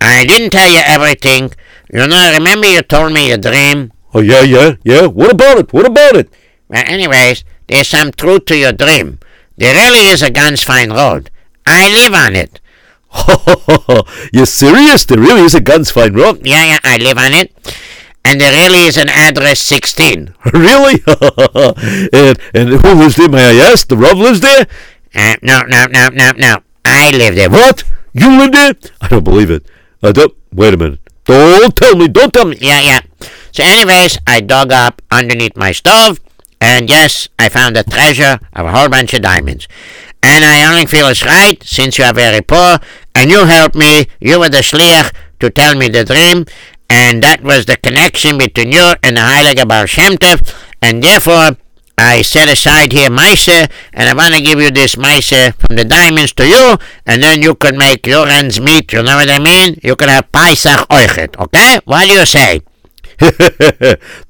I 0.00 0.24
didn't 0.24 0.50
tell 0.50 0.70
you 0.70 0.80
everything. 0.84 1.52
You 1.92 2.06
know, 2.06 2.32
remember 2.32 2.66
you 2.66 2.82
told 2.82 3.12
me 3.12 3.28
your 3.28 3.38
dream? 3.38 3.92
Oh, 4.14 4.20
yeah, 4.20 4.42
yeah, 4.42 4.74
yeah. 4.82 5.06
What 5.06 5.30
about 5.30 5.58
it? 5.58 5.72
What 5.72 5.86
about 5.86 6.16
it? 6.16 6.32
Well, 6.68 6.84
anyways, 6.86 7.44
there's 7.68 7.88
some 7.88 8.12
truth 8.12 8.46
to 8.46 8.56
your 8.56 8.72
dream. 8.72 9.18
There 9.56 9.74
really 9.74 10.10
is 10.10 10.22
a 10.22 10.30
Guns 10.30 10.62
Fine 10.62 10.90
Road. 10.90 11.30
I 11.66 11.88
live 11.88 12.14
on 12.14 12.34
it. 12.34 12.60
you 14.32 14.46
serious? 14.46 15.04
There 15.04 15.18
really 15.18 15.42
is 15.42 15.54
a 15.54 15.60
Guns 15.60 15.90
Fine 15.90 16.14
Road? 16.14 16.46
Yeah, 16.46 16.64
yeah, 16.64 16.78
I 16.82 16.96
live 16.96 17.18
on 17.18 17.32
it. 17.32 17.52
And 18.24 18.40
there 18.40 18.52
really 18.52 18.86
is 18.86 18.96
an 18.96 19.08
address 19.08 19.60
16. 19.60 20.34
Really? 20.52 21.02
and, 22.12 22.38
and 22.54 22.68
who 22.68 22.94
lives 22.94 23.16
there, 23.16 23.28
may 23.28 23.60
I 23.60 23.70
ask? 23.70 23.88
The 23.88 23.96
Rav 23.96 24.16
lives 24.18 24.40
there? 24.40 24.66
Uh, 25.14 25.36
no, 25.42 25.62
no, 25.62 25.86
no, 25.86 26.08
no, 26.08 26.32
no. 26.36 26.58
I 26.84 27.10
live 27.10 27.34
there. 27.34 27.50
What? 27.50 27.84
You 28.12 28.28
live 28.38 28.52
there? 28.52 28.74
I 29.00 29.08
don't 29.08 29.24
believe 29.24 29.50
it. 29.50 29.66
I 30.02 30.12
don't. 30.12 30.34
Wait 30.52 30.74
a 30.74 30.76
minute. 30.76 31.00
Don't 31.24 31.76
tell 31.76 31.96
me. 31.96 32.08
Don't 32.08 32.32
tell 32.32 32.44
me. 32.44 32.56
Yeah, 32.60 32.80
yeah. 32.80 33.00
So, 33.52 33.62
anyways, 33.64 34.18
I 34.26 34.40
dug 34.40 34.72
up 34.72 35.02
underneath 35.10 35.56
my 35.56 35.72
stove, 35.72 36.20
and 36.60 36.88
yes, 36.88 37.28
I 37.38 37.48
found 37.48 37.76
a 37.76 37.82
treasure 37.82 38.38
of 38.52 38.66
a 38.66 38.72
whole 38.72 38.88
bunch 38.88 39.14
of 39.14 39.22
diamonds. 39.22 39.66
And 40.22 40.44
I 40.44 40.70
only 40.70 40.86
feel 40.86 41.08
it's 41.08 41.24
right, 41.24 41.62
since 41.62 41.98
you 41.98 42.04
are 42.04 42.14
very 42.14 42.42
poor, 42.42 42.78
and 43.14 43.30
you 43.30 43.46
helped 43.46 43.74
me, 43.74 44.06
you 44.20 44.38
were 44.38 44.48
the 44.48 44.58
shliach 44.58 45.12
to 45.40 45.50
tell 45.50 45.74
me 45.74 45.88
the 45.88 46.04
dream, 46.04 46.44
and 46.88 47.22
that 47.22 47.42
was 47.42 47.66
the 47.66 47.76
connection 47.76 48.38
between 48.38 48.72
you 48.72 48.92
and 49.02 49.16
the 49.16 49.22
Heilige 49.22 49.66
Baal 49.66 49.86
Shem 49.86 50.16
Tov, 50.16 50.54
and 50.82 51.02
therefore, 51.02 51.56
I 52.00 52.22
set 52.22 52.48
aside 52.48 52.92
here 52.92 53.10
Meise, 53.10 53.68
and 53.92 54.08
I 54.08 54.14
want 54.14 54.34
to 54.34 54.40
give 54.40 54.58
you 54.58 54.70
this 54.70 54.96
Meise 54.96 55.52
from 55.54 55.76
the 55.76 55.84
diamonds 55.84 56.32
to 56.34 56.46
you, 56.46 56.78
and 57.04 57.22
then 57.22 57.42
you 57.42 57.54
could 57.54 57.76
make 57.76 58.06
your 58.06 58.26
ends 58.26 58.60
meet, 58.60 58.92
you 58.92 59.02
know 59.02 59.16
what 59.16 59.30
I 59.30 59.38
mean? 59.38 59.78
You 59.82 59.96
could 59.96 60.08
have 60.08 60.32
Paisach 60.32 60.86
Oichet, 60.90 61.36
okay? 61.38 61.80
What 61.84 62.08
do 62.08 62.14
you 62.14 62.24
say? 62.24 62.62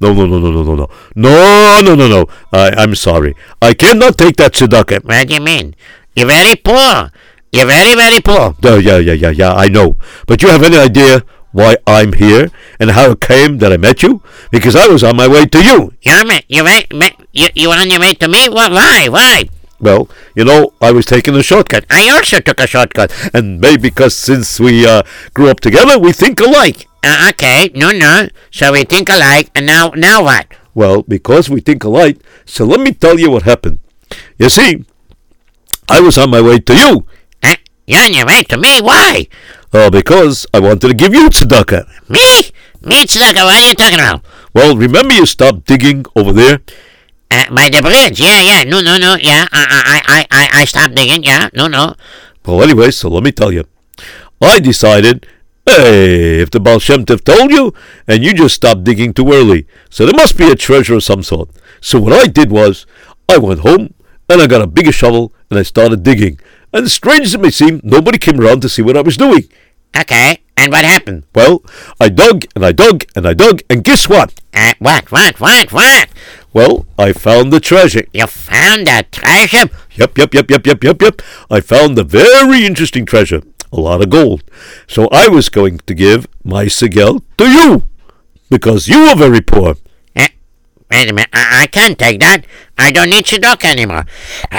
no, 0.00 0.12
no, 0.12 0.26
no, 0.26 0.38
no, 0.38 0.50
no, 0.50 0.62
no, 0.64 0.74
no. 0.74 0.90
No, 1.14 1.80
no, 1.80 1.94
no, 1.94 2.08
no. 2.08 2.26
I, 2.52 2.70
I'm 2.76 2.94
sorry. 2.96 3.36
I 3.62 3.72
cannot 3.74 4.18
take 4.18 4.36
that 4.36 4.52
tzedakah. 4.52 5.04
What 5.04 5.28
do 5.28 5.34
you 5.34 5.40
mean? 5.40 5.76
You're 6.16 6.26
very 6.26 6.56
poor. 6.56 7.10
You're 7.52 7.66
very, 7.66 7.94
very 7.94 8.20
poor. 8.20 8.56
Uh, 8.64 8.76
yeah, 8.76 8.98
yeah, 8.98 9.12
yeah, 9.12 9.30
yeah, 9.30 9.52
I 9.54 9.68
know. 9.68 9.96
But 10.26 10.42
you 10.42 10.48
have 10.48 10.62
any 10.62 10.76
idea 10.76 11.22
why 11.52 11.76
I'm 11.86 12.12
here 12.12 12.50
and 12.78 12.90
how 12.92 13.12
it 13.12 13.20
came 13.20 13.58
that 13.58 13.72
I 13.72 13.76
met 13.76 14.02
you? 14.02 14.22
Because 14.50 14.76
I 14.76 14.86
was 14.86 15.02
on 15.02 15.16
my 15.16 15.28
way 15.28 15.46
to 15.46 15.62
you. 15.62 15.92
You're, 16.02 16.24
ma- 16.24 16.40
you're 16.48 16.64
ma- 16.64 17.08
you, 17.32 17.48
you 17.54 17.70
on 17.70 17.90
your 17.90 18.00
way 18.00 18.14
to 18.14 18.28
me? 18.28 18.48
What, 18.48 18.72
why, 18.72 19.08
why? 19.08 19.44
Well, 19.80 20.08
you 20.34 20.44
know, 20.44 20.74
I 20.80 20.92
was 20.92 21.06
taking 21.06 21.34
a 21.34 21.42
shortcut. 21.42 21.86
I 21.88 22.10
also 22.10 22.40
took 22.40 22.60
a 22.60 22.66
shortcut. 22.66 23.12
And 23.32 23.60
maybe 23.60 23.82
because 23.88 24.14
since 24.16 24.60
we 24.60 24.86
uh, 24.86 25.02
grew 25.32 25.48
up 25.48 25.60
together, 25.60 25.98
we 25.98 26.12
think 26.12 26.38
alike. 26.40 26.86
Uh, 27.02 27.28
okay, 27.30 27.70
no, 27.74 27.90
no. 27.90 28.28
So 28.50 28.72
we 28.72 28.84
think 28.84 29.08
alike, 29.08 29.50
and 29.54 29.64
now, 29.66 29.88
now 29.96 30.22
what? 30.24 30.48
Well, 30.74 31.02
because 31.02 31.48
we 31.48 31.60
think 31.60 31.82
alike, 31.82 32.18
so 32.44 32.64
let 32.64 32.80
me 32.80 32.92
tell 32.92 33.18
you 33.18 33.30
what 33.30 33.44
happened. 33.44 33.78
You 34.38 34.50
see, 34.50 34.84
I 35.88 36.00
was 36.00 36.18
on 36.18 36.30
my 36.30 36.42
way 36.42 36.58
to 36.60 36.74
you. 36.74 37.06
Huh? 37.42 37.56
You're 37.86 38.02
on 38.02 38.12
your 38.12 38.26
way 38.26 38.42
to 38.44 38.58
me? 38.58 38.80
Why? 38.82 39.26
Uh, 39.72 39.88
because 39.88 40.46
I 40.52 40.58
wanted 40.58 40.88
to 40.88 40.94
give 40.94 41.14
you 41.14 41.28
tzedakah. 41.28 41.86
Me? 42.08 42.50
Me, 42.82 43.04
Tzedakah, 43.04 43.44
what 43.44 43.54
are 43.54 43.68
you 43.68 43.74
talking 43.74 44.00
about? 44.00 44.24
Well, 44.52 44.76
remember 44.76 45.14
you 45.14 45.26
stopped 45.26 45.66
digging 45.66 46.04
over 46.16 46.32
there? 46.32 46.60
Uh, 47.30 47.44
by 47.54 47.68
the 47.68 47.80
bridge, 47.80 48.18
yeah, 48.18 48.40
yeah, 48.40 48.62
no, 48.64 48.80
no, 48.80 48.96
no, 48.96 49.14
yeah, 49.14 49.46
I, 49.52 49.62
I, 49.86 50.02
I, 50.06 50.26
I, 50.30 50.60
I 50.62 50.64
stopped 50.64 50.96
digging, 50.96 51.22
yeah, 51.22 51.48
no, 51.54 51.68
no. 51.68 51.94
Well, 52.44 52.62
anyway, 52.62 52.90
so 52.90 53.08
let 53.08 53.22
me 53.22 53.30
tell 53.30 53.52
you. 53.52 53.64
I 54.40 54.58
decided, 54.58 55.26
hey, 55.66 56.40
if 56.40 56.50
the 56.50 56.58
Baal 56.58 56.80
Shem 56.80 57.04
Tov 57.04 57.22
told 57.22 57.52
you, 57.52 57.72
and 58.08 58.24
you 58.24 58.34
just 58.34 58.56
stopped 58.56 58.82
digging 58.82 59.12
too 59.12 59.30
early, 59.32 59.68
so 59.88 60.04
there 60.04 60.16
must 60.16 60.36
be 60.36 60.50
a 60.50 60.56
treasure 60.56 60.94
of 60.94 61.04
some 61.04 61.22
sort. 61.22 61.50
So 61.80 62.00
what 62.00 62.12
I 62.12 62.26
did 62.26 62.50
was, 62.50 62.86
I 63.28 63.38
went 63.38 63.60
home, 63.60 63.94
and 64.28 64.42
I 64.42 64.48
got 64.48 64.62
a 64.62 64.66
bigger 64.66 64.90
shovel, 64.92 65.32
and 65.50 65.58
I 65.58 65.62
started 65.62 66.02
digging. 66.02 66.40
And 66.72 66.90
strange 66.90 67.26
as 67.26 67.34
it 67.34 67.40
may 67.40 67.50
seem, 67.50 67.80
nobody 67.84 68.18
came 68.18 68.40
around 68.40 68.62
to 68.62 68.68
see 68.68 68.82
what 68.82 68.96
I 68.96 69.02
was 69.02 69.16
doing. 69.16 69.44
Okay, 69.98 70.38
and 70.56 70.72
what 70.72 70.84
happened? 70.84 71.24
Well, 71.34 71.62
I 72.00 72.08
dug, 72.08 72.44
and 72.54 72.64
I 72.64 72.72
dug, 72.72 73.04
and 73.16 73.26
I 73.26 73.34
dug, 73.34 73.62
and 73.68 73.82
guess 73.82 74.08
what? 74.08 74.32
Uh, 74.54 74.74
what, 74.78 75.10
what, 75.10 75.40
what, 75.40 75.72
what? 75.72 76.08
Well, 76.52 76.86
I 76.98 77.12
found 77.12 77.52
the 77.52 77.60
treasure. 77.60 78.04
You 78.12 78.26
found 78.26 78.88
a 78.88 79.02
treasure? 79.04 79.68
Yep, 79.94 80.18
yep, 80.18 80.34
yep, 80.34 80.50
yep, 80.50 80.66
yep, 80.66 80.84
yep, 80.84 81.02
yep. 81.02 81.22
I 81.50 81.60
found 81.60 81.98
a 81.98 82.04
very 82.04 82.64
interesting 82.64 83.04
treasure. 83.04 83.42
A 83.72 83.80
lot 83.80 84.02
of 84.02 84.10
gold. 84.10 84.42
So 84.88 85.08
I 85.12 85.28
was 85.28 85.48
going 85.48 85.78
to 85.78 85.94
give 85.94 86.26
my 86.42 86.66
sigel 86.66 87.22
to 87.38 87.48
you. 87.48 87.84
Because 88.48 88.88
you 88.88 89.02
were 89.02 89.14
very 89.14 89.40
poor. 89.40 89.76
Wait 90.90 91.08
a 91.08 91.12
minute, 91.12 91.30
I, 91.32 91.62
I 91.62 91.66
can't 91.66 91.98
take 91.98 92.18
that. 92.20 92.44
I 92.76 92.90
don't 92.90 93.10
need 93.10 93.24
Shidduch 93.24 93.64
anymore. 93.64 94.04
I, 94.50 94.58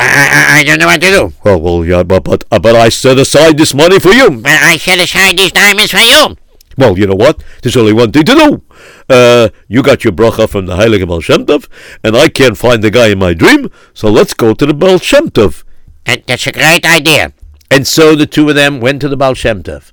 I, 0.53 0.59
I 0.59 0.63
don't 0.63 0.79
know 0.79 0.85
what 0.87 1.01
to 1.01 1.07
do. 1.07 1.33
Well, 1.43 1.59
well, 1.59 1.85
yeah, 1.85 2.03
but, 2.03 2.23
but, 2.23 2.45
uh, 2.49 2.59
but 2.59 2.75
I 2.75 2.89
set 2.89 3.17
aside 3.17 3.57
this 3.57 3.73
money 3.73 3.99
for 3.99 4.11
you. 4.11 4.29
But 4.31 4.51
I 4.51 4.77
set 4.77 4.99
aside 4.99 5.37
these 5.37 5.51
diamonds 5.51 5.91
for 5.91 5.99
you. 5.99 6.37
Well, 6.77 6.97
you 6.97 7.05
know 7.05 7.15
what? 7.15 7.43
There's 7.61 7.75
only 7.75 7.91
one 7.91 8.11
thing 8.11 8.23
to 8.23 8.33
do. 8.33 8.61
Uh, 9.09 9.49
you 9.67 9.83
got 9.83 10.05
your 10.05 10.13
bracha 10.13 10.47
from 10.47 10.67
the 10.67 10.77
Heilige 10.77 11.05
Baal 11.05 11.19
Shem 11.19 11.45
Tov, 11.45 11.67
and 12.03 12.15
I 12.15 12.29
can't 12.29 12.57
find 12.57 12.81
the 12.81 12.89
guy 12.89 13.07
in 13.07 13.19
my 13.19 13.33
dream, 13.33 13.69
so 13.93 14.09
let's 14.09 14.33
go 14.33 14.53
to 14.53 14.65
the 14.65 14.73
Baal 14.73 14.99
Shem 14.99 15.29
Tov. 15.29 15.63
Uh, 16.05 16.17
that's 16.25 16.47
a 16.47 16.51
great 16.53 16.85
idea. 16.85 17.33
And 17.69 17.87
so 17.87 18.15
the 18.15 18.25
two 18.25 18.49
of 18.49 18.55
them 18.55 18.79
went 18.79 19.01
to 19.01 19.09
the 19.09 19.17
Baal 19.17 19.33
Shem 19.33 19.63
Tov. 19.63 19.91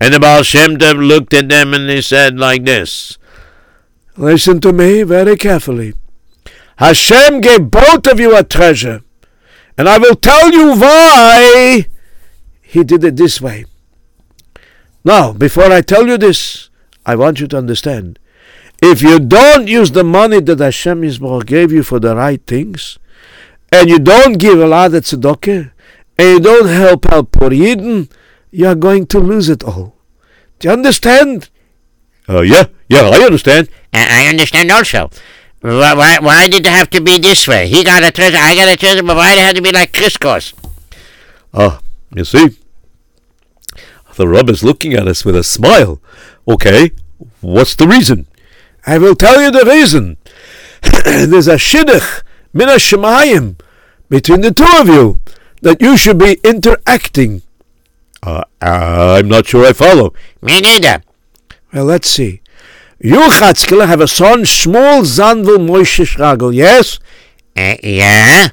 And 0.00 0.14
the 0.14 0.20
Baal 0.20 0.42
Shem 0.42 0.78
Tov 0.78 1.06
looked 1.06 1.34
at 1.34 1.48
them 1.48 1.74
and 1.74 1.88
they 1.88 2.00
said 2.00 2.38
like 2.38 2.64
this. 2.64 3.18
Listen 4.16 4.60
to 4.60 4.72
me 4.72 5.02
very 5.02 5.36
carefully. 5.36 5.94
Hashem 6.76 7.40
gave 7.40 7.70
both 7.70 8.06
of 8.06 8.18
you 8.18 8.36
a 8.36 8.42
treasure, 8.42 9.02
and 9.76 9.88
I 9.88 9.98
will 9.98 10.14
tell 10.14 10.50
you 10.50 10.74
why 10.76 11.86
he 12.62 12.84
did 12.84 13.04
it 13.04 13.16
this 13.16 13.40
way. 13.40 13.66
Now, 15.04 15.32
before 15.32 15.72
I 15.72 15.80
tell 15.80 16.06
you 16.06 16.18
this, 16.18 16.70
I 17.04 17.16
want 17.16 17.40
you 17.40 17.46
to 17.48 17.58
understand. 17.58 18.18
If 18.82 19.02
you 19.02 19.18
don't 19.18 19.68
use 19.68 19.92
the 19.92 20.04
money 20.04 20.40
that 20.40 20.58
Hashem 20.58 21.02
Yisborach 21.02 21.46
gave 21.46 21.70
you 21.70 21.82
for 21.82 22.00
the 22.00 22.16
right 22.16 22.40
things, 22.46 22.98
and 23.72 23.88
you 23.88 23.98
don't 23.98 24.38
give 24.38 24.58
a 24.58 24.66
lot 24.66 24.94
of 24.94 25.04
tzedakah, 25.04 25.72
and 26.18 26.28
you 26.28 26.40
don't 26.40 26.68
help 26.68 27.10
out 27.12 27.32
poor 27.32 27.50
Yidden, 27.50 28.10
you 28.50 28.66
are 28.66 28.74
going 28.74 29.06
to 29.06 29.18
lose 29.18 29.48
it 29.48 29.62
all. 29.62 29.96
Do 30.58 30.68
you 30.68 30.72
understand? 30.72 31.48
Uh, 32.28 32.40
yeah, 32.40 32.64
yeah, 32.88 33.02
I 33.02 33.20
understand. 33.20 33.68
I, 33.92 34.24
I 34.24 34.28
understand 34.28 34.70
also. 34.70 35.10
Why, 35.60 35.94
why, 35.94 36.18
why 36.20 36.48
did 36.48 36.66
it 36.66 36.70
have 36.70 36.88
to 36.90 37.00
be 37.00 37.18
this 37.18 37.46
way? 37.46 37.68
He 37.68 37.84
got 37.84 38.02
a 38.02 38.10
treasure, 38.10 38.38
I 38.38 38.54
got 38.54 38.72
a 38.72 38.76
treasure, 38.76 39.02
but 39.02 39.16
why 39.16 39.34
did 39.34 39.40
it 39.40 39.44
have 39.44 39.54
to 39.56 39.62
be 39.62 39.72
like 39.72 39.92
crisscross? 39.92 40.54
Ah, 41.52 41.80
you 42.14 42.24
see? 42.24 42.56
The 44.20 44.28
Rub 44.28 44.50
is 44.50 44.62
looking 44.62 44.92
at 44.92 45.08
us 45.08 45.24
with 45.24 45.34
a 45.34 45.42
smile. 45.42 45.98
Okay, 46.46 46.92
what's 47.40 47.74
the 47.74 47.88
reason? 47.88 48.26
I 48.86 48.98
will 48.98 49.14
tell 49.14 49.40
you 49.40 49.50
the 49.50 49.64
reason. 49.64 50.18
There's 51.04 51.48
a 51.48 51.54
shidduch 51.54 52.22
min 52.52 52.68
shemayim 52.68 53.58
between 54.10 54.42
the 54.42 54.52
two 54.52 54.66
of 54.78 54.88
you 54.88 55.20
that 55.62 55.80
you 55.80 55.96
should 55.96 56.18
be 56.18 56.38
interacting. 56.44 57.40
Uh, 58.22 58.44
I'm 58.60 59.28
not 59.28 59.46
sure 59.46 59.64
I 59.64 59.72
follow. 59.72 60.12
Me 60.42 60.60
neither. 60.60 61.02
Well, 61.72 61.86
let's 61.86 62.10
see. 62.10 62.39
You, 63.02 63.30
Chatzkele, 63.30 63.86
have 63.86 64.02
a 64.02 64.06
son, 64.06 64.42
Shmuel 64.42 65.04
Zanvil 65.04 65.56
Moshe 65.56 66.04
Shragel, 66.04 66.54
yes? 66.54 66.98
Uh, 67.56 67.76
yeah? 67.82 68.48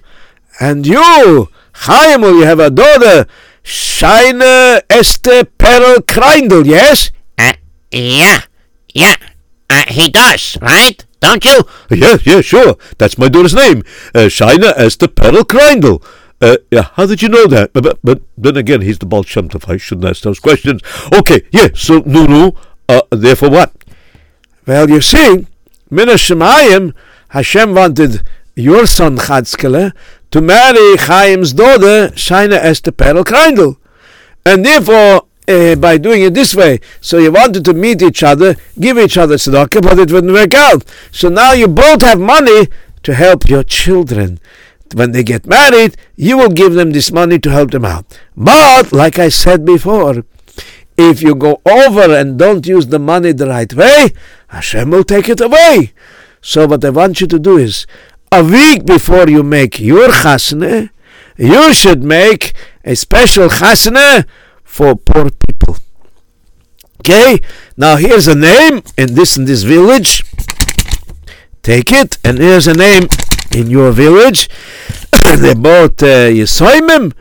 And 0.62 0.88
you, 0.88 1.50
Chaimel, 1.74 2.40
you 2.40 2.46
have 2.46 2.60
a 2.60 2.70
daughter, 2.70 3.28
Shaina 3.62 4.82
Esther 4.90 5.44
Perel 5.44 5.98
Kreindel, 5.98 6.66
yes? 6.66 7.12
Uh, 7.38 7.54
yeah. 7.92 8.44
Yeah. 8.94 9.16
Uh, 9.70 9.84
he 9.90 10.10
does, 10.10 10.58
right? 10.62 11.06
Don't 11.20 11.44
you? 11.44 11.64
Yeah, 11.90 12.18
yeah, 12.24 12.40
sure. 12.40 12.78
That's 13.00 13.18
my 13.18 13.28
daughter's 13.28 13.54
name. 13.54 13.84
Uh, 14.16 14.30
Shaina 14.30 14.72
Esther 14.78 15.10
Perel 15.10 15.42
Kreindel. 15.44 16.02
Uh, 16.40 16.56
yeah, 16.72 16.84
how 16.94 17.06
did 17.06 17.22
you 17.22 17.28
know 17.28 17.48
that? 17.48 17.74
But, 17.74 17.84
but, 17.84 18.00
but 18.02 18.22
then 18.38 18.56
again, 18.56 18.80
he's 18.80 19.00
the 19.00 19.08
Baal 19.08 19.24
Shem 19.24 19.50
Tov. 19.50 19.70
I 19.70 19.76
shouldn't 19.76 20.08
ask 20.08 20.22
those 20.22 20.40
questions. 20.40 20.82
Okay, 21.12 21.42
yeah, 21.52 21.68
so, 21.74 22.00
no, 22.06 22.56
Uh, 22.88 23.02
therefore 23.12 23.50
what? 23.50 23.74
Well, 24.68 24.90
you 24.90 25.00
see, 25.00 25.48
Mina 25.90 26.16
Shemayim, 26.16 26.94
Hashem 27.30 27.74
wanted 27.74 28.22
your 28.54 28.86
son 28.86 29.16
Chatzkele 29.18 29.94
to 30.32 30.42
marry 30.42 30.98
Chaim's 30.98 31.54
daughter, 31.54 32.10
Shaina 32.10 32.58
Esther 32.58 32.92
Perel 32.92 33.24
Kreindl. 33.24 33.78
And 34.46 34.66
therefore, 34.66 35.28
uh, 35.48 35.76
by 35.76 35.98
doing 35.98 36.22
it 36.22 36.34
this 36.34 36.54
way, 36.54 36.82
so 37.00 37.18
you 37.18 37.32
wanted 37.32 37.64
to 37.64 37.74
meet 37.74 38.02
each 38.02 38.24
other, 38.24 38.58
give 38.78 38.98
each 38.98 39.18
other 39.18 39.36
tzedakah, 39.36 39.82
but 39.82 40.00
it 40.00 40.12
wouldn't 40.12 40.34
work 40.34 40.54
out. 40.54 40.84
So 41.12 41.30
now 41.30 41.54
you 41.54 41.70
both 41.70 42.02
have 42.02 42.20
money 42.20 42.68
to 43.04 43.14
help 43.14 43.48
your 43.48 43.64
children. 43.64 44.38
When 44.94 45.14
they 45.14 45.24
get 45.24 45.46
married, 45.46 45.96
you 46.18 46.38
will 46.38 46.50
give 46.50 46.74
them 46.74 46.92
this 46.92 47.10
money 47.10 47.40
to 47.40 47.50
help 47.52 47.72
them 47.72 47.86
out. 47.86 48.20
But, 48.36 48.92
like 48.92 49.18
I 49.18 49.30
said 49.30 49.64
before, 49.64 50.26
if 50.98 51.22
you 51.22 51.36
go 51.36 51.62
over 51.66 52.16
and 52.16 52.40
don't 52.40 52.66
use 52.66 52.88
the 52.88 53.00
money 53.00 53.32
the 53.32 53.48
right 53.48 53.72
way, 53.74 54.14
Hashem 54.48 54.90
will 54.90 55.04
take 55.04 55.30
it 55.30 55.40
away. 55.40 55.94
So 56.42 56.66
what 56.66 56.84
I 56.84 56.90
want 56.90 57.22
you 57.22 57.28
to 57.28 57.40
do 57.40 57.58
is, 57.58 57.86
a 58.32 58.44
week 58.44 58.86
before 58.86 59.30
you 59.30 59.44
make 59.44 59.80
your 59.80 60.10
chasne, 60.10 60.90
you 61.38 61.74
should 61.74 62.04
make 62.04 62.54
a 62.84 62.96
special 62.96 63.48
chasne 63.48 64.26
for 64.64 64.96
poor 64.96 65.30
people. 65.30 65.78
Okay, 67.00 67.40
now 67.78 67.96
here's 67.96 68.28
a 68.28 68.36
name 68.36 68.82
in 68.98 69.14
this 69.14 69.38
in 69.38 69.46
this 69.46 69.64
village. 69.64 70.24
Take 71.62 71.92
it, 71.92 72.18
and 72.24 72.40
here's 72.40 72.68
a 72.68 72.74
name 72.74 73.08
in 73.56 73.70
your 73.70 73.92
village. 73.92 74.50
They're 75.38 75.56
both 75.56 76.02
uh, 76.02 76.32
Yisoimim, 76.32 77.14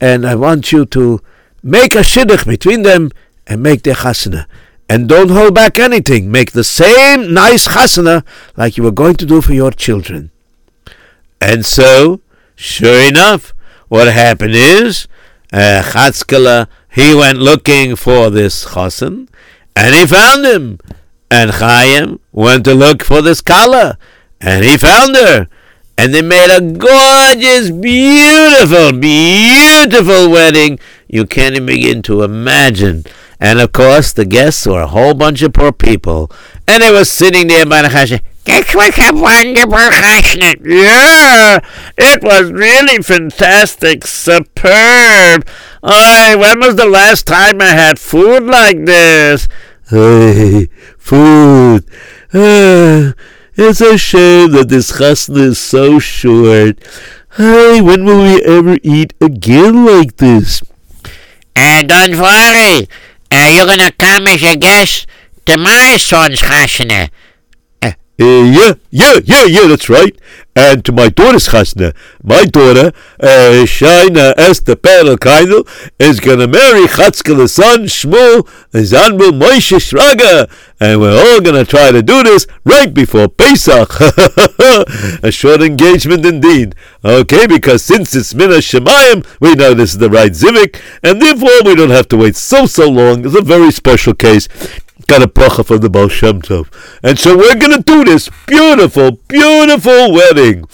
and 0.00 0.26
I 0.26 0.34
want 0.34 0.70
you 0.70 0.84
to 0.86 1.20
make 1.62 1.94
a 1.94 2.00
shidduch 2.00 2.46
between 2.46 2.82
them 2.82 3.10
and 3.46 3.62
make 3.62 3.82
their 3.82 3.94
chasana. 3.94 4.46
And 4.88 5.08
don't 5.08 5.30
hold 5.30 5.54
back 5.54 5.78
anything. 5.78 6.30
Make 6.30 6.52
the 6.52 6.64
same 6.64 7.32
nice 7.32 7.68
chasana 7.68 8.24
like 8.56 8.76
you 8.76 8.82
were 8.82 8.90
going 8.90 9.16
to 9.16 9.26
do 9.26 9.40
for 9.40 9.54
your 9.54 9.70
children. 9.70 10.30
And 11.40 11.66
so, 11.66 12.20
sure 12.54 13.08
enough, 13.08 13.52
what 13.88 14.08
happened 14.12 14.54
is, 14.54 15.08
uh, 15.52 15.82
Chatzkala, 15.84 16.68
he 16.90 17.14
went 17.14 17.38
looking 17.38 17.96
for 17.96 18.30
this 18.30 18.64
chasen, 18.66 19.28
and 19.74 19.94
he 19.94 20.06
found 20.06 20.46
him. 20.46 20.78
And 21.30 21.50
Chaim 21.50 22.20
went 22.30 22.64
to 22.66 22.74
look 22.74 23.02
for 23.02 23.22
this 23.22 23.40
kala, 23.40 23.98
and 24.40 24.64
he 24.64 24.76
found 24.76 25.16
her. 25.16 25.48
And 25.98 26.14
they 26.14 26.22
made 26.22 26.50
a 26.50 26.60
gorgeous, 26.60 27.70
beautiful, 27.70 28.92
beautiful 28.98 30.30
wedding. 30.30 30.78
You 31.08 31.26
can't 31.26 31.54
even 31.54 31.66
begin 31.66 32.02
to 32.02 32.22
imagine. 32.22 33.04
And 33.42 33.58
of 33.58 33.72
course, 33.72 34.12
the 34.12 34.24
guests 34.24 34.68
were 34.68 34.82
a 34.82 34.86
whole 34.86 35.14
bunch 35.14 35.42
of 35.42 35.52
poor 35.52 35.72
people. 35.72 36.30
And 36.68 36.80
they 36.80 36.92
were 36.92 37.04
sitting 37.04 37.48
there 37.48 37.66
by 37.66 37.82
the 37.82 37.88
chashen. 37.88 38.20
This 38.44 38.72
was 38.72 38.96
a 38.96 39.12
wonderful 39.12 39.90
chashnet. 39.90 40.64
Yeah, 40.64 41.58
it 41.98 42.22
was 42.22 42.52
really 42.52 43.02
fantastic, 43.02 44.06
superb. 44.06 45.44
I, 45.82 46.36
when 46.38 46.60
was 46.60 46.76
the 46.76 46.88
last 46.88 47.26
time 47.26 47.60
I 47.60 47.70
had 47.70 47.98
food 47.98 48.44
like 48.44 48.84
this? 48.84 49.48
Hey, 49.90 50.68
food. 50.96 51.84
Ah, 52.32 53.12
it's 53.56 53.80
a 53.80 53.98
shame 53.98 54.52
that 54.52 54.68
this 54.68 54.92
chasna 54.92 55.48
is 55.48 55.58
so 55.58 55.98
short. 55.98 56.78
Hey, 57.36 57.80
when 57.80 58.04
will 58.04 58.22
we 58.22 58.40
ever 58.44 58.78
eat 58.84 59.14
again 59.20 59.84
like 59.84 60.18
this? 60.18 60.62
And 61.54 61.88
don't 61.88 62.16
worry, 62.18 62.88
uh, 63.32 63.48
you're 63.52 63.66
gonna 63.66 63.92
come 63.92 64.28
as 64.28 64.42
a 64.44 64.56
guest 64.56 65.06
to 65.46 65.56
my 65.58 65.96
son's 65.96 66.40
chashna. 66.40 67.10
Uh, 68.20 68.24
yeah, 68.24 68.74
yeah, 68.90 69.18
yeah, 69.24 69.44
yeah, 69.46 69.66
that's 69.66 69.88
right. 69.88 70.14
And 70.54 70.84
to 70.84 70.92
my 70.92 71.08
daughter's 71.08 71.48
chasna. 71.48 71.94
My 72.22 72.44
daughter, 72.44 72.92
uh, 73.18 73.64
Shaina 73.64 74.34
Esther 74.36 74.76
Perel 74.76 75.16
Kreindel, 75.16 75.66
is 75.98 76.20
gonna 76.20 76.46
marry 76.46 76.86
Chatzkel's 76.86 77.54
son, 77.54 77.84
Shmuel 77.84 78.46
Zanvil 78.72 79.32
Moshe 79.40 79.78
Shraga. 79.78 80.50
And 80.78 81.00
we're 81.00 81.18
all 81.18 81.40
gonna 81.40 81.64
try 81.64 81.90
to 81.90 82.02
do 82.02 82.22
this 82.22 82.46
right 82.64 82.92
before 82.92 83.28
Pesach. 83.28 83.98
a 85.22 85.32
short 85.32 85.62
engagement 85.62 86.26
indeed. 86.26 86.74
Okay, 87.02 87.46
because 87.46 87.82
since 87.82 88.14
it's 88.14 88.34
Mina 88.34 88.56
Shemayim, 88.56 89.26
we 89.40 89.54
know 89.54 89.72
this 89.72 89.92
is 89.92 89.98
the 89.98 90.10
right 90.10 90.32
zivug, 90.32 90.78
and 91.02 91.22
therefore 91.22 91.62
we 91.64 91.74
don't 91.74 91.90
have 91.90 92.08
to 92.08 92.18
wait 92.18 92.36
so, 92.36 92.66
so 92.66 92.90
long. 92.90 93.24
It's 93.24 93.34
a 93.34 93.40
very 93.40 93.70
special 93.70 94.12
case 94.12 94.48
got 95.06 95.22
a 95.22 95.26
bracha 95.26 95.64
from 95.64 95.78
the 95.78 95.90
Baal 95.90 96.08
Shem 96.08 96.42
Tov. 96.42 96.68
And 97.02 97.18
so 97.18 97.36
we're 97.36 97.56
going 97.56 97.76
to 97.76 97.82
do 97.82 98.04
this 98.04 98.28
beautiful, 98.46 99.12
beautiful 99.28 100.12
wedding. 100.12 100.64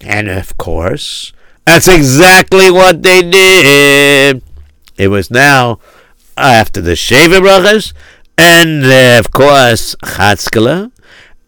And 0.00 0.28
of 0.28 0.56
course, 0.56 1.32
that's 1.66 1.88
exactly 1.88 2.70
what 2.70 3.02
they 3.02 3.22
did. 3.22 4.42
It 4.96 5.08
was 5.08 5.30
now 5.30 5.78
after 6.36 6.80
the 6.80 6.92
Sheva 6.92 7.40
brachas, 7.40 7.92
and 8.36 8.84
of 8.84 9.30
course, 9.30 9.94
Chatzkala 10.04 10.90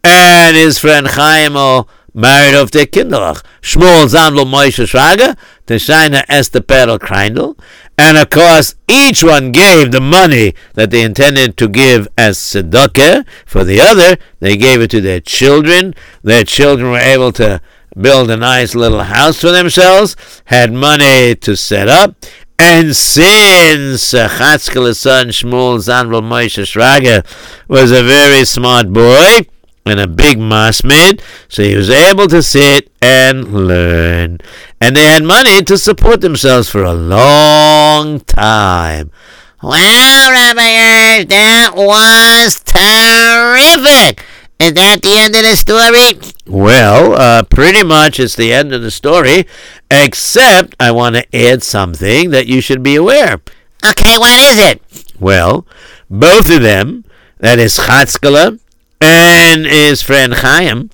and 0.03 0.55
his 0.55 0.79
friend 0.79 1.07
Chaim 1.07 1.53
married 2.13 2.55
off 2.55 2.71
their 2.71 2.85
kinderach. 2.85 3.43
Shmuel 3.61 4.07
Zanvil 4.07 4.45
Moshe 4.45 4.85
Shraga 4.85 5.37
to 5.67 5.75
Shaina 5.75 6.23
Esther 6.27 6.61
Perel 6.61 6.97
Kreindl. 6.97 7.57
And 7.97 8.17
of 8.17 8.29
course, 8.29 8.75
each 8.87 9.23
one 9.23 9.51
gave 9.51 9.91
the 9.91 9.99
money 9.99 10.53
that 10.75 10.91
they 10.91 11.01
intended 11.01 11.57
to 11.57 11.67
give 11.67 12.07
as 12.17 12.37
tzedakah. 12.37 13.25
For 13.45 13.63
the 13.63 13.81
other, 13.81 14.17
they 14.39 14.55
gave 14.55 14.81
it 14.81 14.91
to 14.91 15.01
their 15.01 15.19
children. 15.19 15.95
Their 16.21 16.43
children 16.43 16.91
were 16.91 16.99
able 16.99 17.31
to 17.33 17.59
build 17.99 18.29
a 18.29 18.37
nice 18.37 18.75
little 18.75 19.03
house 19.03 19.41
for 19.41 19.51
themselves, 19.51 20.15
had 20.45 20.71
money 20.71 21.35
to 21.35 21.57
set 21.57 21.87
up. 21.87 22.15
And 22.59 22.95
since 22.95 24.13
uh, 24.13 24.27
Chatzkel's 24.29 24.99
son 24.99 25.27
Shmuel 25.27 25.77
Zanvil 25.77 26.21
Moshe 26.21 26.63
Shraga 26.63 27.25
was 27.67 27.91
a 27.91 28.03
very 28.03 28.45
smart 28.45 28.91
boy, 28.91 29.47
and 29.89 29.99
a 29.99 30.07
big 30.07 30.37
masmid, 30.37 31.21
so 31.47 31.63
he 31.63 31.75
was 31.75 31.89
able 31.89 32.27
to 32.27 32.41
sit 32.43 32.91
and 33.01 33.67
learn. 33.67 34.39
And 34.79 34.95
they 34.95 35.05
had 35.05 35.23
money 35.23 35.61
to 35.63 35.77
support 35.77 36.21
themselves 36.21 36.69
for 36.69 36.83
a 36.83 36.93
long 36.93 38.19
time. 38.21 39.11
Wow, 39.63 40.29
Rabbi 40.31 40.61
Erz, 40.61 41.25
that 41.27 41.71
was 41.75 42.61
terrific. 42.63 44.23
Is 44.59 44.73
that 44.73 45.01
the 45.01 45.17
end 45.17 45.35
of 45.35 45.43
the 45.43 45.55
story? 45.55 46.33
Well, 46.47 47.13
uh, 47.13 47.43
pretty 47.43 47.83
much 47.83 48.19
it's 48.19 48.35
the 48.35 48.53
end 48.53 48.73
of 48.73 48.81
the 48.81 48.91
story, 48.91 49.45
except 49.91 50.75
I 50.79 50.91
want 50.91 51.15
to 51.15 51.35
add 51.35 51.63
something 51.63 52.31
that 52.31 52.47
you 52.47 52.61
should 52.61 52.81
be 52.81 52.95
aware. 52.95 53.39
Okay, 53.87 54.17
what 54.17 54.35
is 54.35 54.57
it? 54.57 54.81
Well, 55.19 55.67
both 56.09 56.49
of 56.49 56.61
them, 56.61 57.05
that 57.37 57.59
is 57.59 57.77
Chatzkala 57.77 58.59
and 59.01 59.65
his 59.65 60.01
friend 60.01 60.33
Chaim, 60.33 60.89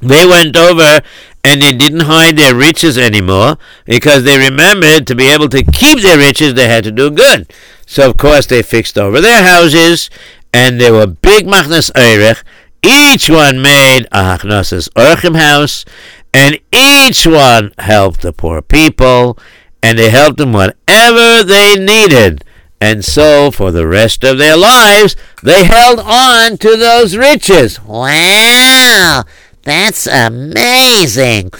they 0.00 0.26
went 0.26 0.56
over 0.56 1.02
and 1.42 1.62
they 1.62 1.72
didn't 1.72 2.00
hide 2.00 2.36
their 2.36 2.54
riches 2.54 2.96
anymore 2.96 3.58
because 3.84 4.24
they 4.24 4.38
remembered 4.38 5.06
to 5.06 5.14
be 5.14 5.28
able 5.28 5.48
to 5.50 5.62
keep 5.62 6.00
their 6.00 6.18
riches, 6.18 6.54
they 6.54 6.68
had 6.68 6.84
to 6.84 6.90
do 6.90 7.10
good. 7.10 7.52
So, 7.86 8.08
of 8.10 8.16
course, 8.16 8.46
they 8.46 8.62
fixed 8.62 8.98
over 8.98 9.20
their 9.20 9.42
houses 9.42 10.08
and 10.52 10.80
they 10.80 10.90
were 10.90 11.06
big 11.06 11.46
machnas 11.46 11.90
eirech. 11.92 12.42
Each 12.82 13.28
one 13.30 13.60
made 13.62 14.06
a 14.12 14.36
hachnosas 14.36 14.88
orchim 14.90 15.36
house 15.36 15.84
and 16.32 16.58
each 16.72 17.26
one 17.26 17.72
helped 17.78 18.22
the 18.22 18.32
poor 18.32 18.60
people 18.62 19.38
and 19.82 19.98
they 19.98 20.10
helped 20.10 20.38
them 20.38 20.52
whatever 20.52 21.44
they 21.44 21.76
needed. 21.76 22.42
And 22.80 23.04
so, 23.04 23.50
for 23.50 23.70
the 23.70 23.86
rest 23.86 24.24
of 24.24 24.38
their 24.38 24.56
lives, 24.56 25.16
they 25.42 25.64
held 25.64 26.00
on 26.00 26.58
to 26.58 26.76
those 26.76 27.16
riches. 27.16 27.80
Wow, 27.82 29.24
that's 29.62 30.06
amazing. 30.06 31.50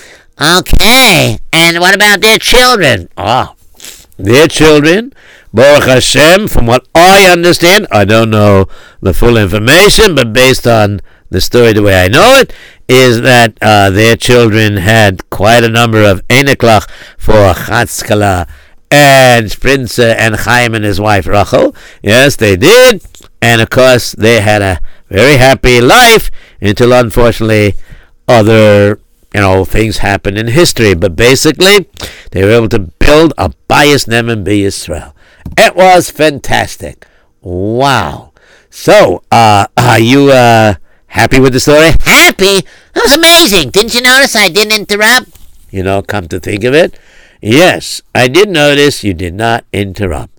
Okay, 0.41 1.39
and 1.53 1.79
what 1.79 1.95
about 1.95 2.21
their 2.21 2.39
children? 2.39 3.09
Ah, 3.17 3.55
their 4.17 4.49
children, 4.49 5.13
Baruch 5.53 5.85
Hashem, 5.85 6.49
from 6.49 6.67
what 6.67 6.87
I 6.95 7.31
understand, 7.31 7.87
I 7.91 8.05
don't 8.05 8.31
know 8.31 8.67
the 9.01 9.15
full 9.15 9.37
information, 9.37 10.15
but 10.15 10.33
based 10.33 10.67
on 10.67 11.01
the 11.31 11.41
story 11.41 11.73
the 11.73 11.83
way 11.83 12.05
I 12.05 12.09
know 12.09 12.35
it, 12.35 12.53
is 12.89 13.23
that 13.23 13.57
uh, 13.63 13.91
their 13.91 14.17
children 14.17 14.77
had 14.77 15.29
quite 15.31 15.65
a 15.65 15.69
number 15.69 16.03
of 16.03 16.27
Eneklach 16.29 16.89
for 17.17 17.55
Chatzkala 17.55 18.49
and 18.95 19.61
Prince 19.61 19.99
uh, 19.99 20.15
and 20.19 20.37
Chaim 20.37 20.75
and 20.75 20.85
his 20.85 21.01
wife 21.01 21.27
Rachel. 21.27 21.75
Yes, 22.03 22.37
they 22.37 22.57
did. 22.57 23.05
And 23.43 23.61
of 23.61 23.71
course, 23.71 24.13
they 24.13 24.41
had 24.41 24.63
a 24.63 24.81
very 25.09 25.37
happy 25.37 25.81
life 25.81 26.31
until 26.61 26.93
unfortunately 26.93 27.75
other 28.27 29.01
you 29.35 29.41
know 29.41 29.65
things 29.65 29.99
happened 29.99 30.39
in 30.39 30.49
history. 30.49 30.95
But 30.95 31.17
basically, 31.17 31.89
they 32.31 32.45
were 32.45 32.53
able 32.53 32.69
to 32.71 32.79
build 32.79 33.35
a 33.37 33.51
bayis 33.69 34.07
ne'eman 34.07 34.45
b'Yisrael. 34.45 35.13
It 35.59 35.77
was 35.77 36.11
fantastic. 36.11 37.07
Wow. 37.43 38.33
So, 38.71 39.23
uh, 39.31 39.67
are 39.77 40.01
you 40.01 40.31
uh, 40.33 40.75
happy 41.09 41.39
with 41.39 41.53
the 41.53 41.61
story? 41.61 41.91
Happy? 42.01 42.67
That 42.95 43.05
was 43.05 43.15
amazing. 43.15 43.71
Didn't 43.71 43.95
you 43.95 44.03
notice 44.03 44.35
I 44.35 44.49
didn't 44.49 44.73
interrupt? 44.73 45.29
You 45.71 45.83
know, 45.83 46.03
come 46.03 46.29
to 46.29 46.41
think 46.41 46.65
of 46.65 46.75
it, 46.75 46.99
yes, 47.45 48.03
I 48.15 48.29
did 48.29 48.49
notice 48.49 49.05
you 49.05 49.15
did 49.15 49.35
not 49.35 49.65
interrupt. 49.73 50.33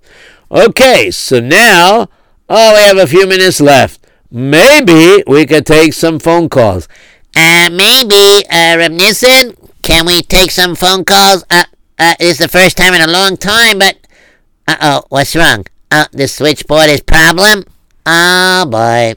Okay, 0.51 1.11
so 1.11 1.39
now, 1.39 2.09
oh, 2.49 2.73
we 2.73 2.81
have 2.81 2.97
a 2.97 3.07
few 3.07 3.27
minutes 3.27 3.61
left. 3.61 4.05
Maybe 4.31 5.23
we 5.27 5.45
could 5.45 5.65
take 5.65 5.93
some 5.93 6.19
phone 6.19 6.49
calls. 6.49 6.87
Uh, 7.35 7.69
maybe, 7.71 8.43
uh, 8.49 8.89
can 9.81 10.05
we 10.05 10.21
take 10.21 10.51
some 10.51 10.75
phone 10.75 11.05
calls? 11.05 11.43
Uh, 11.49 11.65
uh, 11.99 12.15
it's 12.19 12.39
the 12.39 12.47
first 12.47 12.77
time 12.77 12.93
in 12.93 13.01
a 13.01 13.11
long 13.11 13.37
time, 13.37 13.79
but, 13.79 13.97
uh-oh, 14.67 15.03
what's 15.09 15.35
wrong? 15.35 15.65
Oh, 15.91 16.05
the 16.11 16.27
switchboard 16.27 16.89
is 16.89 17.01
problem? 17.01 17.65
Oh, 18.05 18.65
boy. 18.65 19.15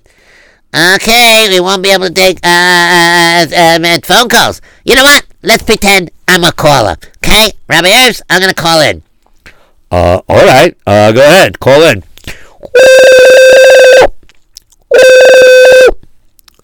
Okay, 0.74 1.48
we 1.48 1.60
won't 1.60 1.82
be 1.82 1.90
able 1.90 2.08
to 2.08 2.12
take, 2.12 2.38
uh, 2.44 2.48
uh, 2.48 3.46
uh, 3.50 3.78
uh, 3.82 3.98
phone 4.04 4.28
calls. 4.28 4.60
You 4.84 4.94
know 4.94 5.04
what? 5.04 5.24
Let's 5.42 5.62
pretend 5.62 6.10
I'm 6.26 6.44
a 6.44 6.52
caller, 6.52 6.96
okay? 7.28 7.52
Rabbi 7.68 7.88
Erz, 7.88 8.22
I'm 8.30 8.40
gonna 8.40 8.54
call 8.54 8.80
in. 8.80 9.02
Uh, 9.90 10.20
all 10.28 10.44
right, 10.44 10.76
uh, 10.86 11.12
go 11.12 11.24
ahead, 11.24 11.60
call 11.60 11.82
in. 11.82 12.02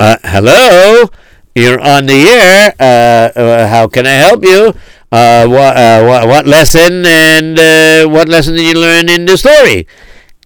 Uh, 0.00 0.16
hello, 0.24 1.08
you're 1.54 1.80
on 1.80 2.06
the 2.06 2.26
air. 2.28 2.74
Uh, 2.80 3.38
uh, 3.38 3.66
how 3.68 3.86
can 3.88 4.06
I 4.06 4.12
help 4.12 4.44
you? 4.44 4.74
Uh, 5.12 5.46
what, 5.46 5.76
uh, 5.76 6.04
what, 6.04 6.26
what 6.26 6.46
lesson 6.46 7.06
and 7.06 7.58
uh, 7.58 8.08
what 8.08 8.28
lesson 8.28 8.54
did 8.54 8.74
you 8.74 8.80
learn 8.80 9.08
in 9.08 9.24
the 9.26 9.36
story? 9.36 9.86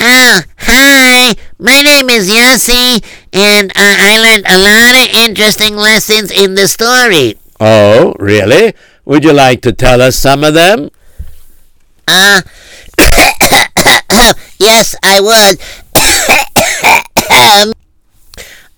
Oh, 0.00 0.40
hi. 0.58 1.34
My 1.58 1.80
name 1.80 2.10
is 2.10 2.30
Yossi, 2.30 3.02
and 3.32 3.70
uh, 3.70 3.96
I 3.98 4.18
learned 4.20 4.44
a 4.46 4.58
lot 4.58 4.94
of 4.94 5.28
interesting 5.28 5.74
lessons 5.74 6.30
in 6.30 6.54
the 6.54 6.68
story. 6.68 7.36
Oh, 7.58 8.14
really? 8.20 8.74
Would 9.08 9.24
you 9.24 9.32
like 9.32 9.62
to 9.62 9.72
tell 9.72 10.02
us 10.02 10.16
some 10.16 10.44
of 10.44 10.52
them? 10.52 10.90
Uh, 12.06 12.42
yes, 14.58 14.94
I 15.02 15.18
would. 15.18 15.58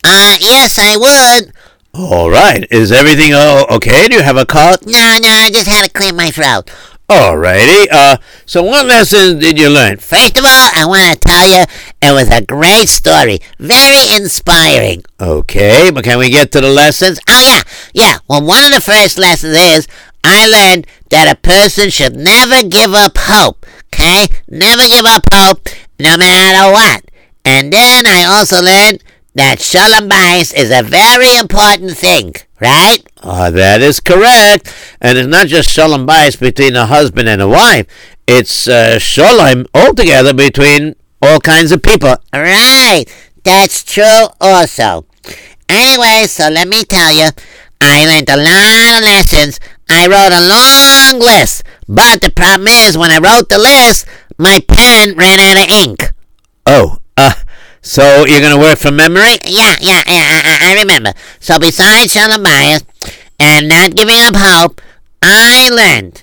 uh, 0.05 0.37
yes, 0.39 0.78
I 0.78 0.97
would. 0.97 1.53
All 1.93 2.31
right. 2.31 2.64
Is 2.70 2.93
everything 2.93 3.33
o- 3.35 3.66
okay? 3.70 4.07
Do 4.07 4.14
you 4.14 4.22
have 4.22 4.37
a 4.37 4.47
cough? 4.47 4.87
No, 4.87 5.18
no, 5.20 5.28
I 5.28 5.51
just 5.53 5.66
had 5.66 5.87
to 5.87 5.91
clear 5.91 6.12
my 6.12 6.31
throat. 6.31 6.70
All 7.09 7.37
righty. 7.37 7.91
Uh, 7.91 8.18
so 8.47 8.62
what 8.62 8.87
lessons 8.87 9.43
did 9.43 9.59
you 9.59 9.68
learn? 9.68 9.97
First 9.97 10.39
of 10.39 10.45
all, 10.45 10.70
I 10.76 10.85
want 10.87 11.12
to 11.20 11.28
tell 11.28 11.49
you 11.49 11.64
it 12.01 12.12
was 12.14 12.31
a 12.31 12.41
great 12.41 12.89
story. 12.89 13.41
Very 13.59 14.14
inspiring. 14.16 15.03
Okay, 15.20 15.91
but 15.93 16.05
can 16.05 16.20
we 16.20 16.31
get 16.31 16.53
to 16.53 16.61
the 16.61 16.70
lessons? 16.70 17.18
Oh, 17.28 17.43
yeah, 17.45 17.62
yeah. 17.93 18.18
Well, 18.28 18.47
one 18.47 18.64
of 18.64 18.72
the 18.72 18.81
first 18.81 19.18
lessons 19.18 19.57
is 19.57 19.89
I 20.25 20.47
learned 20.49 20.87
that 21.11 21.31
a 21.31 21.37
person 21.41 21.91
should 21.91 22.16
never 22.16 22.62
give 22.62 22.95
up 22.95 23.16
hope. 23.18 23.66
Okay? 23.93 24.29
Never 24.49 24.87
give 24.89 25.05
up 25.07 25.25
hope, 25.33 25.68
no 25.99 26.16
matter 26.16 26.73
what. 26.73 27.05
And 27.45 27.73
then 27.73 28.07
I 28.07 28.25
also 28.25 28.62
learned 28.62 29.03
that 29.35 29.61
Shalom 29.61 30.09
Bayis 30.09 30.55
is 30.55 30.71
a 30.71 30.83
very 30.83 31.37
important 31.39 31.97
thing, 31.97 32.35
right? 32.61 32.99
Uh, 33.23 33.51
that 33.51 33.81
is 33.83 34.01
correct. 34.01 34.75
And 35.01 35.18
it's 35.18 35.29
not 35.29 35.47
just 35.47 35.71
shalom 35.71 36.07
bayis 36.07 36.39
between 36.41 36.75
a 36.75 36.87
husband 36.87 37.29
and 37.29 37.43
a 37.43 37.49
wife. 37.49 37.87
It's 38.27 38.66
uh, 38.66 38.99
shalom 38.99 39.66
altogether 39.75 40.33
between 40.33 40.97
all 41.21 41.41
kinds 41.41 41.73
of 41.73 41.83
people. 41.83 42.16
Right. 42.33 43.05
That's 43.45 43.85
true 43.85 44.27
also. 44.41 45.07
Anyway, 45.68 46.25
so 46.27 46.49
let 46.49 46.68
me 46.68 46.85
tell 46.85 47.12
you, 47.14 47.31
I 47.81 48.07
learned 48.07 48.29
a 48.31 48.37
lot 48.37 48.99
of 48.99 49.05
lessons. 49.05 49.61
I 49.91 50.07
wrote 50.07 50.32
a 50.32 50.47
long 50.47 51.20
list. 51.20 51.64
But 51.88 52.22
the 52.22 52.30
problem 52.30 52.68
is, 52.68 52.97
when 52.97 53.11
I 53.11 53.18
wrote 53.18 53.49
the 53.49 53.59
list, 53.59 54.07
my 54.38 54.61
pen 54.66 55.16
ran 55.16 55.41
out 55.41 55.62
of 55.62 55.70
ink. 55.70 56.12
Oh, 56.66 56.99
uh, 57.16 57.34
so 57.82 58.24
you're 58.26 58.41
going 58.41 58.55
to 58.55 58.59
work 58.59 58.78
from 58.78 58.97
memory? 58.97 59.38
Yeah, 59.45 59.76
yeah, 59.80 60.03
yeah, 60.07 60.26
I, 60.28 60.43
I, 60.45 60.70
I 60.70 60.80
remember. 60.80 61.12
So 61.41 61.59
besides 61.59 62.12
Shalom 62.12 62.45
Bayis 62.45 62.84
and 63.38 63.68
not 63.68 63.95
giving 63.95 64.20
up 64.20 64.34
hope, 64.36 64.80
I 65.22 65.68
learned 65.70 66.22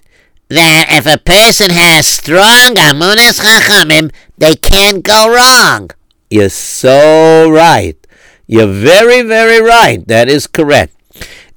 that 0.49 0.87
if 0.91 1.05
a 1.05 1.17
person 1.17 1.71
has 1.71 2.07
strong 2.07 2.75
Emunas 2.75 3.41
Chachamim, 3.41 4.13
they 4.37 4.55
can't 4.55 5.03
go 5.03 5.33
wrong. 5.33 5.89
You're 6.29 6.49
so 6.49 7.49
right. 7.49 7.95
You're 8.47 8.67
very, 8.67 9.23
very 9.23 9.61
right. 9.61 10.05
That 10.07 10.29
is 10.29 10.47
correct. 10.47 10.96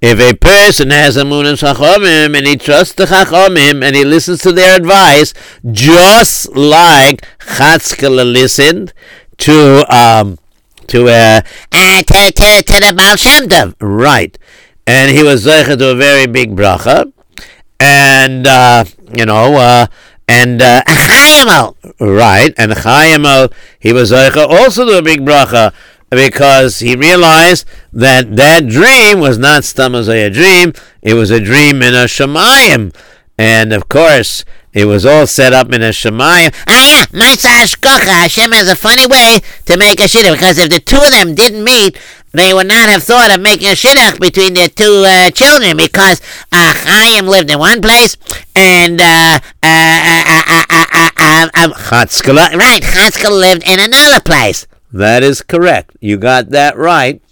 If 0.03 0.19
a 0.19 0.35
person 0.35 0.91
has 0.91 1.17
Emunas 1.19 1.61
Chachamim 1.63 2.37
and 2.37 2.47
he 2.47 2.57
trusts 2.57 2.95
the 2.95 3.05
Chachamim 3.05 3.85
and 3.85 3.95
he 3.95 4.03
listens 4.03 4.41
to 4.43 4.53
their 4.53 4.77
advice, 4.77 5.35
just 5.71 6.57
like 6.57 7.21
Chatzkala 7.39 8.25
listened 8.31 8.95
to 9.39 9.85
um 9.95 10.39
to 10.87 11.09
uh, 11.09 11.41
Uh, 11.73 12.03
to, 12.03 12.33
to, 12.33 12.63
to 12.65 12.77
the 12.81 12.93
Baal 12.97 13.17
Shem 13.17 13.47
Tov. 13.47 13.75
right, 13.81 14.37
and 14.87 15.11
he 15.11 15.23
was 15.23 15.47
zeicha 15.47 15.79
to 15.79 15.91
a 15.91 15.95
very 15.95 16.27
big 16.27 16.57
bracha, 16.57 17.13
and 17.79 18.47
uh, 18.47 18.85
you 19.15 19.25
know 19.27 19.55
uh, 19.55 19.87
and 20.27 20.61
uh, 20.61 20.83
Chayimel. 20.89 21.77
Right, 22.01 22.53
and 22.57 22.73
Chaimel, 22.73 23.53
he 23.79 23.93
was 23.93 24.11
zeicha 24.11 24.49
also 24.49 24.85
to 24.85 24.99
a 24.99 25.03
big 25.03 25.21
bracha 25.21 25.73
because 26.11 26.81
he 26.81 26.97
realized 26.97 27.67
that 27.93 28.37
that 28.37 28.67
dream 28.67 29.21
was 29.21 29.39
not 29.39 29.65
stam 29.65 29.95
a 29.95 30.31
dream; 30.31 30.73
it 31.03 31.15
was 31.15 31.31
a 31.31 31.41
dream 31.41 31.83
in 31.83 31.95
a 31.95 32.05
shemayim, 32.05 32.95
and 33.39 33.73
of 33.73 33.89
course 33.89 34.45
it 34.73 34.85
was 34.85 35.05
all 35.05 35.27
set 35.27 35.53
up 35.53 35.73
in 35.73 35.83
a 35.83 35.91
shemayim. 35.91 36.55
Ah, 36.69 37.07
yeah, 37.13 37.19
Matzah 37.19 37.63
Ashkocha. 37.65 38.23
Hashem 38.23 38.53
has 38.53 38.69
a 38.69 38.77
funny 38.77 39.07
way 39.07 39.41
to 39.67 39.77
make 39.77 39.99
a 39.99 40.05
shidduch 40.05 40.33
because 40.33 40.59
if 40.59 40.71
the 40.71 40.81
two 40.81 40.97
of 40.97 41.11
them 41.11 41.35
didn't 41.35 41.65
meet, 41.65 41.99
they 42.33 42.55
would 42.55 42.69
not 42.69 42.89
have 42.89 43.03
thought 43.03 43.35
of 43.35 43.41
making 43.41 43.67
a 43.67 43.73
shidduch 43.73 44.21
between 44.21 44.55
their 44.55 44.69
two 44.69 45.03
uh, 45.07 45.31
children 45.31 45.77
because 45.77 46.21
uh, 46.53 47.23
lived 47.25 47.51
in 47.51 47.59
one 47.59 47.83
place 47.83 48.17
and 48.55 49.01
uh, 49.01 49.41
uh, 49.63 49.67
uh, 49.67 50.25
uh, 50.27 50.43
uh, 50.47 50.65
uh, 50.71 50.85
uh, 50.93 51.11
uh, 51.19 51.49
uh, 51.55 51.69
Chatzkala. 51.75 52.55
right, 52.55 52.85
Haskell 52.85 53.33
lived 53.33 53.63
in 53.67 53.81
another 53.81 54.21
place. 54.21 54.67
That 54.93 55.23
is 55.23 55.43
correct. 55.43 55.97
You 56.01 56.17
got 56.17 56.51
that 56.51 56.77
right. 56.77 57.23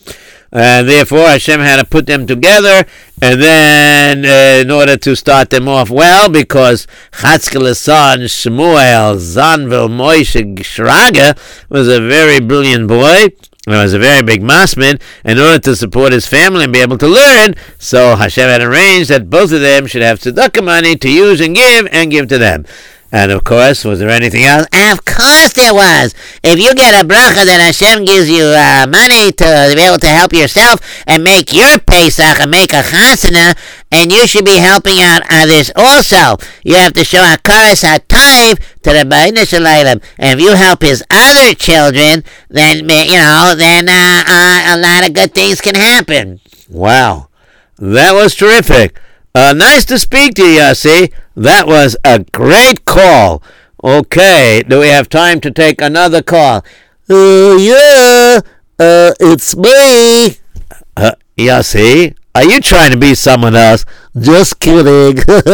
And 0.50 0.88
therefore, 0.88 1.26
Hashem 1.26 1.60
had 1.60 1.76
to 1.76 1.84
put 1.84 2.06
them 2.06 2.26
together, 2.26 2.86
and 3.20 3.42
then 3.42 4.24
uh, 4.24 4.62
in 4.62 4.70
order 4.70 4.96
to 4.96 5.14
start 5.14 5.50
them 5.50 5.68
off 5.68 5.90
well, 5.90 6.30
because 6.30 6.86
Chatzkel's 7.12 7.78
son 7.78 8.20
Shmuel 8.20 9.16
Zanvil 9.16 9.90
Moshe 9.90 10.54
Shraga 10.60 11.36
was 11.68 11.86
a 11.88 12.00
very 12.00 12.40
brilliant 12.40 12.88
boy. 12.88 13.28
He 13.66 13.74
was 13.74 13.92
a 13.92 13.98
very 13.98 14.22
big 14.22 14.40
masman. 14.40 15.02
In 15.22 15.38
order 15.38 15.58
to 15.58 15.76
support 15.76 16.12
his 16.12 16.26
family 16.26 16.64
and 16.64 16.72
be 16.72 16.80
able 16.80 16.96
to 16.96 17.08
learn, 17.08 17.54
so 17.78 18.16
Hashem 18.16 18.48
had 18.48 18.62
arranged 18.62 19.10
that 19.10 19.28
both 19.28 19.52
of 19.52 19.60
them 19.60 19.86
should 19.86 20.00
have 20.00 20.18
tzedakah 20.20 20.64
money 20.64 20.96
to 20.96 21.12
use 21.12 21.42
and 21.42 21.54
give, 21.54 21.86
and 21.92 22.10
give 22.10 22.28
to 22.28 22.38
them. 22.38 22.64
And 23.10 23.32
of 23.32 23.42
course, 23.42 23.84
was 23.84 24.00
there 24.00 24.10
anything 24.10 24.44
else? 24.44 24.66
Of 24.70 25.04
course 25.06 25.54
there 25.54 25.72
was. 25.72 26.14
If 26.42 26.60
you 26.60 26.74
get 26.74 27.02
a 27.02 27.06
bracha 27.06 27.46
that 27.48 27.60
Hashem 27.64 28.04
gives 28.04 28.28
you 28.28 28.44
uh, 28.44 28.86
money 28.86 29.32
to 29.32 29.72
be 29.74 29.80
able 29.80 29.98
to 29.98 30.08
help 30.08 30.34
yourself 30.34 30.80
and 31.06 31.24
make 31.24 31.50
your 31.50 31.78
Pesach 31.78 32.38
and 32.38 32.50
make 32.50 32.74
a 32.74 32.82
chasana, 32.82 33.56
and 33.90 34.12
you 34.12 34.26
should 34.26 34.44
be 34.44 34.58
helping 34.58 35.00
out 35.00 35.22
others 35.30 35.70
also. 35.74 36.36
You 36.62 36.76
have 36.76 36.92
to 36.94 37.04
show 37.04 37.24
Hakaras 37.24 37.80
HaTayv 37.80 38.58
to 38.82 38.90
the 38.92 39.08
Ba'ina. 39.08 40.02
And 40.18 40.38
if 40.38 40.44
you 40.44 40.54
help 40.54 40.82
his 40.82 41.02
other 41.08 41.54
children, 41.54 42.24
then, 42.50 42.88
you 42.90 43.16
know, 43.16 43.54
then 43.56 43.88
uh, 43.88 44.22
uh, 44.28 44.76
a 44.76 44.78
lot 44.78 45.08
of 45.08 45.14
good 45.14 45.34
things 45.34 45.62
can 45.62 45.76
happen. 45.76 46.40
Wow, 46.68 47.28
that 47.78 48.12
was 48.12 48.34
terrific. 48.34 49.00
Uh, 49.34 49.52
nice 49.52 49.84
to 49.86 49.98
speak 49.98 50.34
to 50.34 50.42
you, 50.42 50.58
Yossi. 50.58 51.12
That 51.36 51.66
was 51.66 51.96
a 52.04 52.20
great 52.32 52.84
call. 52.84 53.42
Okay, 53.84 54.62
do 54.66 54.80
we 54.80 54.88
have 54.88 55.08
time 55.08 55.40
to 55.40 55.50
take 55.50 55.80
another 55.80 56.22
call? 56.22 56.64
Uh, 57.08 57.56
yeah, 57.58 58.40
uh, 58.78 59.12
it's 59.20 59.54
me. 59.56 60.36
Uh, 60.96 61.12
Yossi, 61.36 62.16
are 62.34 62.44
you 62.44 62.60
trying 62.60 62.90
to 62.90 62.96
be 62.96 63.14
someone 63.14 63.54
else? 63.54 63.84
Just 64.18 64.58
kidding. 64.58 65.18
All 65.28 65.44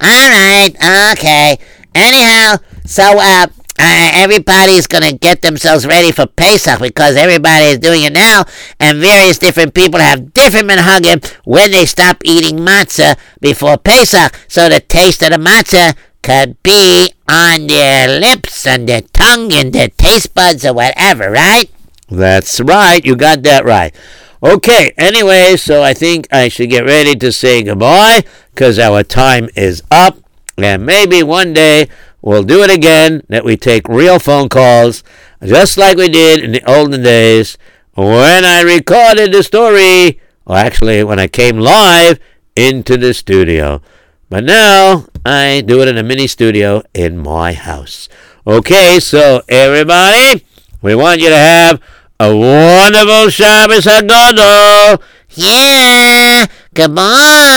right, 0.00 0.70
okay. 1.12 1.58
Anyhow, 1.94 2.58
so 2.84 3.18
uh, 3.18 3.48
uh, 3.78 4.10
everybody's 4.14 4.86
gonna 4.86 5.12
get 5.12 5.42
themselves 5.42 5.86
ready 5.86 6.12
for 6.12 6.26
Pesach 6.26 6.80
because 6.80 7.16
everybody 7.16 7.66
is 7.66 7.78
doing 7.78 8.02
it 8.02 8.12
now, 8.12 8.44
and 8.80 8.98
various 8.98 9.38
different 9.38 9.74
people 9.74 10.00
have 10.00 10.32
different 10.34 10.68
minhagim 10.68 11.24
when 11.44 11.70
they 11.70 11.86
stop 11.86 12.22
eating 12.24 12.58
matzah 12.58 13.18
before 13.40 13.78
Pesach, 13.78 14.34
so 14.48 14.68
the 14.68 14.80
taste 14.80 15.22
of 15.22 15.30
the 15.30 15.36
matzah 15.36 15.96
could 16.22 16.62
be 16.62 17.12
on 17.28 17.66
their 17.66 18.20
lips 18.20 18.66
and 18.66 18.88
their 18.88 19.02
tongue 19.02 19.52
and 19.52 19.72
their 19.72 19.88
taste 19.88 20.34
buds 20.34 20.64
or 20.64 20.74
whatever, 20.74 21.30
right? 21.30 21.70
That's 22.08 22.60
right. 22.60 23.04
You 23.04 23.16
got 23.16 23.42
that 23.42 23.64
right. 23.64 23.94
Okay, 24.42 24.92
anyway, 24.96 25.56
so 25.56 25.82
I 25.82 25.94
think 25.94 26.28
I 26.32 26.48
should 26.48 26.70
get 26.70 26.84
ready 26.84 27.16
to 27.16 27.32
say 27.32 27.62
goodbye 27.62 28.22
because 28.54 28.78
our 28.78 29.02
time 29.02 29.48
is 29.56 29.82
up. 29.90 30.18
And 30.56 30.86
maybe 30.86 31.22
one 31.22 31.52
day 31.52 31.88
we'll 32.22 32.42
do 32.42 32.62
it 32.62 32.70
again 32.70 33.22
that 33.28 33.44
we 33.44 33.56
take 33.56 33.88
real 33.88 34.18
phone 34.18 34.48
calls 34.48 35.02
just 35.44 35.78
like 35.78 35.96
we 35.96 36.08
did 36.08 36.42
in 36.42 36.52
the 36.52 36.64
olden 36.70 37.02
days 37.02 37.58
when 37.94 38.44
I 38.44 38.62
recorded 38.62 39.32
the 39.32 39.42
story, 39.42 40.20
or 40.46 40.56
actually 40.56 41.02
when 41.02 41.18
I 41.18 41.26
came 41.26 41.58
live 41.58 42.20
into 42.54 42.96
the 42.96 43.12
studio. 43.12 43.82
But 44.30 44.44
now 44.44 45.06
I 45.24 45.62
do 45.66 45.80
it 45.82 45.88
in 45.88 45.98
a 45.98 46.02
mini 46.02 46.26
studio 46.26 46.82
in 46.94 47.18
my 47.18 47.54
house. 47.54 48.08
Okay, 48.46 49.00
so 49.00 49.42
everybody, 49.48 50.44
we 50.80 50.94
want 50.94 51.20
you 51.20 51.28
to 51.28 51.36
have 51.36 51.82
a 52.20 52.36
wonderful 52.36 53.30
Shabbos 53.30 53.84
Hagadol. 53.84 55.02
Yeah. 55.30 56.46
Goodbye. 56.78 57.48